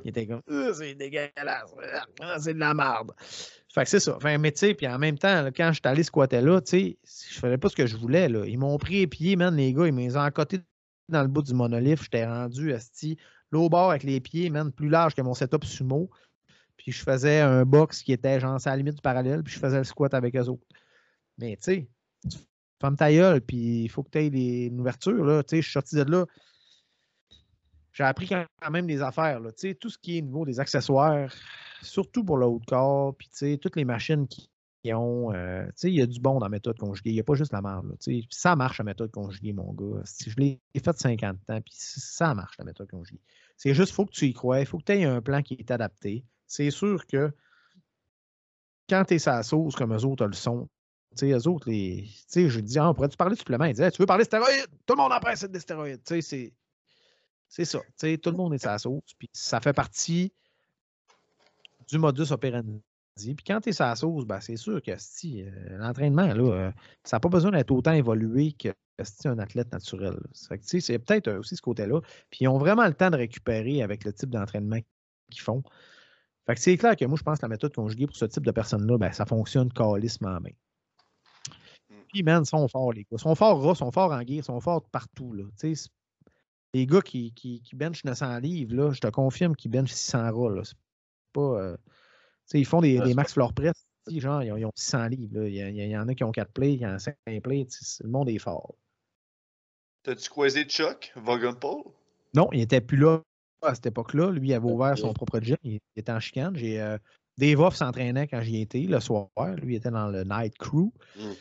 [0.04, 1.74] il était comme, euh, c'est dégueulasse,
[2.20, 3.12] ah, c'est de la merde.
[3.72, 4.16] Fait que c'est ça.
[4.16, 6.70] Enfin, mais tu sais, puis en même temps, quand je suis allé squatter là, tu
[6.70, 6.98] sais,
[7.30, 8.28] je faisais pas ce que je voulais.
[8.28, 8.44] Là.
[8.46, 10.60] Ils m'ont pris les pieds, man, les gars, ils m'ont encoté
[11.08, 12.02] dans le bout du monolithe.
[12.02, 13.16] J'étais rendu asti
[13.52, 16.10] l'eau bord avec les pieds, man, plus large que mon setup sumo.
[16.76, 19.58] Puis je faisais un box qui était genre à la limite du parallèle, puis je
[19.58, 20.66] faisais le squat avec eux autres.
[21.36, 21.88] Mais tu sais,
[22.80, 25.42] Femme ta gueule, puis il faut que tu aies une ouverture.
[25.50, 26.24] Je suis sorti de là.
[27.92, 29.40] J'ai appris quand même des affaires.
[29.40, 29.50] Là.
[29.78, 31.30] Tout ce qui est au niveau des accessoires,
[31.82, 34.48] surtout pour le haut de corps, puis toutes les machines qui,
[34.94, 35.34] ont.
[35.34, 37.10] Euh, il y a du bon dans la méthode conjuguée.
[37.10, 37.94] Il n'y a pas juste la merde.
[38.30, 40.02] ça marche la méthode conjuguée, mon gars.
[40.26, 43.20] Je l'ai fait 50 ans, puis ça marche la méthode conjuguée.
[43.58, 44.60] C'est juste, il faut que tu y crois.
[44.60, 46.24] Il faut que tu aies un plan qui est adapté.
[46.46, 47.30] C'est sûr que
[48.88, 50.79] quand tu es sa sauce comme eux autres le sont, tu
[51.14, 52.08] sais, eux autres, les.
[52.34, 53.64] Je dis, ah, on pourrait-tu parler de suppléments?
[53.64, 54.68] Ils tu veux parler de stéroïdes?
[54.86, 56.00] Tout le monde en presse des stéroïdes.
[56.04, 56.52] C'est.
[57.48, 57.80] C'est ça.
[57.98, 59.14] Tout le monde est sa sauce.
[59.18, 60.32] Puis ça fait partie
[61.88, 62.80] du modus operandi.
[63.16, 66.72] Puis quand tu es sa sauce, ben, c'est sûr que si euh, l'entraînement, là, euh,
[67.02, 68.68] ça n'a pas besoin d'être autant évolué que
[69.02, 70.16] si un athlète naturel.
[70.32, 72.00] C'est peut-être aussi ce côté-là.
[72.30, 74.78] Puis ils ont vraiment le temps de récupérer avec le type d'entraînement
[75.30, 75.62] qu'ils font.
[76.46, 78.44] Fait que c'est clair que moi, je pense que la méthode conjuguée pour ce type
[78.44, 80.40] de personnes-là, ben, ça fonctionne calissement en.
[82.12, 83.08] Puis, man, sont forts, les gars.
[83.12, 85.32] Ils sont forts ils sont forts en guerre, ils sont forts partout.
[85.32, 85.44] Là.
[86.74, 90.32] les gars qui, qui, qui benchent 900 livres, là, je te confirme qu'ils benchent 600
[90.32, 90.64] rats.
[90.64, 90.76] C'est
[91.32, 91.40] pas.
[91.40, 91.76] Euh,
[92.54, 93.86] ils font des, des max floor press.
[94.08, 95.44] Genre, ils ont, 600 livres.
[95.44, 97.66] Il, y en a qui ont 4 plays, il y en a 5 plays.
[98.00, 98.74] Le monde est fort.
[100.02, 101.82] T'as-tu croisé Chuck, Vaughan Paul?
[102.34, 103.22] Non, il n'était plus là
[103.62, 104.30] à cette époque-là.
[104.30, 105.56] Lui, il avait ouvert son propre gym.
[105.62, 106.56] Il, était en chicane.
[106.56, 106.96] J'ai, euh,
[107.36, 109.28] Dave Off s'entraînait quand j'y étais le soir.
[109.62, 110.92] Lui, il était dans le Night Crew.
[111.16, 111.32] Hmm.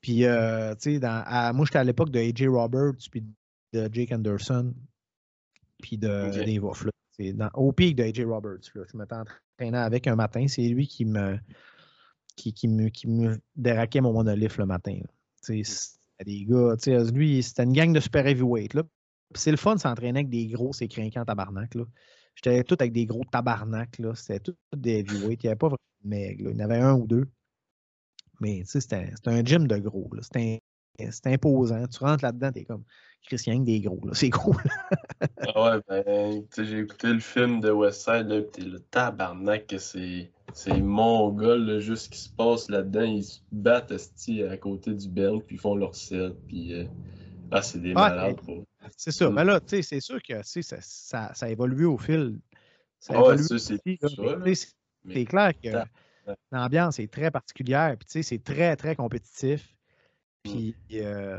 [0.00, 3.22] Puis, euh, tu sais, moi, j'étais à l'époque de AJ Roberts, puis
[3.72, 4.74] de Jake Anderson,
[5.80, 6.86] puis de Dave Off.
[7.54, 8.70] au pic de AJ Roberts.
[8.74, 8.82] Là.
[8.90, 10.46] Je m'étais entraîné avec un matin.
[10.48, 11.38] C'est lui qui me,
[12.36, 14.98] qui, qui, me, qui me déraquait mon monolith le matin.
[15.44, 16.24] Tu sais, hmm.
[16.24, 18.74] des gars, tu sais, lui, c'était une gang de super heavyweight.
[18.74, 18.82] Là.
[19.34, 21.74] C'est le fun de s'entraîner avec des gros, c'est craquant tabarnak.
[21.74, 21.84] Là.
[22.34, 23.98] J'étais tout avec des gros tabarnak.
[23.98, 24.14] Là.
[24.14, 25.42] C'était tout, des heavyweight.
[25.42, 26.36] Il n'y avait pas vraiment de mecs.
[26.40, 27.26] Il y en avait un ou deux.
[28.40, 30.10] Mais c'était un gym de gros.
[30.22, 30.60] C'était
[31.26, 31.86] imposant.
[31.86, 32.84] Tu rentres là-dedans, t'es comme
[33.26, 34.00] Christian des gros.
[34.12, 34.56] C'est cool.
[35.54, 40.30] ah ouais, ben, j'ai écouté le film de Westside, là, t'es le tabarnak que c'est.
[40.52, 43.04] C'est mongol, juste ce qui se passe là-dedans.
[43.04, 46.32] Ils se battent à côté du Ben, puis ils font leur set.
[46.48, 46.86] Puis, euh,
[47.52, 48.36] ah, c'est des malades.
[48.96, 49.30] C'est ça.
[49.30, 52.40] Mais là, tu sais, c'est sûr que ça, ça, ça a évolué au fil.
[52.98, 54.54] Ça a évolué
[55.08, 55.68] c'est clair que
[56.52, 57.96] l'ambiance est très particulière.
[57.98, 59.74] Puis, tu sais, c'est très, très compétitif.
[60.44, 60.50] Mmh.
[60.50, 61.38] Puis, euh,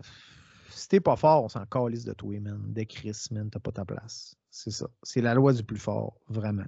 [0.70, 2.62] si t'es pas fort, on s'en calisse de toi, man.
[2.68, 4.36] Dès Chris, man, t'as pas ta place.
[4.50, 4.88] C'est ça.
[5.04, 6.66] C'est la loi du plus fort, vraiment.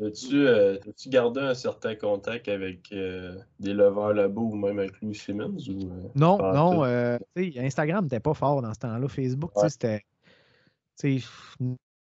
[0.00, 5.14] As-tu euh, gardé un certain contact avec euh, des leveurs là-bas ou même avec Louis
[5.14, 5.58] Simmons?
[5.68, 6.82] Ou, non, non.
[7.36, 9.06] Instagram n'était pas fort dans ce temps-là.
[9.08, 10.04] Facebook, c'était.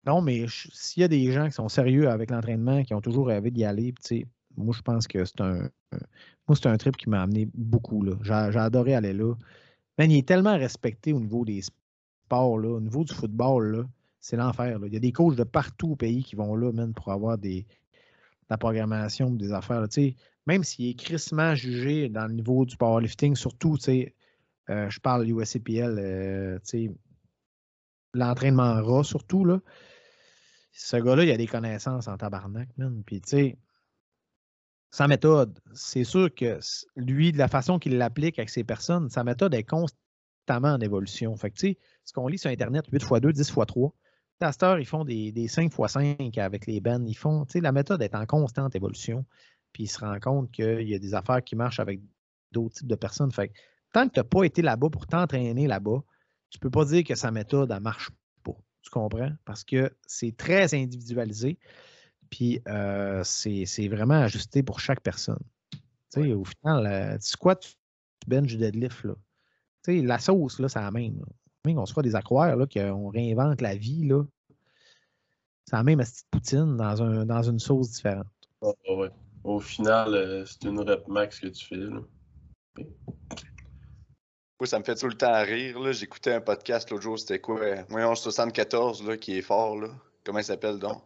[0.06, 3.28] Non, mais s'il y a des gens qui sont sérieux avec l'entraînement, qui ont toujours
[3.28, 3.94] rêvé d'y aller,
[4.57, 5.69] moi, je pense que c'est un,
[6.47, 8.05] moi, c'est un trip qui m'a amené beaucoup.
[8.21, 9.34] J'ai, adoré aller là.
[9.99, 13.84] Il est tellement respecté au niveau des sports, là, au niveau du football, là,
[14.19, 14.80] c'est l'enfer.
[14.85, 17.65] Il y a des coachs de partout au pays qui vont là, pour avoir des,
[18.49, 19.85] la programmation, des affaires.
[20.45, 25.97] même s'il est crissement jugé dans le niveau du powerlifting, surtout, euh, je parle USCPL,
[25.99, 26.59] euh,
[28.13, 29.59] l'entraînement ras, surtout, là,
[30.71, 32.69] ce gars-là, il a des connaissances en tabarnak.
[33.05, 33.57] Puis, tu sais,
[34.94, 36.60] sa méthode, c'est sûr que
[36.95, 41.36] lui, de la façon qu'il l'applique avec ses personnes, sa méthode est constamment en évolution.
[41.36, 43.94] Fait que, tu sais, ce qu'on lit sur Internet, 8 x 2, 10 x 3,
[44.41, 47.07] à ils font des, des 5 x 5 avec les bennes.
[47.07, 49.26] Ils font, tu sais, la méthode est en constante évolution.
[49.72, 51.99] puis il se rend compte qu'il y a des affaires qui marchent avec
[52.52, 53.32] d'autres types de personnes.
[53.32, 53.52] Fait
[53.94, 56.03] tant que tu n'as pas été là-bas pour t'entraîner là-bas,
[56.52, 58.11] tu ne peux pas dire que sa méthode ne marche
[58.44, 58.56] pas.
[58.84, 59.32] Tu comprends?
[59.44, 61.57] Parce que c'est très individualisé,
[62.34, 65.38] puis euh, c'est vraiment ajusté pour chaque personne.
[66.18, 67.76] Au final, euh, tu squats, tu
[68.26, 69.03] bench, du deadlift.
[69.03, 69.14] Là.
[69.88, 71.23] la sauce, là, c'est la même.
[71.64, 74.23] Même on se fait des accroires, qu'on réinvente la vie, là.
[75.65, 78.26] C'est la même petite poutine dans, un, dans une sauce différente.
[79.43, 81.76] Au final, euh, c'est une rep max que tu fais.
[81.76, 81.99] Là.
[84.60, 85.93] Oui, ça me fait tout le temps rire.
[85.93, 87.60] J'écoutais un podcast l'autre jour, c'était quoi?
[87.89, 89.80] Voyons 74 là, qui est fort.
[89.80, 89.89] Là.
[90.23, 91.03] Comment il s'appelle donc?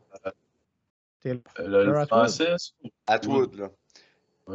[1.26, 2.56] Euh, le, français?
[3.08, 3.72] Atwood, là.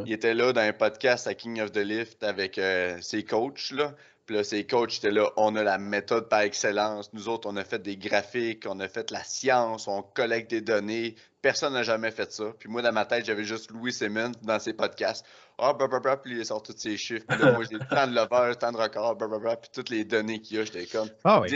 [0.05, 3.71] Il était là dans un podcast à King of the Lift avec euh, ses coachs.
[3.71, 3.93] Là.
[4.25, 5.31] Puis là, ses coachs étaient là.
[5.37, 7.13] On a la méthode par excellence.
[7.13, 10.61] Nous autres, on a fait des graphiques, on a fait la science, on collecte des
[10.61, 11.15] données.
[11.43, 12.53] Personne n'a jamais fait ça.
[12.57, 15.25] Puis moi, dans ma tête, j'avais juste Louis Simmons dans ses podcasts.
[15.59, 17.25] Ah, oh, bah, puis il sort tous ses chiffres.
[17.27, 20.05] Puis là, moi, j'ai le temps de l'over, le temps de record, puis toutes les
[20.05, 21.09] données qu'il y a, j'étais comme.
[21.23, 21.49] Ah, ouais,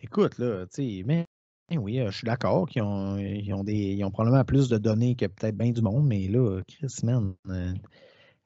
[0.00, 1.26] écoute, là, tu sais, mais
[1.70, 3.64] eh oui, euh, je suis d'accord qu'ils ont, ils ont,
[4.06, 7.72] ont probablement plus de données que peut-être bien du monde, mais là, Chris, man, euh,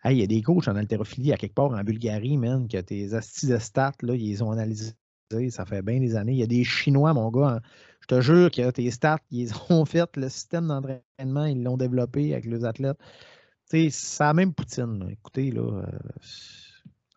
[0.04, 3.14] il y a des coachs en haltérophilie à quelque part en Bulgarie, man, que tes
[3.14, 4.92] astis de stats, là, ils ont analysé.
[5.50, 6.32] Ça fait bien des années.
[6.32, 7.56] Il y a des Chinois, mon gars.
[7.56, 7.60] Hein,
[8.00, 12.32] je te jure que tes stats, ils ont fait le système d'entraînement, ils l'ont développé
[12.32, 12.98] avec les athlètes.
[13.64, 13.90] C'est
[14.20, 15.06] la même poutine.
[15.10, 15.86] Écoutez, là, euh,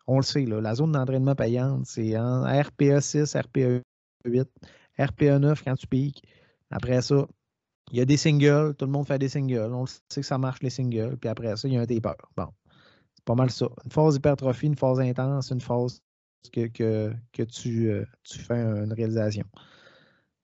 [0.06, 3.80] on le sait, la zone d'entraînement payante, c'est en RPA 6, RPA
[4.26, 4.48] 8.
[4.98, 6.22] RPA 9 quand tu piques.
[6.70, 7.26] Après ça,
[7.90, 9.72] il y a des singles, tout le monde fait des singles.
[9.72, 11.16] On sait que ça marche les singles.
[11.18, 12.14] Puis après ça, il y a un taper.
[12.36, 12.48] Bon,
[13.14, 13.68] c'est pas mal ça.
[13.84, 16.02] Une phase d'hypertrophie, une phase intense, une phase
[16.52, 19.44] que, que, tu, euh, tu fais une réalisation.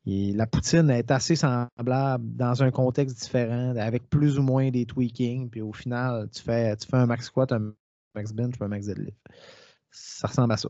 [0.06, 4.86] Et la poutine est assez semblable dans un contexte différent, avec plus ou moins des
[4.86, 5.50] tweakings.
[5.50, 7.74] Puis au final, tu fais, tu fais un max squat, un
[8.14, 9.18] max bench, un max deadlift.
[9.90, 10.68] Ça ressemble à ça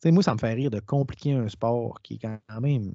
[0.00, 2.94] sais, moi, ça me fait rire de compliquer un sport qui est quand même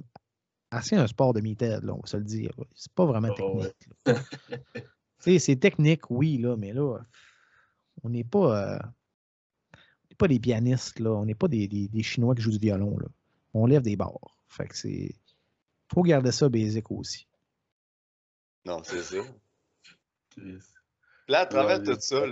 [0.72, 2.52] assez un sport de mi-tête, on va se le dire.
[2.76, 3.62] C'est pas vraiment oh,
[4.06, 5.40] technique.
[5.40, 7.00] c'est technique, oui, là, mais là,
[8.04, 8.80] on n'est pas, euh,
[10.18, 11.12] pas des pianistes, là.
[11.12, 13.08] On n'est pas des, des, Chinois qui jouent du violon, là.
[13.54, 14.38] On lève des barres.
[14.50, 15.16] Fait que c'est.
[15.94, 17.28] Faut garder ça basic aussi.
[18.66, 19.18] Non, c'est ça.
[21.28, 22.26] Là, à travers tout ça,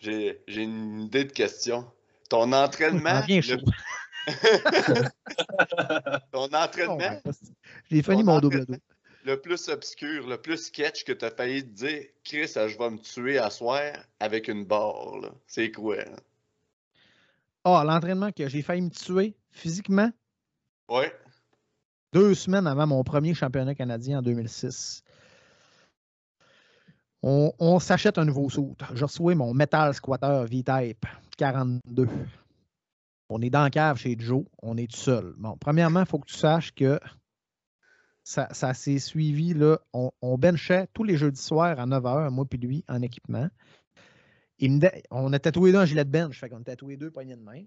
[0.00, 1.90] j'ai une idée de question.
[2.30, 3.20] Ton entraînement.
[6.32, 7.20] Ton entraînement.
[7.90, 8.76] J'ai fini mon double dos.
[9.24, 12.90] Le plus obscur, le plus sketch que tu as failli te dire, Chris, je vais
[12.90, 15.34] me tuer à soir avec une barre.
[15.46, 15.96] C'est quoi?
[17.64, 20.10] Ah, l'entraînement que j'ai failli me tuer physiquement?
[20.88, 21.04] Oui.
[22.12, 25.02] Deux semaines avant mon premier championnat canadien en 2006.
[27.22, 28.74] On, s'achète un nouveau saut.
[28.94, 31.06] Je reçois mon Metal Squatter V-Type
[31.36, 32.08] 42.
[33.28, 34.44] On est dans la cave chez Joe.
[34.62, 35.34] On est tout seul.
[35.36, 36.98] Bon, premièrement, il faut que tu saches que
[38.24, 39.54] ça, s'est suivi.
[39.92, 43.48] On, benchait tous les jeudis soirs à 9h, moi puis lui, en équipement.
[45.10, 46.38] on a tatoué deux en gilet de bench.
[46.38, 47.62] Fait qu'on a tatoué deux poignées de main.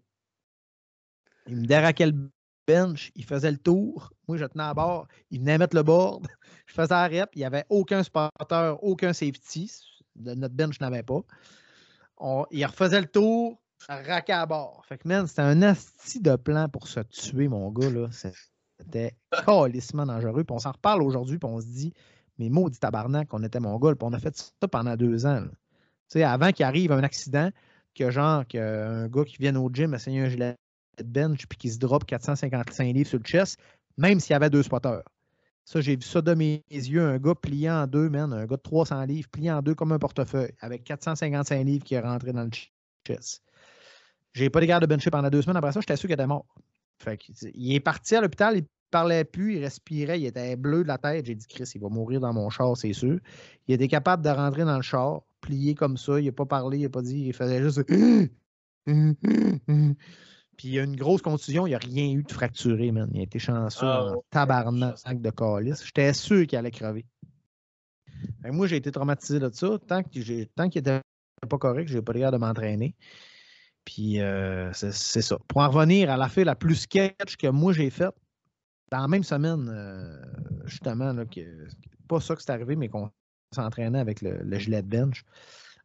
[1.47, 2.31] Il me déraquait le
[2.68, 4.11] bench, il faisait le tour.
[4.27, 5.07] Moi, je tenais à bord.
[5.31, 6.27] Il venait mettre le board.
[6.65, 7.30] Je faisais la rep.
[7.35, 9.72] Il n'y avait aucun spotter, aucun safety.
[10.15, 11.22] Notre bench n'avait pas.
[12.52, 14.84] il refaisait le tour, raquait à bord.
[14.88, 17.90] Fait que, man, c'était un asti de plan pour se tuer, mon gars.
[18.80, 19.15] C'était
[19.45, 20.44] calissement dangereux.
[20.44, 21.94] Puis on s'en reparle aujourd'hui, puis on se dit,
[22.40, 23.94] mais maudit tabarnak, on était mon gars.
[23.94, 25.44] Puis on a fait ça pendant deux ans.
[26.15, 27.49] Avant qu'il arrive un accident,
[27.94, 30.56] que genre, qu'un gars qui vienne au gym essayer un gilet
[31.03, 33.60] bench puis qui se drop 455 livres sur le chest,
[33.98, 35.03] même s'il y avait deux spotters.
[35.65, 38.57] Ça, j'ai vu ça de mes yeux, un gars plié en deux, man, un gars
[38.57, 42.34] de 300 livres, plié en deux comme un portefeuille, avec 455 livres qui est rentré
[42.34, 42.49] dans le
[43.06, 43.41] chest.
[44.34, 45.57] J'ai pas de garde de bencher pendant deux semaines.
[45.57, 46.45] Après ça, j'étais sûr qu'il était mort.
[47.53, 50.98] Il est parti à l'hôpital, il parlait plus, il respirait, il était bleu de la
[50.98, 51.26] tête.
[51.26, 53.20] J'ai dit, Chris, il va mourir dans mon char, c'est sûr.
[53.68, 56.80] Il était capable de rentrer dans le char, plié comme ça, il n'a pas parlé,
[56.80, 57.84] il n'a pas dit, il faisait juste.
[60.64, 63.10] Puis il y a une grosse contusion, il n'y a rien eu de fracturé, man.
[63.14, 65.84] Il a été chanceux ah, en tabarnak de calice.
[65.84, 67.06] J'étais sûr qu'il allait crever.
[68.45, 69.77] moi, j'ai été traumatisé de ça.
[69.85, 71.02] Tant qu'il n'était
[71.49, 72.95] pas correct, je n'ai pas l'air de m'entraîner.
[73.84, 75.38] Puis euh, c'est ça.
[75.49, 78.15] Pour en revenir à la fin la plus sketch que moi j'ai faite,
[78.90, 80.18] dans la même semaine, euh,
[80.64, 81.41] justement, là, que,
[82.07, 83.11] pas ça que c'est arrivé, mais qu'on
[83.53, 85.26] s'entraînait avec le, gilet de bench.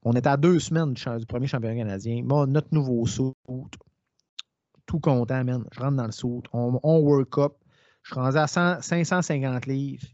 [0.05, 2.23] On était à deux semaines du, premier championnat canadien.
[2.25, 3.35] Bon, notre nouveau saut,
[4.89, 5.65] tout content, man.
[5.71, 6.43] Je rentre dans le saut.
[6.53, 7.53] On, work up.
[8.03, 10.07] Je suis rendu à 550 livres.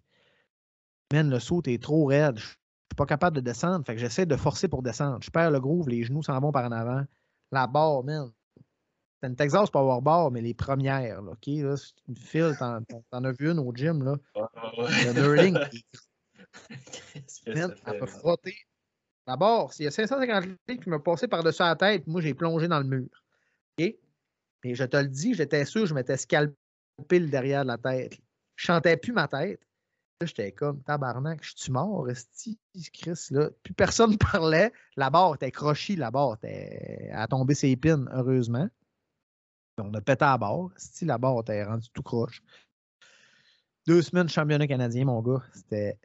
[1.12, 2.38] Man, le saut est trop raide.
[2.38, 2.56] Je suis
[2.96, 3.86] pas capable de descendre.
[3.86, 5.20] Fait que j'essaie de forcer pour descendre.
[5.22, 7.04] Je perds le groove, les genoux s'en vont par en avant.
[7.52, 8.30] La barre, man.
[9.20, 11.46] C'est une Texas pour avoir barre, mais les premières, là, OK?
[11.46, 12.80] Là, c'est une file, t'en,
[13.10, 14.16] t'en as vu une au gym, là.
[14.34, 15.52] Le ouais.
[17.46, 18.56] que man, elle peut frotter.
[19.26, 22.34] La barre, s'il y a 550 livres qui me passaient par-dessus la tête, moi, j'ai
[22.34, 23.08] plongé dans le mur.
[23.78, 23.94] OK?
[24.64, 26.56] Et je te le dis, j'étais sûr, je m'étais scalpé
[27.20, 28.14] derrière de la tête.
[28.56, 29.60] Je chantais plus ma tête.
[30.20, 32.58] Là, j'étais comme, tabarnak, je suis mort, esti,
[32.92, 33.50] Chris, là.
[33.62, 34.72] Plus personne ne parlait.
[34.96, 38.68] La barre était crochie, la barre était à tomber ses pins, heureusement.
[39.78, 40.70] On a pété à la barre.
[41.02, 42.42] la barre était rendue tout croche.
[43.86, 45.42] Deux semaines de championnat canadien, mon gars.
[45.52, 45.98] C'était.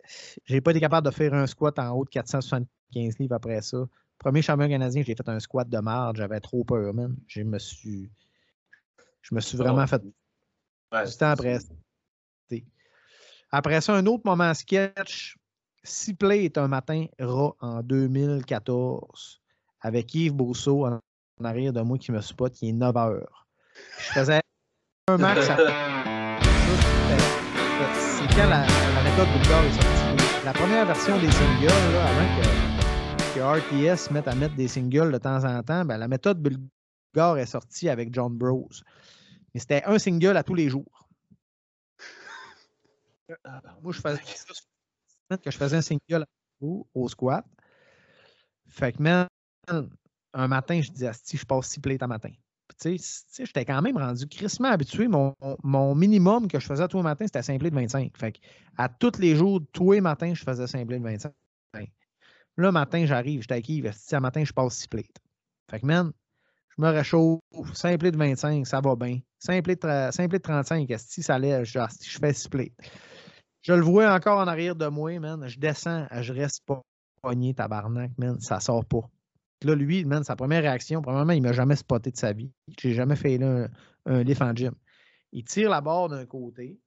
[0.45, 3.87] J'ai pas été capable de faire un squat en haut de 475 livres après ça.
[4.17, 6.17] Premier championnat canadien, j'ai fait un squat de marde.
[6.17, 7.15] J'avais trop peur, man.
[7.27, 8.09] Je me suis.
[9.21, 9.87] Je me suis vraiment Oh.
[9.87, 10.01] fait
[10.91, 11.59] Ouais, du temps après.
[13.51, 15.35] Après ça, un autre moment sketch.
[15.83, 19.41] Six plates un matin rat en 2014
[19.81, 20.99] avec Yves Brousseau en,
[21.43, 23.47] arrière de moi qui me spot, qui est 9 heures.
[23.97, 24.41] Je faisais
[25.07, 25.55] un max à.
[27.95, 30.45] C'est quand la, la méthode Bulgare est sortie.
[30.45, 35.13] La première version des singles, là, avant que, que RTS mette à mettre des singles
[35.13, 36.67] de temps en temps, ben, la méthode Bulgare
[37.15, 38.69] est sortie avec John Bros.
[39.53, 41.09] Mais c'était un single à tous les jours.
[43.43, 43.69] Pardon.
[43.81, 44.21] Moi, je faisais
[45.29, 46.25] ça que je faisais un single
[46.61, 47.45] au, squat.
[48.67, 49.27] Fait que, man,
[50.33, 52.31] un matin, je disais, Asti, je passe six plates à matin.
[52.79, 55.07] Tu sais, j'étais quand même rendu crissement habitué.
[55.07, 58.17] Mon, mon minimum que je faisais tous les matins, c'était 5 plates de 25.
[58.17, 58.39] Fait que,
[58.77, 61.33] à tous les jours, tous les matins, je faisais 5 plates de 25.
[62.57, 65.19] Là, matin, j'arrive, Yves, Asti, à matin, je passe 6 plates.
[65.69, 66.11] Fait que, man,
[66.79, 67.41] je me réchauffe,
[67.73, 69.19] 5 plates de 25, ça va bien.
[69.39, 72.71] 5 plates de, 5 plates de 35, Asti, ça allait, je, je fais 6 plates.
[73.61, 75.45] Je le vois encore en arrière de moi, man.
[75.45, 76.81] Je descends, je reste pas
[77.21, 78.39] pogné, tabarnak, man.
[78.39, 79.09] Ça sort pas.
[79.63, 82.49] Là, lui, man, sa première réaction, premièrement, il m'a jamais spoté de sa vie.
[82.79, 83.67] J'ai jamais fait un,
[84.23, 84.73] lift en gym.
[85.33, 86.79] Il tire la barre d'un côté.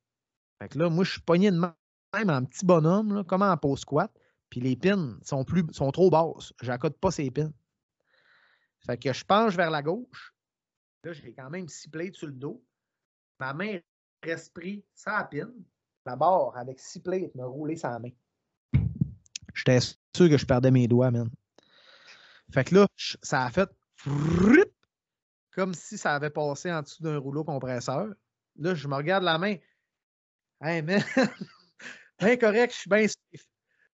[0.58, 3.80] Fait que là, moi, je suis pogné de même en petit bonhomme, comme en pause
[3.80, 4.10] squat.
[4.48, 6.54] Puis les pins sont, plus, sont trop basses.
[6.62, 7.52] J'accorde pas ces pins.
[8.84, 10.34] Fait que je penche vers la gauche.
[11.04, 12.64] Là, j'ai quand même six plates sur le dos.
[13.38, 13.78] Ma main
[14.22, 15.52] reste prise sans la pin
[16.04, 18.10] la barre avec six plates me rouler sa main.
[19.54, 21.30] J'étais sûr que je perdais mes doigts, man.
[22.52, 22.86] Fait que là,
[23.22, 23.70] ça a fait
[25.52, 28.08] comme si ça avait passé en dessous d'un rouleau compresseur.
[28.56, 29.56] Là, je me regarde la main.
[30.60, 31.02] Hey, man,
[32.18, 33.06] bien correct, je suis bien.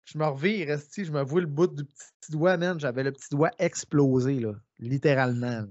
[0.08, 2.80] Je me revire, je me vois le bout du petit doigt, man.
[2.80, 5.68] J'avais le petit doigt explosé, là, littéralement.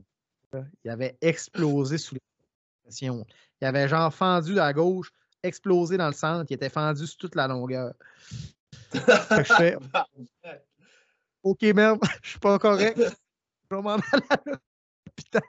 [0.52, 0.64] là.
[0.84, 2.20] Il avait explosé sous la
[2.84, 3.26] pression.
[3.60, 5.10] Il avait genre fendu à gauche,
[5.42, 7.94] explosé dans le centre, il était fendu sur toute la longueur.
[8.92, 9.76] Fais
[11.42, 12.98] OK, merde, je suis pas correct.
[12.98, 14.40] Je vais m'en aller à
[15.06, 15.42] l'hôpital.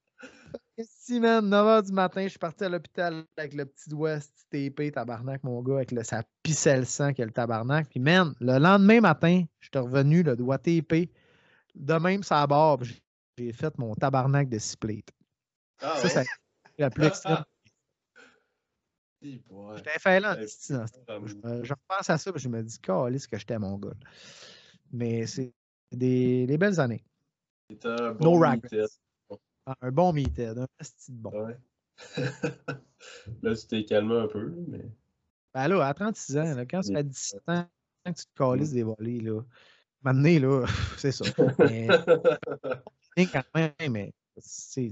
[0.83, 4.19] Si, man, 9h du matin, je suis parti à l'hôpital avec le petit doigt
[4.49, 7.89] TP, tabarnak, mon gars, avec le, ça pissait le sang que le tabarnak.
[7.89, 11.09] Puis, man, le lendemain matin, je suis revenu, le doigt TP,
[11.75, 13.01] de même, ça barre, puis
[13.37, 15.11] j'ai fait mon tabarnak de plates.
[15.81, 16.09] Ah, Ça, ouais?
[16.09, 16.23] ça
[16.77, 17.43] la plus extrême.
[19.21, 23.37] J'étais fait là, ce Je, je repense à ça et je me dis, calisse que
[23.37, 23.93] j'étais mon gars.
[24.91, 25.53] Mais c'est
[25.91, 27.03] des, des belles années.
[27.69, 28.87] C'était un No bon regrets.
[29.65, 30.67] Ah, Un bon meeted, un de
[31.09, 31.31] bon.
[31.31, 31.57] Ouais.
[33.41, 34.85] là, tu t'es calmé un peu, mais.
[35.53, 36.95] Ben là, à 36 ans, là, quand ça Oui.
[36.97, 37.65] fait 17 ans
[38.05, 39.41] que tu te calisses des volets, là,
[40.03, 40.65] maintenant, là,
[40.97, 41.25] c'est ça.
[41.59, 41.87] Mais,
[43.33, 44.91] quand même, mais c'est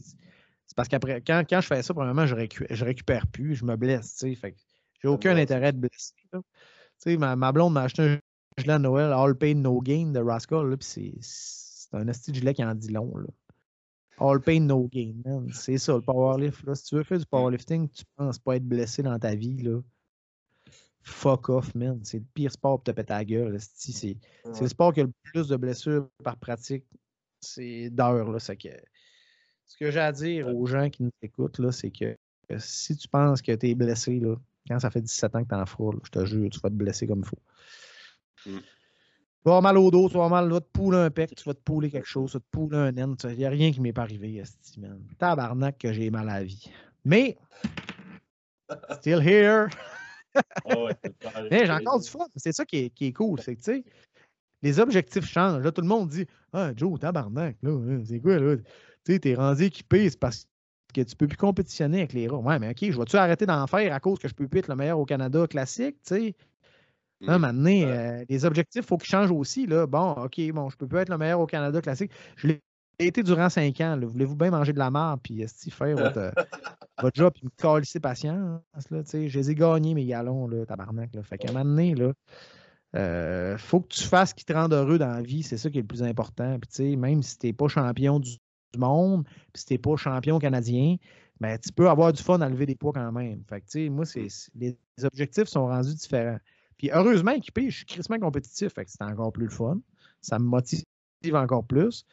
[0.76, 3.76] parce qu'après, quand, quand je fais ça, premièrement, je, récu- je récupère plus, je me
[3.76, 4.36] blesse, tu sais.
[4.36, 4.56] Fait
[5.02, 6.14] j'ai aucun Ouais, intérêt de blesser.
[6.32, 6.40] là.
[6.42, 8.20] Tu sais, ma, ma blonde m'a acheté un
[8.58, 12.56] gilet à Noël, All Pain No Gain de Rascal, là, puis c'est- un esti gilet
[12.56, 13.28] qui en dit long, là.
[14.20, 15.50] All pain, no gain, man.
[15.54, 16.64] C'est ça, le powerlift.
[16.66, 16.76] Là.
[16.76, 19.82] Si tu veux faire du powerlifting, tu penses pas être blessé dans ta vie, là.
[21.02, 22.00] Fuck off, man.
[22.04, 23.58] C'est le pire sport pour te péter la gueule.
[23.60, 24.16] C'est
[24.62, 26.86] le sport qui a le plus de blessures par pratique.
[27.42, 28.38] C'est d'heures, là.
[28.40, 28.70] Que
[29.66, 32.16] ce que j'ai à dire aux gens qui nous écoutent, là, c'est que
[32.60, 34.36] si tu penses que tu es blessé, là,
[34.68, 36.76] quand ça fait 17 ans que tu en feras, je te jure, tu vas te
[36.76, 37.40] blesser comme il faut.
[38.46, 38.60] Mm.
[39.44, 41.10] Tu vas avoir mal au dos, tu vas avoir mal, tu vas te pouler un
[41.10, 43.18] pec, tu vas te pouler quelque chose, tu vas te pouler un naine.
[43.26, 44.42] Il n'y a rien qui m'est pas arrivé,
[44.78, 45.02] man.
[45.20, 46.72] Tabarnak que j'ai mal à la vie.
[47.04, 47.38] Mais,
[49.00, 49.68] still here.
[50.66, 50.96] Ouais,
[51.52, 52.26] Hey, j'ai encore du fun.
[52.38, 53.40] C'est ça qui est, qui est cool.
[53.40, 53.84] C'est que, tu sais,
[54.64, 55.62] les objectifs changent.
[55.62, 58.56] Là, tout le monde dit Ah, Joe, tabarnak, là, hein, c'est quoi, là?
[59.06, 60.48] Tu sais, t'es rendu équipé, c'est parce
[60.92, 62.38] que tu peux plus compétitionner avec les rats.
[62.38, 64.70] Ouais, mais OK, je vais-tu arrêter d'en faire à cause que je peux plus être
[64.70, 66.36] le meilleur au Canada classique, tu sais?
[67.26, 69.66] Là, maintenant, euh, les objectifs, il faut qu'ils changent aussi.
[69.66, 69.88] Là.
[69.88, 72.12] Bon, OK, bon, je peux pas être le meilleur au Canada classique.
[72.36, 72.62] Je l'ai
[73.00, 73.98] été durant cinq ans.
[74.02, 76.32] Voulez-vous bien manger de la marde puis faire votre, euh,
[77.02, 78.62] votre job puis me calisser patience?
[78.92, 81.14] Là, je les ai gagnés, mes galons, là, tabarnak.
[81.16, 81.24] Là.
[81.24, 82.14] Fait qu'à un moment donné, là,
[82.96, 85.44] euh, faut que tu fasses ce qui te rend heureux dans la vie.
[85.44, 86.58] C'est ça qui est le plus important.
[86.60, 88.38] Puis, même si tu n'es pas champion du,
[88.76, 89.24] monde,
[89.54, 90.96] puis si tu n'es pas champion canadien,
[91.40, 93.44] ben, tu peux avoir du fun à lever des poids quand même.
[93.48, 96.40] Fait que, moi, c'est, les objectifs sont rendus différents.
[96.92, 98.74] Heureusement, équipé, je suis crissement compétitif.
[98.74, 99.80] Fait que c'est encore plus le fun.
[100.22, 100.84] Ça me motive
[101.34, 102.06] encore plus.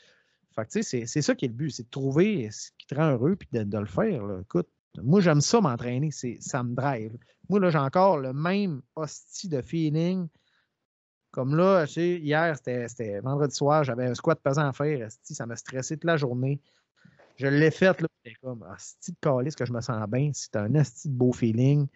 [0.55, 2.95] Fait que, c'est, c'est ça qui est le but, c'est de trouver ce qui te
[2.95, 4.23] rend heureux puis de, le faire.
[4.43, 4.69] Écoute,
[5.03, 6.11] moi, j'aime ça m'entraîner,
[6.41, 7.17] ça me drive.
[7.49, 10.29] Moi, là, j'ai encore le même hostie de feeling.
[11.31, 15.09] Comme là, tu sais, hier, c'était, vendredi soir, j'avais un squat pesant à faire.
[15.23, 16.61] ça m'a stressé toute la journée.
[17.37, 20.31] Je l'ai fait, là, c'était comme, hostie de calice que je me sens bien.
[20.35, 21.87] C'est un hostie de beau feeling.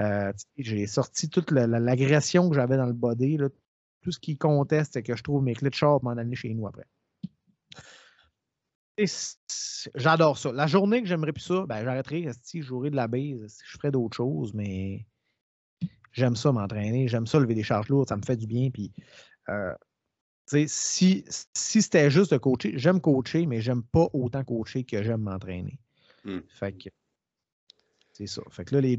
[0.00, 3.38] Euh, j'ai sorti toute l'agression que j'avais dans le body.
[4.02, 6.36] Tout ce qui conteste, c'est que je trouve mes clés de char pour m'en aller
[6.36, 6.86] chez nous après.
[9.94, 10.52] J'adore ça.
[10.52, 13.90] La journée que j'aimerais plus ça, ben, j'arrêterai, je jouerai de la base, je ferais
[13.90, 15.04] d'autres choses, mais
[16.12, 18.70] j'aime ça m'entraîner, j'aime ça lever des charges lourdes, ça me fait du bien.
[18.70, 18.92] Puis,
[19.48, 19.74] euh,
[20.46, 25.22] si, si c'était juste de coacher, j'aime coacher, mais j'aime pas autant coacher que j'aime
[25.22, 25.78] m'entraîner.
[26.24, 26.40] Hmm.
[26.48, 26.90] Fait que
[28.12, 28.42] c'est ça.
[28.50, 28.96] Fait que là, les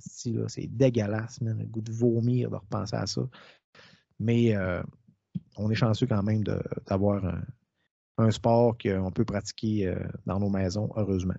[0.00, 3.22] c'est dégueulasse, man, le goût de vomir de repenser à ça.
[4.18, 4.82] Mais euh,
[5.56, 6.42] on est chanceux quand même
[6.86, 7.24] d'avoir
[8.18, 9.96] un, sport qu'on peut pratiquer euh,
[10.26, 11.34] dans nos maisons, heureusement.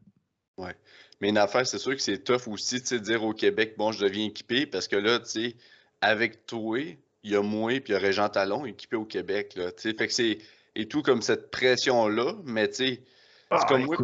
[0.57, 0.71] Oui.
[1.19, 4.03] Mais une affaire, c'est sûr que c'est tough aussi de dire au Québec, bon, je
[4.03, 5.55] deviens équipé, parce que là, tu sais,
[6.01, 6.79] avec toi,
[7.23, 9.53] il y a moi puis il y a Régent Talon équipé au Québec.
[9.55, 10.39] Là, fait que c'est.
[10.73, 13.03] Et tout comme cette pression-là, mais tu sais,
[13.51, 13.97] c'est ah, comme moi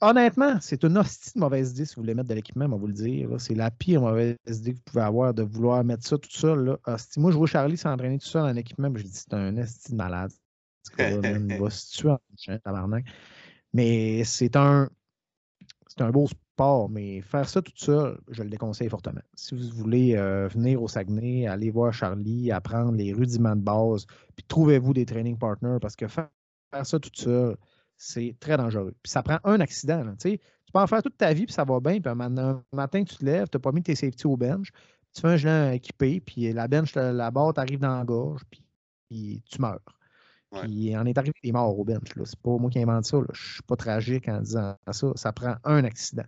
[0.00, 2.76] honnêtement, c'est une hostie de mauvaise idée si vous voulez mettre de l'équipement, on va
[2.76, 3.28] vous le dire.
[3.38, 6.64] C'est la pire mauvaise idée que vous pouvez avoir de vouloir mettre ça tout seul.
[6.64, 6.96] Là.
[7.16, 9.96] Moi, je vois Charlie s'entraîner tout seul en équipement, je dis c'est un hostie de
[9.96, 10.32] malade.
[10.98, 13.04] il va se tuer en tabarnak.
[13.72, 14.90] Mais c'est un,
[15.86, 19.20] c'est un beau sport, mais faire ça tout seul, je le déconseille fortement.
[19.34, 24.06] Si vous voulez euh, venir au Saguenay, aller voir Charlie, apprendre les rudiments de base,
[24.34, 26.28] puis trouvez-vous des training partners parce que faire
[26.82, 27.56] ça tout seul,
[28.00, 28.94] c'est très dangereux.
[29.02, 30.02] Puis ça prend un accident.
[30.16, 30.38] tu
[30.72, 33.24] peux en faire toute ta vie, puis ça va bien, puis un matin, tu te
[33.24, 34.72] lèves, tu n'as pas mis tes safety au bench,
[35.14, 39.42] tu fais un gelant équipé, puis la bench, la barre t'arrive dans la gorge, puis,
[39.44, 39.80] tu meurs.
[40.62, 42.08] Puis on est arrivé des morts au bench.
[42.24, 43.18] C'est pas moi qui invente ça.
[43.18, 45.12] Je ne suis pas tragique en disant ça.
[45.14, 46.24] Ça prend un accident.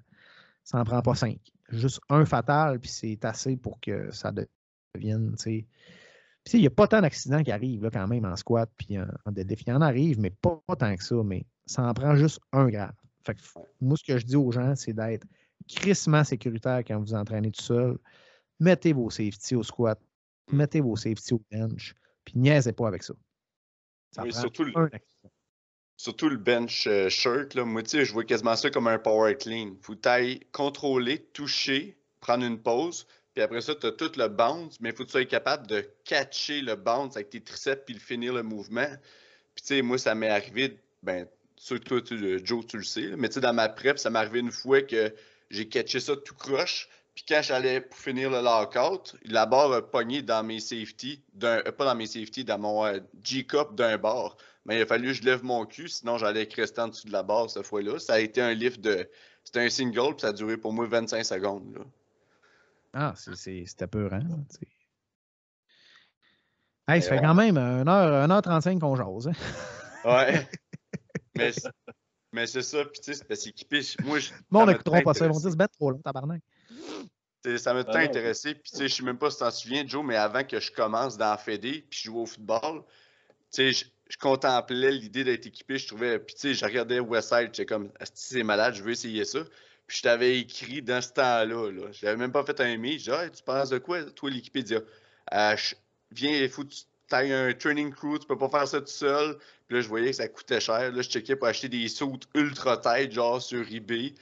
[0.62, 1.40] Ça n'en prend pas cinq.
[1.70, 4.32] Juste un fatal, puis c'est assez pour que ça
[4.94, 5.34] devienne.
[5.36, 5.66] Puis
[6.52, 9.08] il n'y a pas tant d'accidents qui arrivent là, quand même en squat puis en,
[9.24, 9.64] en deadlift.
[9.66, 11.16] Il y en arrive, mais pas, pas tant que ça.
[11.24, 12.94] Mais ça en prend juste un grave.
[13.24, 13.40] Fait que,
[13.80, 15.26] moi, ce que je dis aux gens, c'est d'être
[15.68, 17.98] crissement sécuritaire quand vous entraînez tout seul.
[18.58, 20.00] Mettez vos safety au squat,
[20.50, 21.94] mettez vos safety au bench,
[22.24, 23.14] puis niaisez pas avec ça.
[24.18, 24.72] oui, surtout, le,
[25.96, 27.54] surtout le bench euh, shirt.
[27.54, 27.64] Là.
[27.64, 29.76] Moi, je vois quasiment ça comme un power clean.
[29.80, 34.80] Faut tailler, contrôler, toucher, prendre une pause, puis après ça, tu as tout le bounce,
[34.80, 37.94] mais il faut que tu sois capable de catcher le bounce avec tes triceps puis
[37.94, 38.88] le finir le mouvement.
[39.54, 41.26] Puis, tu sais, moi, ça m'est arrivé, ben,
[41.68, 42.00] toi,
[42.42, 43.10] Joe, tu le sais.
[43.16, 45.14] Mais tu sais, dans ma prep, ça m'est arrivé une fois que
[45.50, 46.88] j'ai catché ça tout croche.
[47.14, 51.62] Puis quand j'allais pour finir le lockout, la barre a pogné dans mes safety, euh,
[51.72, 54.36] pas dans mes safety, dans mon euh, G-cup d'un bar.
[54.64, 57.12] Mais il a fallu que je lève mon cul, sinon j'allais rester en dessous de
[57.12, 57.98] la barre cette fois-là.
[57.98, 59.08] Ça a été un lift de.
[59.44, 61.76] C'était un single, puis ça a duré pour moi 25 secondes.
[61.76, 61.84] Là.
[62.94, 64.22] Ah, c'était peur, hein?
[66.88, 69.28] Hey, ça fait quand même 1h35 qu'on jase.
[69.28, 69.32] Hein?
[70.04, 70.48] Ouais.
[71.36, 71.52] mais,
[72.32, 73.80] mais c'est ça, puis tu sais, c'est parce qu'équipé.
[74.04, 74.30] Moi, je.
[74.50, 76.40] Bon, on n'écoutera pas ça, ils vont dire se mettre trop long, tabarnak.
[77.58, 78.54] Ça m'a tant intéressé.
[78.54, 80.60] Puis, tu sais, je sais même pas si tu t'en souviens, Joe, mais avant que
[80.60, 82.84] je commence dans Fédé, puis je jouais au football,
[83.52, 85.78] tu sais, je, contemplais l'idée d'être équipé.
[85.78, 89.24] Je trouvais, puis, tu sais, je regardais Westside, j'étais comme, c'est malade, je veux essayer
[89.24, 89.40] ça.
[89.86, 91.70] Puis, je t'avais écrit dans ce temps-là.
[91.70, 91.90] Là.
[91.90, 93.00] Je n'avais même pas fait un mail.
[93.00, 94.64] Je dis, tu penses de quoi, toi, l'équipé?
[95.32, 95.56] Euh,
[96.12, 98.86] viens, il faut que tu t'as un training crew, tu peux pas faire ça tout
[98.86, 99.36] seul.
[99.68, 100.90] Puis là, je voyais que ça coûtait cher.
[100.90, 104.14] Là, je checkais pour acheter des sauts ultra tête, genre sur eBay.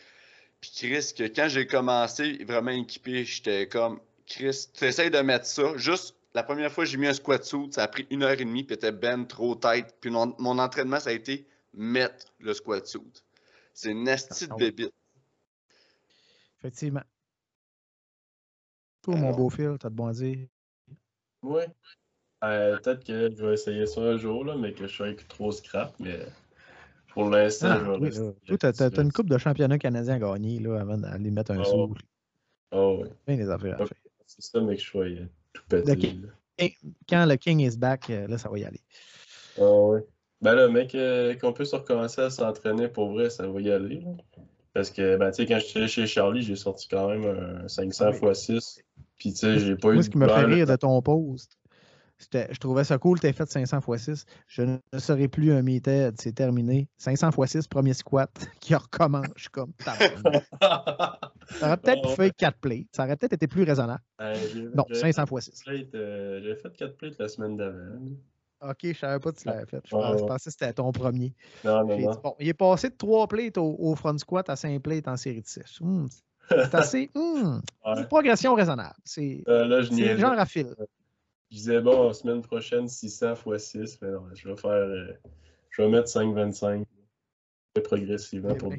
[0.60, 5.46] Puis Chris, que quand j'ai commencé vraiment équipé, j'étais comme Chris, tu essaies de mettre
[5.46, 5.76] ça.
[5.76, 8.44] Juste la première fois j'ai mis un squat suit, ça a pris une heure et
[8.44, 9.96] demie, puis était ben trop tête.
[10.00, 13.22] Puis mon, entraînement, ça a été mettre le squat suit.
[13.72, 14.92] C'est une nasty de bébite.
[16.58, 17.04] Effectivement.
[19.02, 20.46] Toi, mon beau fil, t'as de bon dire?
[21.42, 21.62] Oui.
[22.42, 25.28] Euh, peut-être que je vais essayer ça un jour, là, mais que je suis avec
[25.28, 26.18] trop scrap, mais
[27.08, 30.58] pour l'instant, ah, je vais oui, Tu as, une coupe de championnat canadien à gagner
[30.58, 31.94] là, avant d'aller mettre un oh.
[32.72, 33.08] Oh, oui.
[33.26, 33.78] Bien les affaires
[34.26, 36.20] c'est ça, mec, je voyais tout pété.
[37.08, 38.80] Quand le King is back, là, ça va y aller.
[39.58, 40.06] Ah ouais.
[40.40, 40.96] Ben là, mec,
[41.40, 44.02] qu'on puisse recommencer à s'entraîner pour vrai, ça va y aller.
[44.72, 48.12] Parce que, ben, tu sais, quand j'étais chez Charlie, j'ai sorti quand même un 500
[48.12, 48.80] x 6.
[49.16, 49.94] Puis, tu sais, j'ai pas eu.
[49.94, 51.58] Moi, ce qui me fait rire de ton post,
[52.32, 54.24] je trouvais ça cool, t'as fait 500 x 6.
[54.46, 56.88] Je ne serai plus un meted, c'est terminé.
[56.98, 58.30] 500 x 6, premier squat,
[58.60, 59.26] qui recommence.
[59.36, 59.96] Je suis comme, ça
[61.62, 62.86] aurait peut-être fait 4 plates.
[62.92, 64.02] Ça aurait peut-être été plus raisonnable.
[64.74, 65.62] non, 500 x 6.
[65.66, 67.98] J'ai fait 4 plates la semaine d'avant.
[68.62, 69.80] Ok, je savais pas que tu l'avais fait.
[69.86, 71.32] Je, pensais, que c'était ton premier.
[71.64, 72.20] Non, non, non.
[72.22, 75.40] bon, il est passé de 3 plates au, front squat à 5 plates en série
[75.40, 75.80] de 6.
[75.80, 76.06] Hmm,
[76.50, 77.10] c'est assez.
[77.14, 78.96] Hmm, une progression raisonnable.
[79.02, 79.82] C'est euh,
[80.18, 80.74] genre à fil.
[81.50, 84.70] Je disais, bon, semaine prochaine, 600 x 6, mais non, je vais faire.
[84.70, 85.12] Euh,
[85.70, 86.84] je vais mettre 5,25
[87.82, 88.72] progressivement pour.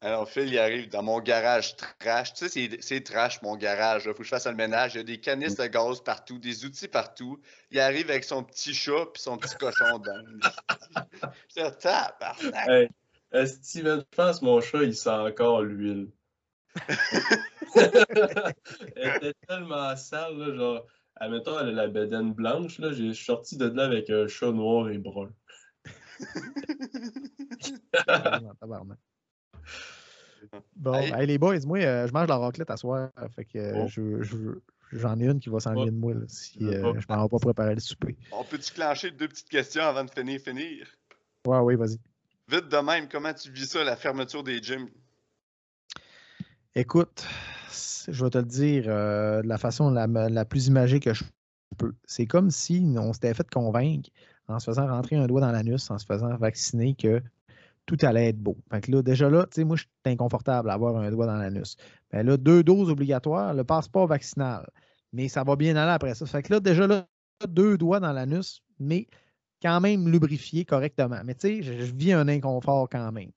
[0.00, 2.32] Alors, Phil, il arrive dans mon garage trash.
[2.34, 4.04] Tu sais, c'est trash, mon garage.
[4.04, 4.94] Il faut que je fasse le ménage.
[4.94, 7.40] Il y a des canisses de gaz partout, des outils partout.
[7.70, 10.40] Il arrive avec son petit chat et son petit cochon d'âne.
[11.56, 12.88] je dis.
[13.32, 16.10] Hey, Steven, je pense que mon chat, il sent encore l'huile.
[18.96, 20.86] Elle était tellement sale, là, genre.
[21.16, 24.90] Admettons, elle a la bedaine blanche, là, j'ai sorti de là avec un chat noir
[24.90, 25.30] et brun.
[30.76, 33.10] bon, les boys, moi, euh, je mange la raclette à soir.
[33.34, 33.88] Fait que euh, oh.
[34.92, 35.86] j'en ai une qui va s'en oh.
[35.86, 38.14] de moi si euh, je m'en vais pas préparer le souper.
[38.32, 40.38] On peut-tu clencher deux petites questions avant de finir?
[40.40, 40.86] finir?
[41.46, 41.98] Ouais, oui, vas-y.
[42.48, 44.90] Vite de même, comment tu vis ça, la fermeture des gyms?
[46.74, 47.26] Écoute,
[48.08, 51.24] je vais te le dire euh, de la façon la, plus imagée que je
[51.76, 51.94] peux.
[52.04, 54.10] C'est comme si on s'était fait convaincre
[54.48, 57.22] en se faisant rentrer un doigt dans l'anus, en se faisant vacciner, que
[57.86, 58.56] tout allait être beau.
[58.70, 61.36] Fait que là, déjà là, tu sais, moi, je suis inconfortable d'avoir un doigt dans
[61.36, 61.76] l'anus.
[62.12, 64.68] Mais là, deux doses obligatoires, le passeport vaccinal.
[65.12, 66.26] Mais ça va bien aller après ça.
[66.26, 67.06] Fait que là, déjà là,
[67.48, 69.06] deux doigts dans l'anus, mais
[69.62, 71.20] quand même lubrifié correctement.
[71.24, 73.30] Mais tu sais, je, vis un inconfort quand même.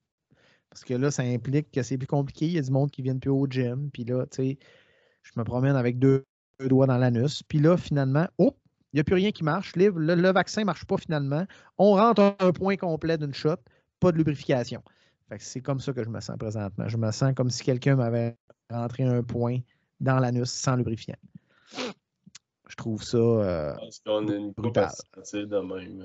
[0.70, 2.46] Parce que là, ça implique que c'est plus compliqué.
[2.46, 3.90] Il y a du monde qui vient plus au gym.
[3.92, 4.60] Puis là, tu sais,
[5.24, 6.26] je me promène avec deux,
[6.60, 7.44] doigts dans l'anus.
[7.44, 8.56] Puis là, finalement, oh,
[8.92, 9.76] il n'y a plus rien qui marche.
[9.76, 11.46] Le, le, vaccin ne marche pas finalement.
[11.78, 13.56] On rentre un, point complet d'une shot,
[14.00, 14.82] pas de lubrification.
[15.38, 16.88] c'est comme ça que je me sens présentement.
[16.88, 18.36] Je me sens comme si quelqu'un m'avait
[18.70, 19.60] rentré un point
[20.00, 21.18] dans l'anus sans lubrifiant.
[22.68, 23.18] Je trouve ça.
[23.18, 24.92] Euh, Parce qu'on a une brutal.
[25.16, 26.02] de même.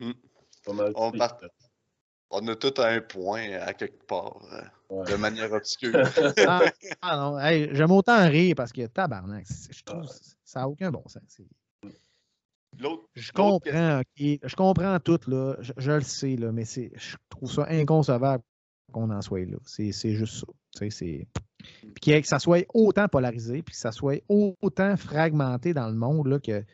[0.00, 0.12] Euh, hmm.
[0.94, 1.38] On, part,
[2.30, 4.40] on a tout un point à quelque part,
[4.90, 5.94] euh, de manière obscure.
[6.46, 6.62] ah,
[7.02, 7.38] ah, non,
[7.74, 10.06] j'aime autant rire parce que tabarnak, je trouve
[10.44, 11.40] ça n'a aucun bon sens.
[13.14, 18.44] Je comprends, je comprends tout, là, je, le sais, là, mais je trouve ça inconcevable
[18.92, 19.58] qu'on en soit là.
[19.64, 20.46] C'est juste ça.
[20.90, 21.26] C'est
[22.00, 26.26] puis que ça soit autant polarisé, puis que ça soit autant fragmenté dans le monde
[26.26, 26.66] là, que tu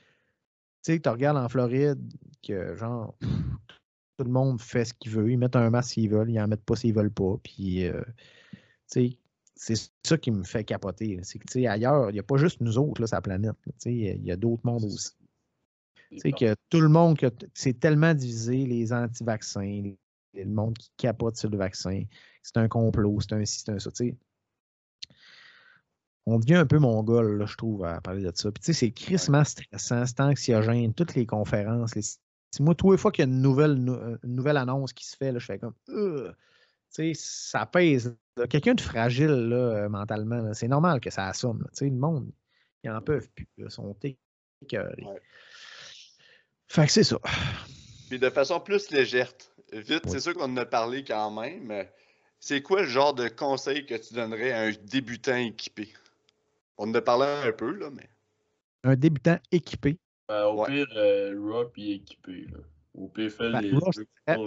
[0.82, 1.98] sais, tu regardes en Floride,
[2.46, 3.16] que genre,
[4.16, 5.30] tout le monde fait ce qu'il veut.
[5.30, 7.36] Ils mettent un masque s'ils veulent, ils en mettent pas s'ils veulent pas.
[7.42, 8.02] Puis, euh,
[8.86, 9.18] c'est
[10.04, 11.18] ça qui me fait capoter.
[11.22, 13.56] C'est que, ailleurs, il n'y a pas juste nous autres, là, sa planète.
[13.84, 15.12] Il y a, d'autres mondes aussi.
[16.10, 17.18] Tu que tout le monde,
[17.52, 19.82] c'est tellement divisé, les anti-vaccins,
[20.34, 22.04] le monde qui capote sur le vaccin.
[22.42, 23.90] C'est un complot, c'est un ci, c'est un ça.
[26.28, 28.50] On devient un peu mongol, là, je trouve, à parler de ça.
[28.50, 32.02] Puis, c'est crissement stressant, c'est anxiogène, toutes les conférences, les
[32.60, 35.32] moi, tous les fois qu'il y a une nouvelle, euh, nouvelle annonce qui se fait,
[35.32, 35.74] là, je fais comme.
[36.90, 38.16] sais, ça pèse.
[38.50, 41.66] Quelqu'un de fragile là, euh, mentalement, c'est normal que ça assomme.
[41.80, 42.30] Le monde,
[42.82, 43.48] ils en peuvent plus.
[43.58, 43.96] Ils sont
[44.62, 45.06] écœurés.
[46.68, 47.18] Fait que c'est ça.
[48.08, 49.32] Puis de façon plus légère,
[49.72, 51.86] vite, c'est sûr qu'on en a parlé quand même.
[52.38, 55.92] C'est quoi le genre de conseil que tu donnerais à un débutant équipé?
[56.78, 58.08] On en a parlé un peu, là, mais.
[58.84, 59.98] Un débutant équipé.
[60.28, 62.46] Ben, au pire, euh, Raw puis équipé.
[62.52, 62.58] Là.
[62.94, 63.72] Au pire, fait ben, les.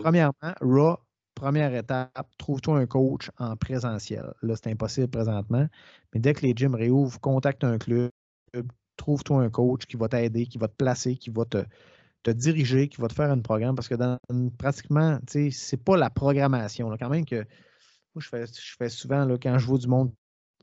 [0.02, 0.98] premièrement, Raw,
[1.36, 4.34] première étape, trouve-toi un coach en présentiel.
[4.42, 5.68] Là, c'est impossible présentement.
[6.14, 8.12] Mais dès que les gyms réouvrent, contacte un club,
[8.98, 11.64] trouve-toi un coach qui va t'aider, qui va te placer, qui va te,
[12.24, 13.76] te, diriger, qui va te faire un programme.
[13.76, 14.18] Parce que dans,
[14.58, 16.90] pratiquement, tu sais, c'est pas la programmation.
[16.90, 17.46] Là, quand même que
[18.16, 20.12] moi, je fais, je fais souvent, là, quand je vois du monde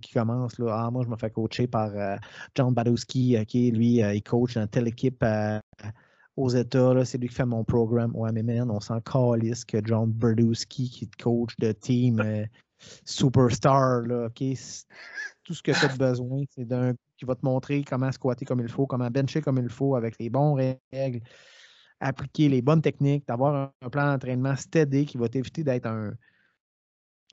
[0.01, 0.59] qui commence.
[0.59, 2.17] Là, ah, moi, je me fais coacher par euh,
[2.55, 5.59] John Badowski, qui lui, euh, il coach dans telle équipe euh,
[6.37, 7.05] aux États.
[7.05, 8.71] C'est lui qui fait mon programme au MMN.
[8.71, 12.47] On s'en calisse que John Badowski, qui est coach de team
[13.05, 14.03] superstar.
[14.03, 18.45] Là, Tout ce que tu as besoin, c'est d'un qui va te montrer comment squatter
[18.45, 21.21] comme il faut, comment bencher comme il faut avec les bons règles,
[22.01, 26.13] appliquer les bonnes techniques, d'avoir un, plan d'entraînement steady qui va t'éviter d'être un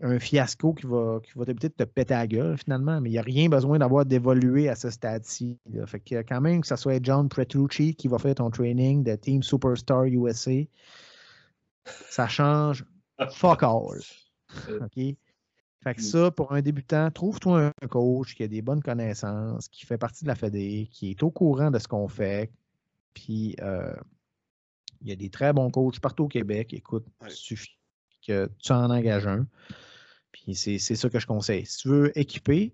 [0.04, 3.18] un fiasco qui va, qui va peut-être te péter la gueule finalement, mais il n'y
[3.18, 5.58] a rien besoin d'avoir d'évoluer à ce stade-ci.
[5.88, 9.16] Fait que quand même que ce soit John Petrucci qui va faire ton training de
[9.16, 10.52] Team Superstar USA,
[11.86, 12.86] ça change
[13.32, 14.02] fuck all.
[14.82, 15.16] OK?
[15.84, 16.04] Fait que mm.
[16.04, 20.26] ça, pour un débutant, trouve-toi un coach qui a des bonnes connaissances, qui fait partie
[20.26, 22.52] de la FED, qui est au courant de ce qu'on fait.
[23.14, 23.96] Puis, euh,
[25.02, 26.74] il y a des très bons coachs partout au Québec.
[26.74, 27.78] Écoute, il suffit
[28.26, 29.46] que tu en engages un.
[30.34, 31.66] Puis, c'est ça que je conseille.
[31.66, 32.74] Si tu veux équiper,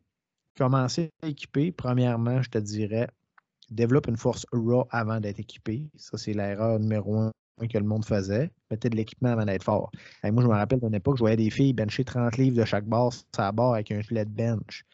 [0.58, 3.08] commencer à équiper, premièrement, je te dirais,
[3.70, 5.88] développe une force RAW avant d'être équipé.
[5.96, 7.32] Ça, c'est l'erreur numéro un
[7.68, 8.50] que le monde faisait.
[8.72, 9.92] Mettez de l'équipement avant d'être fort.
[10.24, 12.86] moi, je me rappelle d'une époque, je voyais des filles bencher 30 livres de chaque
[12.86, 14.86] barre sur barre avec un gilet de bench.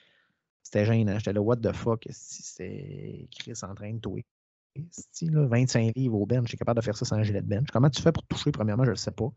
[0.63, 1.17] C'était gênant.
[1.19, 2.07] J'étais là, what the fuck?
[2.09, 4.25] C'est Chris en train de touer.
[5.21, 7.67] Là, 25 livres au bench, j'ai capable de faire ça sans gilet de bench.
[7.71, 9.31] Comment tu fais pour toucher, premièrement, je ne sais pas.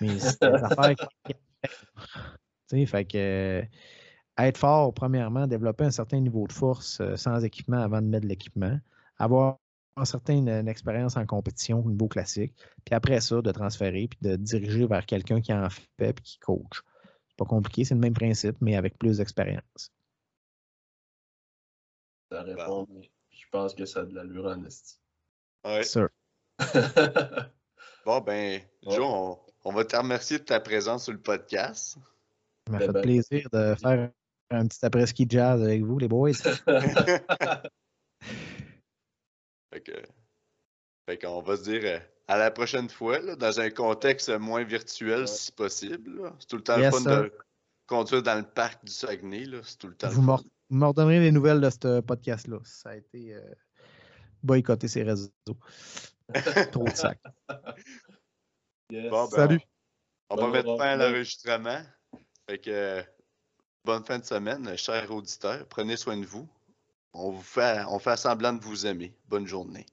[0.00, 1.34] Mais c'est des affaires qui.
[2.70, 3.18] Tu sais, fait que.
[3.18, 3.62] Euh,
[4.38, 8.24] être fort, premièrement, développer un certain niveau de force euh, sans équipement avant de mettre
[8.24, 8.78] de l'équipement.
[9.18, 9.58] Avoir
[9.96, 12.54] une certaine expérience en compétition au niveau classique,
[12.84, 16.38] puis après ça, de transférer, puis de diriger vers quelqu'un qui en fait, puis qui
[16.38, 16.82] coach.
[17.28, 19.92] C'est pas compliqué, c'est le même principe, mais avec plus d'expérience.
[22.30, 25.00] Ça répond, mais je pense que ça a de l'allure en esti.
[25.64, 25.82] Ouais.
[25.82, 26.08] Sûr.
[28.04, 29.38] bon, ben, Joe, on,
[29.72, 31.98] va te remercier de ta présence sur le podcast.
[32.66, 34.10] Ça m'a fait ben, plaisir de faire
[34.50, 36.32] un petit après-ski jazz avec vous, les boys.
[41.08, 45.26] Fait qu'on va se dire euh, à la prochaine fois, dans un contexte moins virtuel
[45.26, 46.32] si possible.
[46.38, 47.32] C'est tout le temps le fun de
[47.86, 49.46] conduire dans le parc du Saguenay.
[49.62, 50.08] C'est tout le temps.
[50.10, 50.22] Vous
[50.70, 52.58] me redonnerez les nouvelles de ce podcast-là.
[52.64, 53.40] Ça a été euh,
[54.42, 55.30] boycotté ces réseaux.
[56.72, 57.22] Trop de sacs.
[58.90, 59.60] Ben, Salut.
[60.30, 61.82] On, va mettre fin à l'enregistrement.
[62.48, 63.04] Fait que
[63.84, 65.66] bonne fin de semaine, chers auditeurs.
[65.68, 66.48] Prenez soin de vous.
[67.12, 69.14] On, vous fait, on fait semblant de vous aimer.
[69.26, 69.84] Bonne journée.